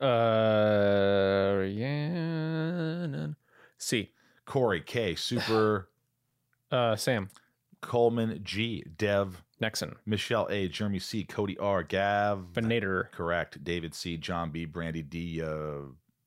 [0.00, 3.36] Uh, Rhiannon.
[3.78, 4.12] C.
[4.44, 5.88] Corey K, Super,
[6.70, 7.28] Uh, Sam
[7.82, 9.94] Coleman G, Dev, Nexon.
[10.06, 13.10] Michelle A, Jeremy C, Cody R, Gav, Venator.
[13.12, 15.82] correct, David C, John B, Brandy D, uh,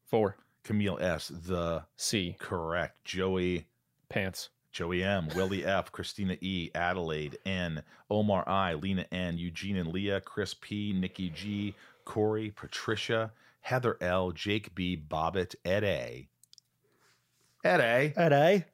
[0.06, 0.38] Four.
[0.64, 2.36] Camille S, the C.
[2.40, 3.68] correct, Joey,
[4.10, 4.50] Pants.
[4.76, 10.20] Joey M, Willie F, Christina E, Adelaide N, Omar I, Lena N, Eugene and Leah,
[10.20, 11.74] Chris P, Nikki G,
[12.04, 13.32] Corey, Patricia,
[13.62, 16.28] Heather L, Jake B, Bobbitt, Ed A,
[17.64, 18.66] Ed A, Ed A.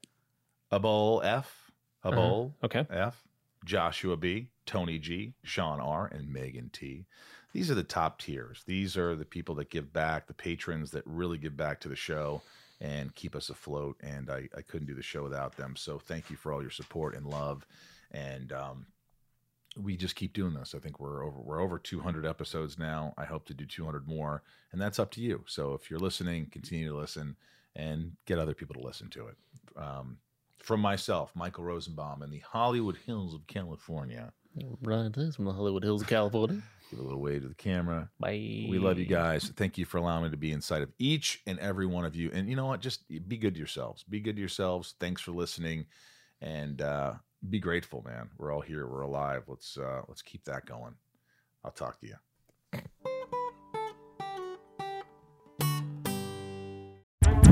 [0.71, 1.71] Abol F,
[2.03, 2.17] uh-huh.
[2.17, 2.87] Abol Okay.
[2.89, 3.21] F,
[3.63, 7.05] Joshua B, Tony G, Sean R, and Megan T.
[7.53, 8.63] These are the top tiers.
[8.65, 11.95] These are the people that give back, the patrons that really give back to the
[11.95, 12.41] show
[12.81, 13.95] and keep us afloat.
[14.01, 15.75] And I, I couldn't do the show without them.
[15.75, 17.65] So thank you for all your support and love.
[18.11, 18.87] And um,
[19.77, 20.73] we just keep doing this.
[20.75, 23.13] I think we're over we're over 200 episodes now.
[23.17, 25.43] I hope to do 200 more, and that's up to you.
[25.47, 27.37] So if you're listening, continue to listen
[27.75, 29.37] and get other people to listen to it.
[29.77, 30.17] Um,
[30.57, 34.33] from myself, Michael Rosenbaum, in the Hollywood Hills of California.
[34.81, 35.13] Right.
[35.33, 36.61] From the Hollywood Hills of California.
[36.91, 38.09] Give a little wave to the camera.
[38.19, 38.67] Bye.
[38.69, 39.49] We love you guys.
[39.55, 42.29] Thank you for allowing me to be inside of each and every one of you.
[42.33, 42.81] And you know what?
[42.81, 44.03] Just be good to yourselves.
[44.03, 44.95] Be good to yourselves.
[44.99, 45.85] Thanks for listening,
[46.41, 47.13] and uh,
[47.49, 48.29] be grateful, man.
[48.37, 48.85] We're all here.
[48.85, 49.43] We're alive.
[49.47, 50.95] Let's uh, let's keep that going.
[51.63, 52.15] I'll talk to you.